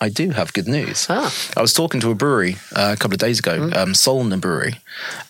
I 0.02 0.10
do 0.10 0.32
have 0.32 0.52
good 0.54 0.68
news. 0.68 1.08
Ah. 1.10 1.32
I 1.58 1.62
was 1.62 1.74
talking 1.74 2.02
to 2.02 2.12
a 2.12 2.16
brewery 2.16 2.58
uh, 2.76 2.92
a 2.94 2.98
couple 2.98 3.14
of 3.14 3.20
days 3.20 3.40
ago, 3.40 3.70
um, 3.76 3.94
Solna 3.94 4.38
Brewery, 4.38 4.76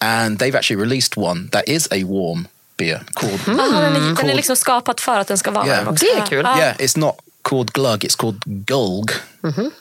and 0.02 0.40
they've 0.40 0.56
actually 0.56 0.82
released 0.82 1.18
one 1.18 1.50
that 1.52 1.68
is 1.68 1.88
a 1.92 2.04
warm 2.04 2.48
beer 2.78 3.02
called 3.14 3.40
Jaha, 3.46 3.82
den, 3.82 3.96
är, 3.96 4.16
den 4.16 4.30
är 4.30 4.36
liksom 4.36 4.56
skapad 4.56 5.00
för 5.00 5.20
att 5.20 5.28
den 5.28 5.38
ska 5.38 5.52
vara 5.52 5.68
Ja, 5.68 5.76
varm 5.76 5.88
också. 5.88 6.06
det 6.06 6.22
är 6.22 6.26
kul. 6.26 6.46
Ja. 6.46 6.58
Yeah, 6.58 6.78
it's 6.78 6.98
not 6.98 7.16
called 7.44 7.74
glug. 7.74 8.04
It's 8.04 8.16
called 8.16 8.40
gulg. 8.66 9.12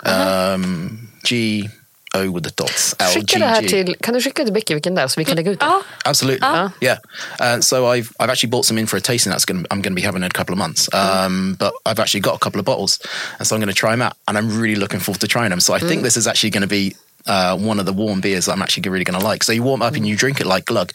Um, 0.04 1.08
G 1.24 1.68
O 2.14 2.30
with 2.30 2.44
the 2.44 2.52
dots. 2.56 2.94
L 2.98 3.12
G 3.12 3.20
Skicka 3.20 3.38
det 3.38 3.46
här 3.46 3.62
G. 3.62 3.68
till, 3.68 3.96
kan 4.00 4.14
du 4.14 4.20
skicka 4.20 4.44
till 4.44 4.52
Becky 4.52 4.74
vilken 4.74 4.94
det 4.94 5.02
är 5.02 5.08
så 5.08 5.20
vi 5.20 5.24
kan 5.24 5.36
lägga 5.36 5.50
ut 5.50 5.60
det? 5.60 5.66
Ja, 5.66 5.82
Absolutely. 6.04 6.48
Yeah. 6.80 6.98
Uh, 7.40 7.60
so 7.60 7.86
I've 7.94 8.08
I've 8.18 8.30
actually 8.30 8.50
bought 8.50 8.66
some 8.66 8.80
in 8.80 8.86
for 8.86 8.96
a 8.96 9.00
tasting 9.00 9.32
that's 9.32 9.44
going 9.44 9.66
I'm 9.70 9.82
going 9.82 9.94
to 9.96 10.00
be 10.00 10.06
having 10.06 10.22
in 10.22 10.30
a 10.30 10.38
couple 10.38 10.52
of 10.52 10.58
months. 10.58 10.88
Um, 10.94 11.56
but 11.58 11.72
I've 11.84 12.00
actually 12.02 12.20
got 12.20 12.34
a 12.34 12.38
couple 12.38 12.58
of 12.60 12.64
bottles, 12.64 12.98
and 13.38 13.46
so 13.46 13.56
I'm 13.56 13.60
going 13.60 13.74
to 13.74 13.80
try 13.80 13.90
them 13.90 14.02
out, 14.02 14.14
and 14.26 14.38
I'm 14.38 14.60
really 14.62 14.80
looking 14.80 15.00
forward 15.00 15.20
to 15.20 15.26
trying 15.26 15.50
them. 15.50 15.60
So 15.60 15.76
I 15.76 15.80
think 15.80 16.02
this 16.02 16.16
is 16.16 16.26
actually 16.26 16.50
going 16.50 16.68
to 16.68 16.74
be 16.80 16.96
uh, 17.28 17.68
one 17.68 17.78
of 17.80 17.86
the 17.86 17.92
warm 17.92 18.20
beers 18.20 18.44
that 18.46 18.54
I'm 18.56 18.62
actually 18.62 18.90
really 18.90 19.04
going 19.04 19.20
to 19.20 19.26
like. 19.30 19.44
So 19.44 19.52
you 19.52 19.62
warm 19.62 19.82
up 19.82 19.94
and 19.96 20.06
you 20.06 20.16
drink 20.16 20.40
it 20.40 20.46
like 20.46 20.64
glug. 20.64 20.90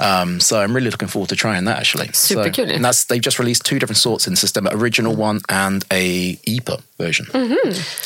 Um, 0.00 0.40
so 0.40 0.56
I'm 0.60 0.74
really 0.74 0.90
looking 0.90 1.08
forward 1.08 1.28
to 1.28 1.36
trying 1.36 1.64
that 1.66 1.78
actually. 1.78 2.08
Superkul. 2.08 2.68
So, 2.68 2.74
and 2.74 2.84
that's 2.84 3.04
they've 3.06 3.24
just 3.24 3.38
released 3.38 3.64
two 3.64 3.78
different 3.78 3.98
sorts 3.98 4.26
in 4.26 4.32
the 4.32 4.40
system: 4.40 4.66
original 4.68 5.14
one 5.16 5.40
and 5.48 5.84
a 5.90 6.36
IPA 6.46 6.80
version. 6.98 7.26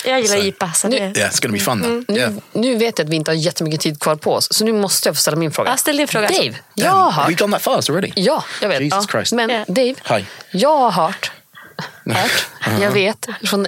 Jag 0.04 0.20
gillar 0.20 0.36
Så- 0.36 0.42
IPA. 0.44 0.72
Så 0.72 0.88
det... 0.88 0.96
Yeah, 0.96 1.12
it's 1.30 1.40
going 1.40 1.48
to 1.50 1.52
be 1.52 1.58
fun. 1.58 2.04
Nu, 2.08 2.16
Yeah. 2.16 2.32
nu 2.52 2.76
vet 2.76 2.98
jag 2.98 3.04
att 3.04 3.10
vi 3.12 3.16
inte 3.16 3.30
har 3.30 3.36
jättemycket 3.36 3.80
tid 3.80 4.00
kvar 4.00 4.16
på 4.16 4.34
oss, 4.34 4.48
så 4.50 4.64
nu 4.64 4.72
måste 4.72 5.08
jag 5.08 5.16
få 5.16 5.20
ställa 5.22 5.36
min 5.36 5.50
fråga. 5.50 5.70
Ja, 5.70 5.76
ställ 5.76 5.96
din 5.96 6.08
fråga. 6.08 6.28
Dave, 6.28 6.54
jag 6.74 6.90
har 6.90 7.10
Have 7.10 7.26
we 7.26 7.32
hört... 7.32 7.38
gone 7.40 7.52
that 7.52 7.62
fast 7.62 7.90
already? 7.90 8.12
Ja, 8.16 8.44
jag 8.62 8.68
vet. 8.68 8.80
Jesus 8.82 9.04
ja. 9.06 9.10
Christ. 9.12 9.32
Men 9.32 9.50
Ja. 9.50 9.64
Dave, 9.68 9.94
Hi. 10.08 10.24
jag 10.50 10.76
har 10.78 10.90
hört, 10.90 11.30
hört 12.06 12.46
jag 12.80 12.90
vet 12.90 13.26
från 13.44 13.66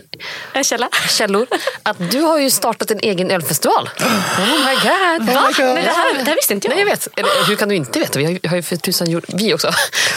källa. 0.63 0.89
källor 1.09 1.47
att 1.83 2.11
du 2.11 2.21
har 2.21 2.39
ju 2.39 2.51
startat 2.51 2.91
en 2.91 2.99
egen 3.03 3.31
ölfestival. 3.31 3.91
Oh 3.99 4.67
my 4.67 4.75
god. 4.75 5.35
Va? 5.35 5.51
Men 5.59 5.75
det 5.75 5.81
här, 5.81 6.15
det 6.15 6.25
här 6.25 6.35
visste 6.35 6.55
inte 6.55 6.69
jag. 6.69 6.75
Nej, 6.75 6.85
jag 6.85 6.91
vet. 6.91 7.09
Eller, 7.17 7.49
hur 7.49 7.57
kan 7.57 7.69
du 7.69 7.75
inte 7.75 7.99
veta? 7.99 8.19
Vi 8.19 8.25
har 8.25 8.33
ju, 8.33 8.41
har 8.49 8.57
ju 8.57 8.63
för 8.63 8.77
tusan 8.77 9.11
gjort, 9.11 9.25
vi 9.29 9.55
också. 9.55 9.71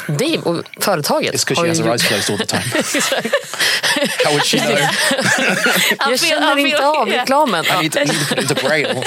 Dave 0.07 0.37
och 0.37 0.63
företaget 0.79 1.35
It's 1.35 1.47
because 1.47 1.61
she 1.61 1.69
has 1.69 1.79
her 1.79 1.87
eyes 1.87 2.03
closed 2.03 2.29
all 2.29 2.37
the 2.37 2.45
time. 2.45 2.63
How 4.25 4.31
would 4.31 4.45
she 4.45 4.59
know? 4.59 4.77
Jag 6.09 6.19
känner 6.19 6.57
inte 6.57 6.85
av 6.87 7.07
reklamen. 7.09 7.65
I 7.65 7.69
need 7.81 7.95
need 8.35 8.47
to 8.47 8.67
braille. 8.67 9.03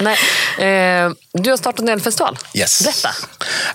Nej, 0.00 0.18
eh, 0.58 1.12
du 1.32 1.50
har 1.50 1.56
startat 1.56 1.80
en 1.80 1.88
ölfestival. 1.88 2.38
Yes. 2.54 2.82
Berätta. 2.82 3.08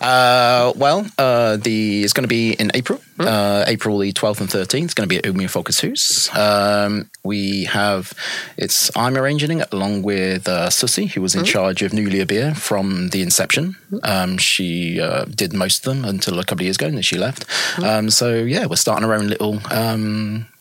Uh, 0.02 0.74
well, 0.76 1.00
uh, 1.00 1.62
the 1.64 2.04
it's 2.04 2.14
going 2.14 2.24
to 2.24 2.28
be 2.28 2.56
in 2.64 2.72
April, 2.74 3.00
uh, 3.28 3.66
April 3.68 3.98
the 3.98 4.12
twelfth 4.12 4.42
and 4.42 4.50
thirteenth. 4.50 4.86
It's 4.86 4.94
going 4.94 5.08
to 5.08 5.14
be 5.14 5.18
at 5.18 5.26
Umeå 5.26 5.50
Focus 5.50 5.82
Hus. 5.82 6.36
Um, 6.36 7.10
we 7.24 7.66
have 7.66 8.14
it's 8.58 8.96
I'm 8.96 9.18
arranging 9.18 9.60
it 9.60 9.72
along 9.72 10.04
with 10.04 10.48
uh, 10.48 10.70
Susie, 10.70 11.08
who 11.08 11.22
was 11.22 11.36
in 11.36 11.44
charge 11.44 11.82
of 11.82 11.92
Nulia 11.92 12.28
Beer 12.28 12.54
from 12.56 13.10
the 13.10 13.22
inception. 13.22 13.76
Um, 14.04 14.38
she 14.38 15.00
uh, 15.00 15.26
did 15.26 15.54
most 15.54 15.86
of 15.86 15.94
them 15.94 16.06
until 16.06 16.40
a 16.40 16.44
couple 16.44 16.64
of 16.64 16.66
years 16.66 16.78
ago, 16.78 16.88
and 16.88 16.96
then 16.96 17.04
she 17.04 17.18
left. 17.18 17.46
Um, 17.84 18.10
so 18.10 18.34
yeah, 18.34 18.66
we're 18.66 18.76
starting 18.76 19.08
our 19.08 19.14
own 19.14 19.28
little. 19.28 19.60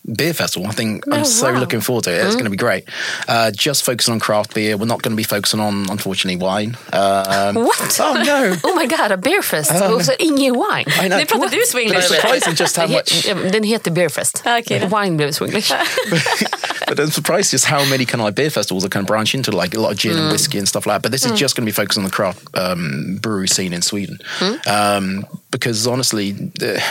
Um, 0.08 0.14
Beer 0.14 0.32
festival. 0.34 0.68
I 0.68 0.72
think 0.72 1.04
I'm 1.12 1.20
Oh, 1.20 1.24
so 1.24 1.52
wow. 1.52 1.60
looking 1.60 1.80
forward 1.82 2.04
to 2.04 2.10
it. 2.10 2.24
It's 2.24 2.34
going 2.34 2.44
to 2.44 2.50
be 2.50 2.56
great. 2.56 2.84
Uh, 3.28 3.50
just 3.50 3.84
focusing 3.84 4.12
on 4.14 4.20
craft 4.20 4.54
beer. 4.54 4.76
We're 4.76 4.86
not 4.86 5.02
going 5.02 5.12
to 5.12 5.16
be 5.16 5.22
focusing 5.36 5.60
on, 5.60 5.86
unfortunately, 5.90 6.36
wine. 6.46 6.76
Um, 6.92 7.54
What? 7.54 8.00
Oh 8.00 8.14
no! 8.26 8.56
Oh 8.64 8.74
my 8.74 8.86
god, 8.86 9.12
a 9.12 9.16
beerfest. 9.16 9.70
och 9.92 10.04
så 10.04 10.12
ingen 10.18 10.54
wine. 10.54 10.84
I 11.04 11.08
know. 11.08 11.18
Nu 11.18 11.24
pratar 11.26 11.48
du 11.50 11.56
But 11.56 11.68
swinglish. 11.68 11.98
it's 11.98 12.08
surprising 12.14 12.54
just 12.56 12.76
how 12.76 12.86
much. 12.88 13.26
Ja, 13.26 13.34
Den 13.34 13.62
heter 13.64 13.90
Beerfest. 13.90 14.42
Ah, 14.44 14.58
okej 14.58 14.80
då. 14.80 14.86
Wine 14.98 15.16
blev 15.16 15.32
swinglish. 15.32 15.70
but 16.88 16.98
I'm 16.98 17.10
surprised 17.10 17.50
just 17.52 17.64
how 17.66 17.84
many 17.84 18.04
kind 18.04 18.20
of 18.20 18.26
like 18.26 18.34
beer 18.34 18.50
festivals 18.50 18.84
are 18.84 18.88
kind 18.88 19.04
of 19.04 19.06
branch 19.08 19.34
into 19.34 19.50
like 19.52 19.76
a 19.76 19.80
lot 19.80 19.92
of 19.92 19.98
gin 19.98 20.16
and 20.18 20.32
whiskey 20.32 20.58
and 20.58 20.68
stuff 20.68 20.86
like 20.86 20.94
that. 20.94 21.02
But 21.02 21.12
this 21.12 21.24
is 21.24 21.38
just 21.40 21.56
going 21.56 21.66
to 21.66 21.72
be 21.72 21.82
focused 21.82 21.98
on 21.98 22.04
the 22.04 22.10
craft 22.10 22.38
um, 22.54 23.18
brewery 23.22 23.48
scene 23.48 23.72
in 23.74 23.82
Sweden, 23.82 24.18
um, 24.66 25.24
because 25.50 25.86
honestly, 25.86 26.32
the, 26.32 26.82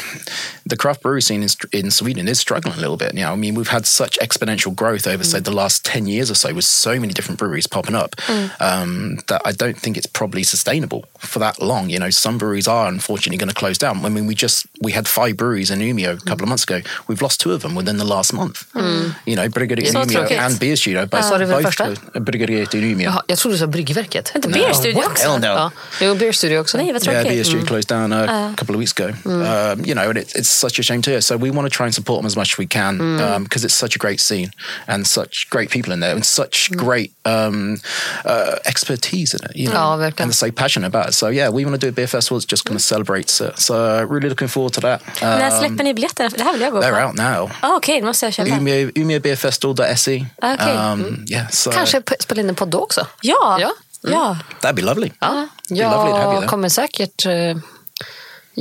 the 0.65 0.77
craft 0.77 1.01
brewery 1.01 1.21
scene 1.21 1.43
in, 1.43 1.49
in 1.71 1.91
Sweden 1.91 2.27
is 2.27 2.39
struggling 2.39 2.75
a 2.75 2.79
little 2.79 2.97
bit. 2.97 3.13
You 3.13 3.21
know, 3.21 3.33
I 3.33 3.35
mean, 3.35 3.55
we've 3.55 3.67
had 3.69 3.85
such 3.85 4.19
exponential 4.19 4.75
growth 4.75 5.07
over 5.07 5.23
say 5.23 5.39
the 5.39 5.51
last 5.51 5.85
ten 5.85 6.07
years 6.07 6.29
or 6.29 6.35
so, 6.35 6.53
with 6.53 6.65
so 6.65 6.99
many 6.99 7.13
different 7.13 7.39
breweries 7.39 7.67
popping 7.67 7.95
up, 7.95 8.15
um, 8.59 9.19
that 9.27 9.41
I 9.45 9.51
don't 9.51 9.77
think 9.77 9.97
it's 9.97 10.07
probably 10.07 10.43
sustainable 10.43 11.05
for 11.19 11.39
that 11.39 11.61
long. 11.61 11.89
You 11.89 11.99
know, 11.99 12.09
some 12.09 12.37
breweries 12.37 12.67
are 12.67 12.87
unfortunately 12.87 13.37
going 13.37 13.49
to 13.49 13.55
close 13.55 13.77
down. 13.77 14.05
I 14.05 14.09
mean, 14.09 14.27
we 14.27 14.35
just 14.35 14.65
we 14.81 14.91
had 14.91 15.07
five 15.07 15.37
breweries 15.37 15.71
in 15.71 15.79
Umeå 15.79 16.17
a 16.17 16.25
couple 16.29 16.43
of 16.43 16.49
months 16.49 16.63
ago. 16.63 16.81
We've 17.07 17.21
lost 17.21 17.39
two 17.39 17.53
of 17.53 17.61
them 17.61 17.75
within 17.75 17.97
the 17.97 18.05
last 18.05 18.33
month. 18.33 18.65
Hmm. 18.73 19.11
You 19.25 19.35
know, 19.35 19.49
Bryggeria 19.49 19.91
Så 19.91 20.01
in 20.01 20.09
Umeå 20.09 20.39
and 20.39 20.59
Beer 20.59 20.75
Studio. 20.75 21.05
Both, 21.05 21.23
Sa 21.23 21.37
du 21.37 21.45
väl 21.45 21.55
both 21.55 21.65
första? 21.65 21.85
closed. 21.85 22.73
In 22.73 22.83
Umeå. 22.83 23.03
Jaha, 23.03 23.23
jag 23.27 23.37
trodde 23.37 23.55
du 23.55 23.59
sa 23.59 23.67
Bryggverket. 23.67 24.31
Inte 24.35 24.47
Beer 24.47 24.73
Studio 24.73 25.03
också? 25.05 25.29
Hell 25.29 25.39
no. 25.39 25.47
Ja. 25.47 25.71
Jo, 26.01 26.15
Beer 26.15 26.31
Studio 26.31 26.59
också. 26.59 26.77
Nej, 26.77 26.93
vad 26.93 27.03
Yeah, 27.03 27.23
tråkigt. 27.23 27.23
Beer 27.23 27.33
mm. 27.33 27.45
Studio 27.45 27.65
closed 27.65 27.87
down 27.87 28.13
uh, 28.13 28.48
a 28.53 28.55
couple 28.55 28.75
of 28.75 28.79
weeks 28.79 28.91
ago. 28.91 29.09
Um, 29.25 29.85
you 29.85 29.93
know, 29.95 30.09
and 30.09 30.17
it, 30.17 30.35
it's 30.35 30.49
such 30.49 30.79
a 30.79 30.83
shame 30.83 31.01
to 31.01 31.09
hear. 31.11 31.21
So 31.21 31.37
we 31.37 31.51
want 31.51 31.65
to 31.65 31.77
try 31.77 31.85
and 31.85 31.95
support 31.95 32.19
them 32.19 32.25
as 32.25 32.35
much 32.35 32.53
as 32.53 32.57
we 32.57 32.67
can 32.67 32.97
because 33.43 33.63
it's 33.65 33.73
such 33.77 33.95
a 33.95 33.99
great 33.99 34.19
scene 34.19 34.51
and 34.87 35.07
such 35.07 35.47
great 35.49 35.69
people 35.69 35.93
in 35.93 35.99
there 35.99 36.15
and 36.15 36.25
such 36.25 36.71
great 36.71 37.11
um, 37.25 37.77
uh, 38.25 38.55
expertise 38.65 39.33
in 39.33 39.39
it. 39.49 39.55
You 39.55 39.67
know, 39.69 39.73
Ja, 39.79 39.97
verkligen. 39.97 40.23
and 40.23 40.31
they're 40.31 40.49
so 40.49 40.51
passionate 40.51 40.87
about 40.95 41.09
it. 41.09 41.13
So 41.15 41.27
yeah, 41.29 41.49
we 41.53 41.65
want 41.65 41.79
to 41.81 41.85
do 41.85 41.89
a 41.89 41.91
beer 41.91 42.07
festival. 42.07 42.37
It's 42.37 42.51
just 42.51 42.65
going 42.65 42.77
to 42.77 42.83
celebrate 42.83 43.29
it. 43.41 43.59
So 43.59 43.73
uh, 43.75 44.05
really 44.09 44.29
looking 44.29 44.47
forward 44.49 44.73
to 44.73 44.81
that. 44.81 45.01
När 45.21 45.49
Um, 45.51 45.59
släpper 45.59 45.83
ni 45.83 45.93
biljetterna? 45.93 46.29
Det 46.37 46.43
här 46.43 46.53
vill 46.53 46.61
jag 46.61 46.71
gå 46.71 46.81
they're 46.81 47.05
out 47.07 47.15
now. 47.15 47.51
Ah, 47.61 47.75
Okej, 47.75 47.99
då 48.01 48.05
måste 48.07 48.25
jag 48.25 48.33
köpa. 48.33 48.49
Umeå, 48.57 48.91
umeåbeerfestival.se. 48.95 50.25
Okej. 50.41 50.77
Um, 50.77 51.25
yeah, 51.29 51.47
so 51.49 51.71
Kanske 51.71 52.01
p- 52.01 52.15
spela 52.19 52.41
in 52.41 52.49
en 52.49 52.55
podd 52.55 52.69
då 52.69 52.79
också. 52.79 53.07
Ja. 53.21 53.57
Ja. 53.61 53.71
ja. 54.01 54.37
that'd 54.61 54.75
be 54.75 54.81
lovely. 54.81 55.11
Ja. 55.19 55.47
Be 55.69 55.75
lovely 55.75 56.11
to 56.11 56.17
have 56.17 56.23
you 56.23 56.33
Jag 56.33 56.39
there. 56.41 56.47
kommer 56.47 56.69
säkert 56.69 57.25
eh, 57.25 57.31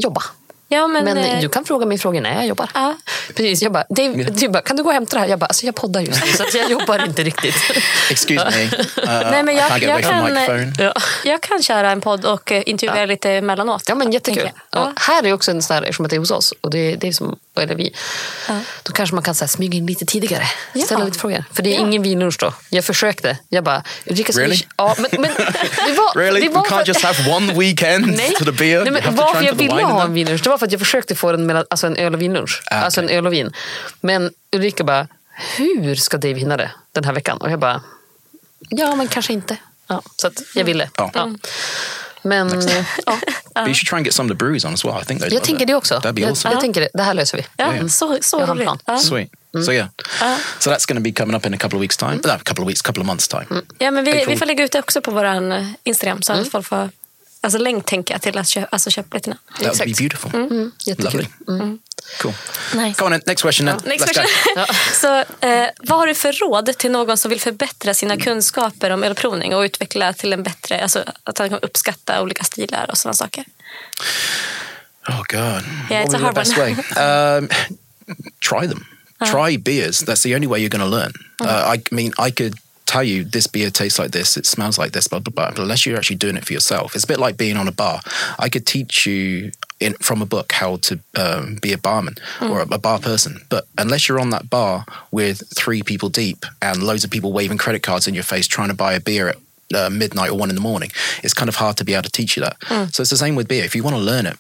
jobba. 0.03 0.23
Ja, 0.71 0.87
men... 0.87 1.05
Men 1.05 1.17
eh, 1.19 1.41
du 1.41 1.49
kan 1.49 1.65
fråga 1.65 1.87
mig 1.87 1.99
frågor 1.99 2.21
när 2.21 2.35
jag 2.35 2.47
jobbar. 2.47 2.71
Ja. 2.75 2.95
Precis, 3.29 3.63
jag 3.63 3.73
bara, 3.73 3.85
Dave, 3.89 4.25
du 4.25 4.49
bara, 4.49 4.63
kan 4.63 4.77
du 4.77 4.83
gå 4.83 4.89
och 4.89 4.95
hämta 4.95 5.17
det 5.17 5.21
här? 5.21 5.29
Jag 5.29 5.39
bara, 5.39 5.47
alltså 5.47 5.67
jag 5.67 5.75
poddar 5.75 6.01
just 6.01 6.25
nu 6.27 6.33
så 6.33 6.43
att 6.43 6.55
jag 6.55 6.71
jobbar 6.71 7.05
inte 7.05 7.23
riktigt. 7.23 7.55
Excuse 8.11 8.45
me. 8.51 8.65
Uh, 9.09 9.31
Nej, 9.31 9.43
men 9.43 9.49
I 9.55 9.59
jag- 9.59 9.83
jag 9.83 9.91
away 9.91 10.03
from 10.03 10.13
kan- 10.13 10.25
microphone. 10.35 10.73
Ja. 10.79 10.93
Jag 11.25 11.41
kan 11.43 11.63
köra 11.63 11.91
en 11.91 12.01
podd 12.01 12.25
och 12.25 12.53
eh, 12.53 12.63
intervjua 12.67 13.05
lite 13.07 13.31
emellanåt. 13.31 13.83
Ja, 13.89 13.95
men 13.95 14.13
jättekul. 14.13 14.51
Ja. 14.71 14.93
Här 14.97 15.27
är 15.27 15.33
också 15.33 15.51
en 15.51 15.63
sån 15.63 15.75
här, 15.75 15.83
eftersom 15.83 16.09
det 16.09 16.17
är 16.17 16.21
hos 16.21 16.31
oss 16.31 16.55
och 16.61 16.71
det, 16.71 16.97
det 16.97 17.09
är 17.09 17.13
som, 17.13 17.37
eller 17.59 17.75
vi, 17.75 17.95
då 18.83 18.93
kanske 18.93 19.15
man 19.15 19.25
kan 19.25 19.35
så 19.35 19.45
här, 19.45 19.49
smyga 19.49 19.77
in 19.79 19.87
lite 19.87 20.07
tidigare. 20.07 20.45
Ja. 20.73 20.85
Ställa 20.85 21.05
lite 21.05 21.19
frågor. 21.19 21.45
För 21.53 21.63
det 21.63 21.71
är 21.71 21.75
Ja. 21.75 21.81
ingen 21.81 22.03
vinlunch 22.03 22.37
då. 22.41 22.55
Jag 22.71 22.85
försökte. 22.85 23.39
Jag 23.49 23.65
bara, 23.65 23.83
Ulrika 24.07 24.33
Really? 24.33 24.63
Ja, 24.77 24.95
men, 24.99 25.11
men 25.13 25.31
det 25.87 25.93
var, 25.93 26.15
Really? 26.21 26.41
det 26.41 26.49
We 26.49 26.55
var 26.55 26.65
can't 26.65 26.87
just 26.89 27.03
have 27.03 27.33
one 27.37 27.53
weekend 27.53 28.07
Nej, 28.17 28.31
to 28.39 28.45
the 28.45 28.53
beer? 28.53 28.83
Nej 28.85 28.93
men 28.93 29.17
varför 29.17 29.43
jag 29.43 29.53
ville 29.55 29.83
ha 29.83 30.03
en 30.05 30.15
vinlunch 30.15 30.43
det 30.43 30.51
var 30.51 30.59
för 30.59 30.67
att 30.67 30.73
jag 30.73 30.81
försökte 30.81 31.15
få 31.15 31.37
mellan, 31.37 31.65
alltså 31.71 31.87
en 31.87 31.97
öl 31.97 32.15
och 32.15 32.23
vinlunch. 32.23 32.63
Ah, 32.71 32.75
Alltså 32.77 33.01
en 33.01 33.09
öl 33.09 33.27
och 33.27 33.33
vin. 33.33 33.53
Men 34.01 34.31
Ulrika 34.57 34.85
bara, 34.85 35.07
hur 35.57 35.95
ska 35.95 36.17
Dave 36.17 36.35
hinna 36.39 36.57
det 36.57 36.71
den 36.93 37.05
här 37.05 37.13
veckan? 37.13 37.39
Och 37.39 37.51
jag 37.51 37.59
bara, 37.59 37.83
ja 38.69 38.95
men 38.95 39.09
kanske 39.09 39.33
inte. 39.33 39.57
Ja, 39.87 40.03
så 40.17 40.27
att 40.27 40.43
jag 40.55 40.65
ville. 40.65 40.91
Ja. 40.97 41.11
Ja. 41.15 41.35
Men 42.23 42.49
ja, 43.07 43.19
But 43.55 43.67
you 43.67 43.75
should 43.75 43.89
try 43.89 43.97
and 43.97 44.07
get 44.07 44.15
some 44.15 44.27
of 44.27 44.31
the 44.31 44.45
breweries 44.45 44.65
on 44.65 44.75
as 44.75 44.85
well. 44.85 45.03
I 45.03 45.05
think 45.05 45.23
jag 45.33 45.43
tänker 45.45 45.63
it. 45.63 45.67
det 45.69 45.75
också. 45.75 45.95
That'd 45.99 46.13
be 46.13 46.21
Jag, 46.21 46.31
awesome. 46.31 46.55
jag 46.55 46.61
tänker 46.61 46.81
det, 46.81 46.89
det 46.95 47.03
här 47.03 47.15
löser 47.15 47.39
vi. 47.39 47.47
Ja, 47.57 47.75
Ja. 47.77 47.89
så, 47.89 48.19
så 48.21 48.37
Jag 48.41 48.47
har 48.47 48.53
en 48.53 48.57
roligt. 48.59 48.65
plan. 48.65 48.79
Ja. 48.87 48.99
Sweet. 48.99 49.31
So 49.65 49.73
yeah, 49.73 49.89
so 50.59 50.71
that's 50.71 50.89
going 50.89 50.97
to 50.97 51.01
be 51.03 51.13
coming 51.13 51.37
up 51.37 51.47
in 51.47 51.55
a 51.55 51.57
couple 51.57 51.79
of 51.79 51.83
weeks' 51.85 51.99
time. 51.99 52.15
No, 52.25 52.31
a 52.31 52.39
couple 52.45 52.63
of 52.65 52.69
weeks, 52.69 52.83
couple 52.83 53.03
of 53.03 53.07
months' 53.09 53.29
time. 53.31 53.63
Ja, 53.79 53.91
men 53.91 54.05
vi, 54.05 54.11
April. 54.11 54.27
vi 54.29 54.37
får 54.37 54.47
lägga 54.47 54.65
ut 54.65 54.73
det 54.73 54.79
också 54.79 55.01
på 55.01 55.11
vår 55.11 55.27
Instagram 55.85 56.23
så 56.23 56.33
att 56.33 56.49
folk 56.51 56.67
får 56.67 56.91
alltså, 57.41 57.59
länk 57.59 57.87
tänker 57.87 58.15
jag 58.15 58.23
till 58.23 58.39
att 58.39 58.49
köpa, 58.49 58.67
alltså, 58.71 58.91
köpa 58.91 59.09
biljetterna. 59.09 59.37
That 59.63 59.81
would 59.81 59.97
be 59.97 60.03
beautiful. 60.03 60.71
Jättekul. 60.87 61.27
Lovely. 61.47 61.79
Cool. 62.21 62.35
Nice. 62.75 62.99
Come 62.99 63.15
on, 63.15 63.21
next 63.27 63.43
question 63.43 63.67
then. 63.67 63.79
Next 63.85 64.07
Let's 64.07 64.17
go. 64.17 64.23
question. 64.23 64.75
så, 65.01 65.47
eh, 65.47 65.69
vad 65.79 65.99
har 65.99 66.07
du 66.07 66.15
för 66.15 66.33
råd 66.33 66.79
till 66.79 66.91
någon 66.91 67.17
som 67.17 67.29
vill 67.29 67.41
förbättra 67.41 67.95
sina 67.95 68.17
kunskaper 68.17 68.91
om 68.91 69.05
ölprovning 69.05 69.55
och 69.55 69.61
utveckla 69.61 70.13
till 70.13 70.33
en 70.33 70.43
bättre, 70.43 70.83
alltså 70.83 71.05
att 71.25 71.39
han 71.39 71.49
kan 71.49 71.59
uppskatta 71.63 72.23
olika 72.23 72.45
stilar 72.45 72.91
och 72.91 72.99
sådana 72.99 73.15
saker? 73.15 73.45
Oh 75.09 75.23
God. 75.29 75.65
Yeah, 75.91 76.05
it's 76.05 76.13
what 76.13 76.15
a 76.15 76.19
would 76.19 76.19
be 76.19 76.19
the 76.19 76.25
hard 76.25 76.35
best 76.35 76.57
way? 76.59 76.77
Um, 77.39 77.49
try 78.41 78.69
them. 78.69 78.85
Try 79.25 79.59
beers. 79.59 80.05
That's 80.05 80.23
the 80.23 80.35
only 80.35 80.47
way 80.47 80.61
you're 80.61 80.79
going 80.79 80.91
to 80.91 80.97
learn. 80.97 81.13
Uh, 81.41 81.75
I 81.75 81.83
mean, 81.91 82.13
I 82.19 82.31
could 82.31 82.55
tell 82.89 83.05
you 83.05 83.23
this 83.23 83.47
beer 83.47 83.71
tastes 83.71 83.99
like 83.99 84.13
this, 84.13 84.37
it 84.37 84.47
smells 84.47 84.79
like 84.79 84.93
this, 84.93 85.07
blah 85.09 85.21
blah 85.21 85.33
blah. 85.33 85.51
But 85.51 85.61
unless 85.61 85.85
you're 85.85 85.97
actually 85.97 86.17
doing 86.17 86.37
it 86.37 86.45
for 86.47 86.55
yourself, 86.55 86.95
it's 86.95 87.05
a 87.05 87.07
bit 87.07 87.19
like 87.19 87.37
being 87.37 87.57
on 87.57 87.69
a 87.69 87.73
bar. 87.73 88.01
I 88.39 88.49
could 88.49 88.67
teach 88.67 89.07
you 89.07 89.53
in 89.79 89.93
from 89.95 90.23
a 90.23 90.27
book 90.27 90.53
how 90.53 90.77
to 90.77 90.99
um, 91.15 91.59
be 91.63 91.73
a 91.73 91.79
barman 91.79 92.17
or 92.41 92.61
a, 92.63 92.67
a 92.75 92.79
bar 92.79 92.99
person, 92.99 93.43
but 93.49 93.67
unless 93.77 94.09
you're 94.09 94.19
on 94.19 94.31
that 94.31 94.49
bar 94.51 94.85
with 95.11 95.43
three 95.57 95.83
people 95.83 96.09
deep 96.09 96.45
and 96.61 96.83
loads 96.83 97.05
of 97.05 97.11
people 97.11 97.33
waving 97.33 97.59
credit 97.59 97.83
cards 97.83 98.09
in 98.09 98.15
your 98.15 98.25
face 98.25 98.47
trying 98.49 98.69
to 98.69 98.75
buy 98.75 98.95
a 98.95 99.01
beer 99.01 99.29
at 99.29 99.37
uh, 99.75 99.91
midnight 99.91 100.31
or 100.31 100.39
one 100.39 100.49
in 100.49 100.55
the 100.57 100.63
morning, 100.63 100.91
it's 101.23 101.35
kind 101.35 101.49
of 101.49 101.57
hard 101.57 101.77
to 101.77 101.85
be 101.85 101.93
able 101.93 102.03
to 102.05 102.11
teach 102.11 102.37
you 102.37 102.43
that. 102.43 102.57
So 102.95 103.03
it's 103.03 103.11
the 103.11 103.17
same 103.17 103.37
with 103.37 103.47
beer. 103.49 103.65
If 103.65 103.77
you 103.77 103.83
want 103.85 103.97
to 103.97 104.03
learn 104.03 104.27
it, 104.27 104.37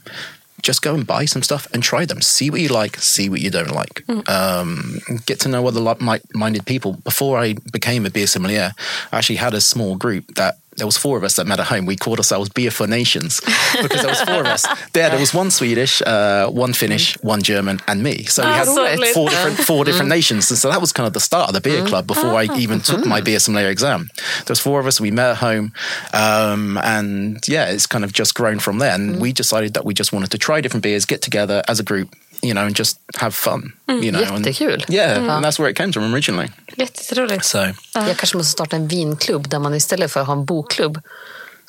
just 0.62 0.82
go 0.82 0.94
and 0.94 1.06
buy 1.06 1.24
some 1.24 1.42
stuff 1.42 1.66
and 1.72 1.82
try 1.82 2.04
them. 2.04 2.20
See 2.20 2.50
what 2.50 2.60
you 2.60 2.68
like, 2.68 2.96
see 2.96 3.28
what 3.28 3.40
you 3.40 3.50
don't 3.50 3.70
like. 3.70 4.04
Um, 4.28 5.00
get 5.26 5.40
to 5.40 5.48
know 5.48 5.66
other 5.66 5.80
like-minded 5.80 6.66
people. 6.66 6.94
Before 7.04 7.38
I 7.38 7.54
became 7.72 8.04
a 8.06 8.10
beer 8.10 8.26
sommelier, 8.26 8.72
I 9.12 9.18
actually 9.18 9.36
had 9.36 9.54
a 9.54 9.60
small 9.60 9.96
group 9.96 10.34
that 10.34 10.58
there 10.78 10.86
was 10.86 10.96
four 10.96 11.18
of 11.18 11.24
us 11.24 11.36
that 11.36 11.46
met 11.46 11.60
at 11.60 11.66
home. 11.66 11.84
We 11.86 11.96
called 11.96 12.18
ourselves 12.18 12.48
Beer 12.48 12.70
for 12.70 12.86
Nations 12.86 13.40
because 13.82 14.00
there 14.02 14.10
was 14.10 14.20
four 14.22 14.40
of 14.40 14.46
us. 14.46 14.64
There, 14.94 15.10
there 15.10 15.20
was 15.20 15.34
one 15.34 15.50
Swedish, 15.50 16.00
uh, 16.02 16.48
one 16.48 16.72
Finnish, 16.72 17.14
one 17.22 17.42
German, 17.42 17.80
and 17.86 18.02
me. 18.02 18.24
So 18.24 18.42
we 18.42 18.48
Ah, 18.48 18.54
had 18.54 18.66
so 18.66 19.12
four 19.12 19.28
different 19.28 19.58
four 19.58 19.84
different 19.84 20.08
nations. 20.08 20.50
And 20.50 20.58
so 20.58 20.70
that 20.70 20.80
was 20.80 20.92
kind 20.92 21.06
of 21.06 21.12
the 21.12 21.20
start 21.20 21.48
of 21.50 21.54
the 21.54 21.60
beer 21.60 21.84
club 21.84 22.06
before 22.06 22.34
I 22.34 22.44
even 22.56 22.80
took 22.80 23.04
my 23.04 23.20
beer 23.20 23.38
sommelier 23.40 23.68
exam. 23.68 24.08
There 24.46 24.52
was 24.56 24.60
four 24.60 24.80
of 24.80 24.86
us. 24.86 25.00
We 25.00 25.10
met 25.10 25.30
at 25.30 25.36
home, 25.38 25.72
um, 26.12 26.78
and 26.78 27.46
yeah, 27.48 27.66
it's 27.66 27.86
kind 27.86 28.04
of 28.04 28.12
just 28.12 28.34
grown 28.34 28.58
from 28.58 28.78
there. 28.78 28.94
And 28.94 29.20
we 29.20 29.32
decided 29.32 29.74
that 29.74 29.84
we 29.84 29.94
just 29.94 30.12
wanted 30.12 30.30
to 30.30 30.38
try 30.38 30.60
different 30.60 30.82
beers, 30.82 31.04
get 31.04 31.22
together 31.22 31.62
as 31.68 31.80
a 31.80 31.84
group, 31.84 32.14
you 32.42 32.52
know, 32.52 32.66
and 32.66 32.76
just 32.78 32.98
have 33.16 33.30
fun. 33.34 33.72
You 33.88 34.12
know, 34.12 34.22
and, 34.34 34.46
Jättekul. 34.46 34.84
yeah, 34.88 35.36
and 35.36 35.44
that's 35.44 35.58
where 35.58 35.70
it 35.70 35.76
came 35.76 35.92
from 35.92 36.14
originally. 36.14 36.50
Jätteroligt. 36.76 37.44
So 37.44 37.58
Jag 37.94 38.16
kanske 38.16 38.36
måste 38.36 38.52
starta 38.52 38.76
en 38.76 38.88
vinklubb 38.88 39.48
där 39.48 39.58
man 39.58 39.74
istället 39.74 40.12
för 40.12 40.20
att 40.20 40.26
ha 40.26 40.34
en 40.34 40.44
bokklubb 40.44 41.00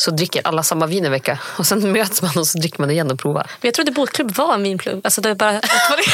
så 0.02 0.12
dricker 0.12 0.42
alla 0.44 0.64
samma 0.64 0.86
vin 0.88 1.06
en 1.06 1.12
vecka 1.12 1.40
och 1.58 1.68
sen 1.68 1.92
möts 1.92 2.22
man 2.22 2.32
och 2.38 2.48
så 2.48 2.58
dricker 2.58 2.80
man 2.80 2.92
igen 2.92 3.12
och 3.12 3.20
provar. 3.20 3.44
Men 3.62 3.68
jag 3.68 3.74
trodde 3.74 3.92
bokklubb 3.92 4.36
var 4.36 4.54
en 4.54 4.64
vinklubb. 4.64 5.02
Alltså 5.04 5.22
det 5.22 5.30
är 5.30 5.36
bara, 5.36 5.52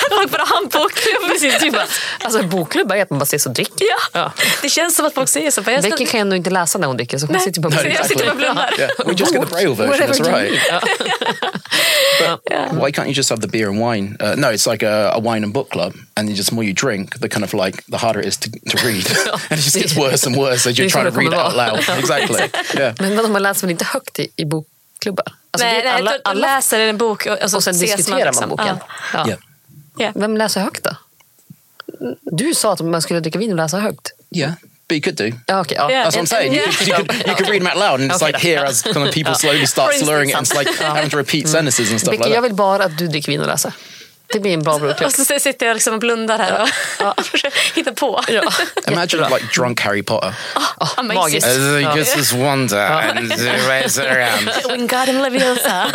folk 0.09 0.31
bara 0.31 0.43
har 0.45 0.57
en 0.63 0.69
bokklubb. 0.69 1.21
Precis, 1.31 1.59
typ 1.59 1.73
bara, 1.73 1.85
alltså 2.23 2.39
en 2.39 2.49
bokklubb 2.49 2.91
är 2.91 3.01
att 3.01 3.09
man 3.09 3.19
bara 3.19 3.23
ses 3.23 3.45
och 3.45 3.51
dricker. 3.53 3.87
Ja. 4.13 4.19
Ja. 4.19 4.31
Det 4.61 4.69
känns 4.69 4.95
som 4.95 5.05
att 5.05 5.13
folk 5.13 5.29
säger 5.29 5.51
så. 5.51 5.63
Jag 5.67 5.83
ska- 5.83 5.89
Becky 5.91 6.05
kan 6.05 6.19
ändå 6.19 6.35
inte 6.35 6.49
läsa 6.49 6.77
när 6.79 6.87
hon 6.87 6.97
dricker 6.97 7.17
så 7.17 7.25
hon 7.25 7.33
Nej, 7.33 7.41
sitter 7.41 7.61
bara 7.61 7.79
och 7.79 7.85
jag 7.99 8.05
sitter 8.05 8.23
bara 8.25 8.31
och 8.31 8.37
blundar. 8.37 8.73
yeah, 8.79 8.89
we 9.05 9.13
just 9.17 9.33
get 9.33 9.41
the 9.41 9.49
braille 9.55 9.75
version. 9.75 10.07
That's 10.07 10.39
right. 10.39 10.51
need. 10.51 10.61
Ja. 12.49 12.67
Why 12.71 12.91
can't 12.91 13.05
you 13.07 13.13
just 13.13 13.29
have 13.29 13.41
the 13.41 13.47
beer 13.47 13.69
and 13.69 13.79
wine? 13.79 14.17
Uh, 14.19 14.35
no, 14.35 14.47
it's 14.51 14.71
like 14.71 14.83
a, 14.85 15.11
a 15.13 15.19
wine 15.19 15.43
and 15.43 15.53
book 15.53 15.69
club, 15.69 15.93
and 16.15 16.29
just 16.35 16.49
the 16.49 16.55
more 16.55 16.63
you 16.65 16.73
drink, 16.73 17.19
the 17.19 17.29
kind 17.29 17.43
of 17.43 17.53
like 17.53 17.83
the 17.91 17.97
harder 17.97 18.19
it 18.21 18.27
is 18.27 18.37
to, 18.37 18.49
to 18.51 18.77
read, 18.87 19.05
and 19.49 19.59
it 19.59 19.63
just 19.63 19.75
gets 19.77 19.95
worse 19.97 20.25
and 20.27 20.35
worse 20.37 20.65
as 20.69 20.77
you're 20.79 20.89
trying 20.89 21.11
to 21.11 21.17
read 21.19 21.33
out 21.33 21.55
loud. 21.55 21.79
Exactly. 21.99 22.41
Yeah. 22.73 22.93
Men 22.99 23.15
vadå, 23.15 23.27
man 23.29 23.43
läser 23.43 23.61
väl 23.67 23.69
inte 23.75 23.85
högt 23.85 24.19
i, 24.19 24.27
i 24.35 24.45
bokklubbar? 24.45 25.25
Alltså, 25.51 25.67
Nej, 25.67 25.81
det 25.81 25.89
är 25.89 25.93
nej, 25.93 25.93
alla, 25.93 26.11
de 26.11 26.17
alla, 26.23 26.41
läser 26.55 26.79
en 26.79 26.97
bok 26.97 27.25
och, 27.25 27.43
och, 27.43 27.51
så 27.51 27.57
och 27.57 27.63
sen 27.63 27.79
diskuterar 27.79 28.17
man, 28.17 28.25
liksom. 28.25 28.49
boken. 28.49 28.77
Ja. 29.13 29.27
Yeah. 29.27 29.39
Ja. 29.97 30.11
Vem 30.15 30.37
läser 30.37 30.61
högt 30.61 30.83
då? 30.83 30.95
Du 32.21 32.53
sa 32.55 32.73
att 32.73 32.81
man 32.81 33.01
skulle 33.01 33.19
dricka 33.19 33.39
vin 33.39 33.51
och 33.51 33.57
läsa 33.57 33.79
högt. 33.79 34.11
Yeah. 34.31 34.53
But 34.87 34.95
you 34.95 35.01
could 35.01 35.15
do. 35.17 35.37
Ja, 35.47 35.61
okej. 35.61 35.77
ja. 35.79 35.91
Yeah. 35.91 36.07
That's 36.07 36.15
what 36.15 36.23
I'm 36.23 36.25
saying. 36.25 36.53
You, 36.53 36.61
Yeah. 36.61 36.71
could, 36.75 36.87
you, 36.87 36.95
could, 36.95 37.27
you 37.27 37.35
could 37.35 37.49
read 37.49 37.61
them 37.61 37.67
out 37.67 37.77
loud, 37.77 38.01
and 38.01 38.11
it's 38.11 38.21
Okay, 38.21 38.31
like 38.31 38.47
here 38.47 38.65
as 38.65 38.81
kind 38.81 39.07
of 39.07 39.13
people 39.13 39.33
slowly 39.35 39.65
start 39.67 39.93
slurring 39.93 40.29
it, 40.29 40.35
and 40.35 40.47
it's 40.47 40.57
like 40.57 40.69
having 40.83 41.09
to 41.09 41.17
repeat 41.17 41.47
sentences 41.47 41.91
and 41.91 41.99
stuff 41.99 42.11
Becky, 42.11 42.23
like 42.23 42.35
jag 42.35 42.43
that. 42.43 42.49
vill 42.51 42.55
bara 42.55 42.83
att 42.83 42.97
du 42.97 43.07
dricker 43.07 43.31
vin 43.31 43.41
och 43.41 43.47
läser. 43.47 43.73
Det 44.35 44.39
blir 44.39 44.53
en 44.53 44.63
bra 44.63 44.79
broklubb. 44.79 45.07
Och 45.07 45.13
så 45.13 45.39
sitter 45.39 45.65
jag 45.65 45.73
liksom 45.73 45.93
och 45.93 45.99
blundar 45.99 46.39
här 46.39 46.69
och 47.17 47.25
försöker 47.25 47.75
hitta 47.75 47.91
på. 47.91 48.21
Ja. 48.27 48.41
Imagine 48.91 49.23
like 49.23 49.45
drunk 49.55 49.81
Harry 49.81 50.03
Potter. 50.03 50.33
Amazing. 50.97 51.21
magiskt. 51.21 51.47
As 51.47 51.57
he 51.57 51.97
gets 51.97 52.15
his 52.15 52.33
wonder 52.33 52.77
and 52.79 53.31
raise 53.67 54.01
around. 54.01 54.49
Wingardium 54.71 55.21
Leviosa. 55.21 55.87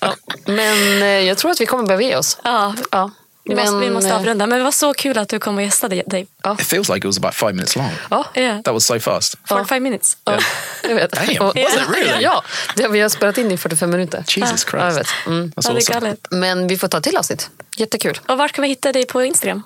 Ja. 0.00 0.14
Men 0.44 1.02
eh, 1.02 1.08
jag 1.08 1.38
tror 1.38 1.50
att 1.50 1.60
vi 1.60 1.66
kommer 1.66 1.86
behöva 1.86 2.02
ge 2.02 2.16
oss. 2.16 2.38
Ja, 2.44 2.74
Ja. 2.90 3.10
Vi, 3.48 3.54
måste, 3.54 3.76
vi 3.76 3.90
måste 3.90 4.10
eh, 4.10 4.16
avrunda. 4.16 4.46
Men 4.46 4.58
det 4.58 4.64
var 4.64 4.70
så 4.70 4.94
kul 4.94 5.18
att 5.18 5.28
du 5.28 5.38
kom 5.38 5.56
och 5.56 5.62
gästade 5.62 6.02
Dave. 6.06 6.26
It 6.60 6.66
feels 6.66 6.88
like 6.88 6.98
it 6.98 7.04
was 7.04 7.18
about 7.18 7.34
five 7.34 7.52
minutes 7.52 7.76
long. 7.76 7.90
Ja, 8.10 8.24
Yeah. 8.34 8.62
That 8.62 8.74
was 8.74 8.86
so 8.86 9.00
fast. 9.00 9.34
45 9.48 9.82
minutes. 9.82 10.16
ja, 10.24 10.38
jag 10.88 10.94
vet. 10.94 11.12
Damn, 11.12 11.46
was 11.46 11.54
it 11.56 11.88
really? 11.96 12.22
Ja, 12.22 12.42
det, 12.76 12.88
vi 12.88 13.00
har 13.00 13.08
spelat 13.08 13.38
in 13.38 13.50
i 13.52 13.56
45 13.56 13.90
minuter. 13.90 14.18
Jesus 14.28 14.66
Ja, 14.72 14.78
jag 14.78 14.92
Christ. 14.94 14.98
vet. 14.98 15.26
Mm. 15.26 15.46
That's 15.48 15.52
Ja, 15.56 15.62
det 15.62 15.68
är 15.68 15.74
awesome. 15.76 16.00
galet. 16.00 16.26
Men 16.30 16.66
vi 16.66 16.76
får 16.78 16.88
ta 16.88 17.00
till 17.00 17.16
avsnitt. 17.16 17.50
Jättekul. 17.76 18.18
Och 18.28 18.38
vart 18.38 18.52
kan 18.52 18.62
vi 18.62 18.68
hitta 18.68 18.92
dig 18.92 19.06
på 19.06 19.22
Instagram? 19.24 19.62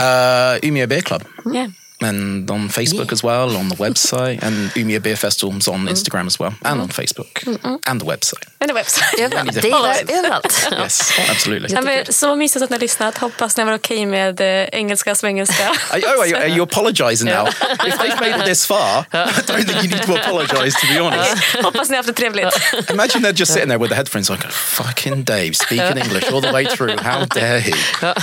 Uh, 0.00 0.68
Umea 0.68 0.86
Beer 0.86 1.00
Club. 1.00 1.22
Yeah. 1.54 1.68
And 2.00 2.50
on 2.50 2.68
Facebook 2.68 3.12
as 3.12 3.22
well, 3.24 3.56
on 3.56 3.68
the 3.68 3.76
website, 3.76 4.42
and 4.42 4.70
Umea 4.74 5.00
Beer 5.02 5.16
Festival's 5.16 5.66
on 5.66 5.88
Instagram 5.88 6.26
as 6.26 6.38
well, 6.38 6.52
and 6.62 6.80
on 6.80 6.88
Facebook, 6.88 7.42
and 7.86 8.00
the 8.00 8.06
website. 8.06 8.44
Det 8.58 8.64
är 8.64 8.74
website. 8.74 9.20
Överallt. 9.20 9.54
Det 9.54 9.60
different 9.60 10.00
är 10.00 10.04
där, 10.04 10.18
överallt. 10.18 10.68
Yes, 10.72 11.12
absolutely. 11.30 11.68
Ja, 11.74 11.80
men, 11.80 12.12
så 12.12 12.36
mysigt 12.36 12.62
att 12.62 12.70
ni 12.70 12.74
har 12.74 12.80
lyssnat. 12.80 13.18
Hoppas 13.18 13.56
ni 13.56 13.64
var 13.64 13.74
okej 13.74 14.06
med 14.06 14.40
eh, 14.40 14.68
engelska 14.72 15.14
som 15.14 15.28
engelska. 15.28 15.68
Are, 15.90 16.00
oh, 16.00 16.20
are 16.20 16.28
you, 16.28 16.36
are 16.36 16.48
you 16.48 16.62
apologising 16.70 17.28
now? 17.28 17.46
If 17.86 17.98
they've 17.98 18.20
made 18.20 18.40
it 18.40 18.44
this 18.44 18.66
far, 18.66 19.06
I 19.12 19.42
don't 19.46 19.64
think 19.64 19.84
you 19.84 19.90
need 19.90 20.02
to 20.02 20.14
apologise, 20.14 20.80
to 20.80 20.86
be 20.94 21.00
honest. 21.00 21.44
Hoppas 21.62 21.88
ni 21.88 21.96
har 21.96 22.02
haft 22.02 22.06
det 22.06 22.22
trevligt. 22.22 22.90
Imagine 22.90 23.22
they're 23.22 23.40
just 23.40 23.52
sitting 23.52 23.68
there 23.68 23.78
with 23.78 23.90
the 23.90 23.96
headphones 23.96 24.30
like, 24.30 24.48
fucking 24.50 25.24
Dave, 25.24 25.52
speaking 25.54 25.98
English 25.98 26.32
all 26.32 26.42
the 26.42 26.52
way 26.52 26.66
through. 26.66 27.00
How 27.02 27.24
dare 27.24 27.60
he? 27.60 27.72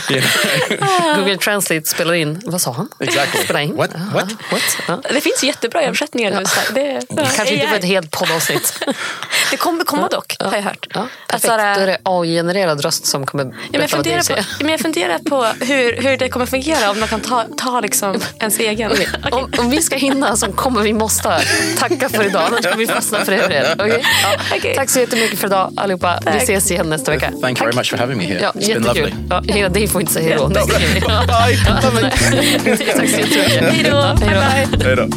You 0.10 0.22
know? 0.22 1.16
Google 1.16 1.38
Translate 1.38 1.88
spelar 1.88 2.14
in. 2.14 2.42
Vad 2.46 2.62
sa 2.62 2.72
han? 2.72 2.90
Exactly. 3.00 3.63
In. 3.64 3.76
What? 3.78 3.90
Ja, 3.94 4.00
What? 4.14 4.32
What? 4.52 4.62
Ja. 4.88 5.02
Det 5.14 5.22
finns 5.22 5.44
jättebra 5.44 5.82
översättningar 5.84 6.30
nu. 6.32 6.36
här. 6.36 6.46
Det, 6.74 7.02
ja, 7.10 7.24
Kanske 7.36 7.54
inte 7.56 7.68
för 7.68 7.76
ett 7.76 7.86
helt 7.86 8.12
poddavsnitt. 8.12 8.80
Det 9.52 9.58
kommer 9.58 9.84
komma 9.84 10.08
dock, 10.08 10.36
har 10.40 10.56
jag 10.56 10.64
hört. 10.64 10.88
Ja, 10.94 11.02
Att 11.02 11.10
perfekt. 11.28 11.46
såhär- 11.46 11.76
Då 11.76 11.82
är 11.82 11.88
det 11.88 11.98
AI-genererad 12.04 12.82
röst 12.82 13.06
som 13.06 13.26
kommer 13.26 13.44
Ja, 13.44 13.50
men 13.50 13.60
jag, 13.72 13.72
berätta 13.82 13.98
vad 13.98 14.06
det 14.06 14.10
funderar 14.10 14.22
säger. 14.22 14.42
på, 14.44 14.64
men 14.64 14.70
jag 14.72 14.80
funderar 14.80 15.20
på 15.20 15.66
hur, 15.66 16.02
hur 16.02 16.18
det 16.18 16.30
kommer 16.30 16.46
fungera 16.46 16.92
om 16.92 17.00
man 17.00 17.08
kan 17.10 17.20
ta, 17.22 17.46
ta 17.58 17.80
liksom 17.80 18.22
ens 18.40 18.60
egen. 18.60 18.92
Okej. 18.92 19.08
Om, 19.32 19.52
om 19.58 19.70
vi 19.70 19.82
ska 19.82 19.96
hinna 19.96 20.36
så 20.38 20.52
kommer 20.52 20.82
vi 20.82 20.94
måste 20.94 21.42
tacka 21.80 22.10
för 22.10 22.26
idag. 22.26 22.44
Annars 22.48 22.62
kommer 22.62 22.78
vi 22.78 22.88
fastna 22.88 23.26
för 23.26 23.32
evigt. 23.32 23.82
Okej? 23.82 24.06
Ja. 24.24 24.58
Okej. 24.58 24.76
Tack 24.76 24.90
så 24.90 25.00
jättemycket 25.00 25.40
för 25.40 25.48
idag 25.48 25.74
allihopa. 25.78 26.20
Vi 26.26 26.32
Tack. 26.32 26.44
ses 26.44 26.72
igen 26.72 26.90
nästa 26.90 27.12
vecka. 27.12 27.32
Thank 27.42 27.60
you 27.60 27.66
very 27.66 27.76
much 27.78 27.90
for 27.90 27.98
having 27.98 28.18
me 28.18 28.24
here. 28.24 28.40
Ja, 28.42 28.52
It's 28.52 28.68
been 28.74 28.84
lovely. 28.84 29.00
jättekul. 29.02 29.26
Ja, 29.30 29.42
hela 29.54 29.70
dig 29.70 29.88
får 29.88 30.02
inte 30.02 30.14
säga 30.14 30.28
hej 30.30 30.38
då. 30.38 30.48
Det 30.48 30.64
vi. 30.94 31.00
Ja. 31.08 31.24
Bye. 31.48 31.58
Tack 31.66 31.82
så 31.84 33.16
jättemycket. 33.16 33.53
Hej 33.62 33.84
då. 33.84 34.16
Bye. 34.20 34.96
Later. 34.96 35.08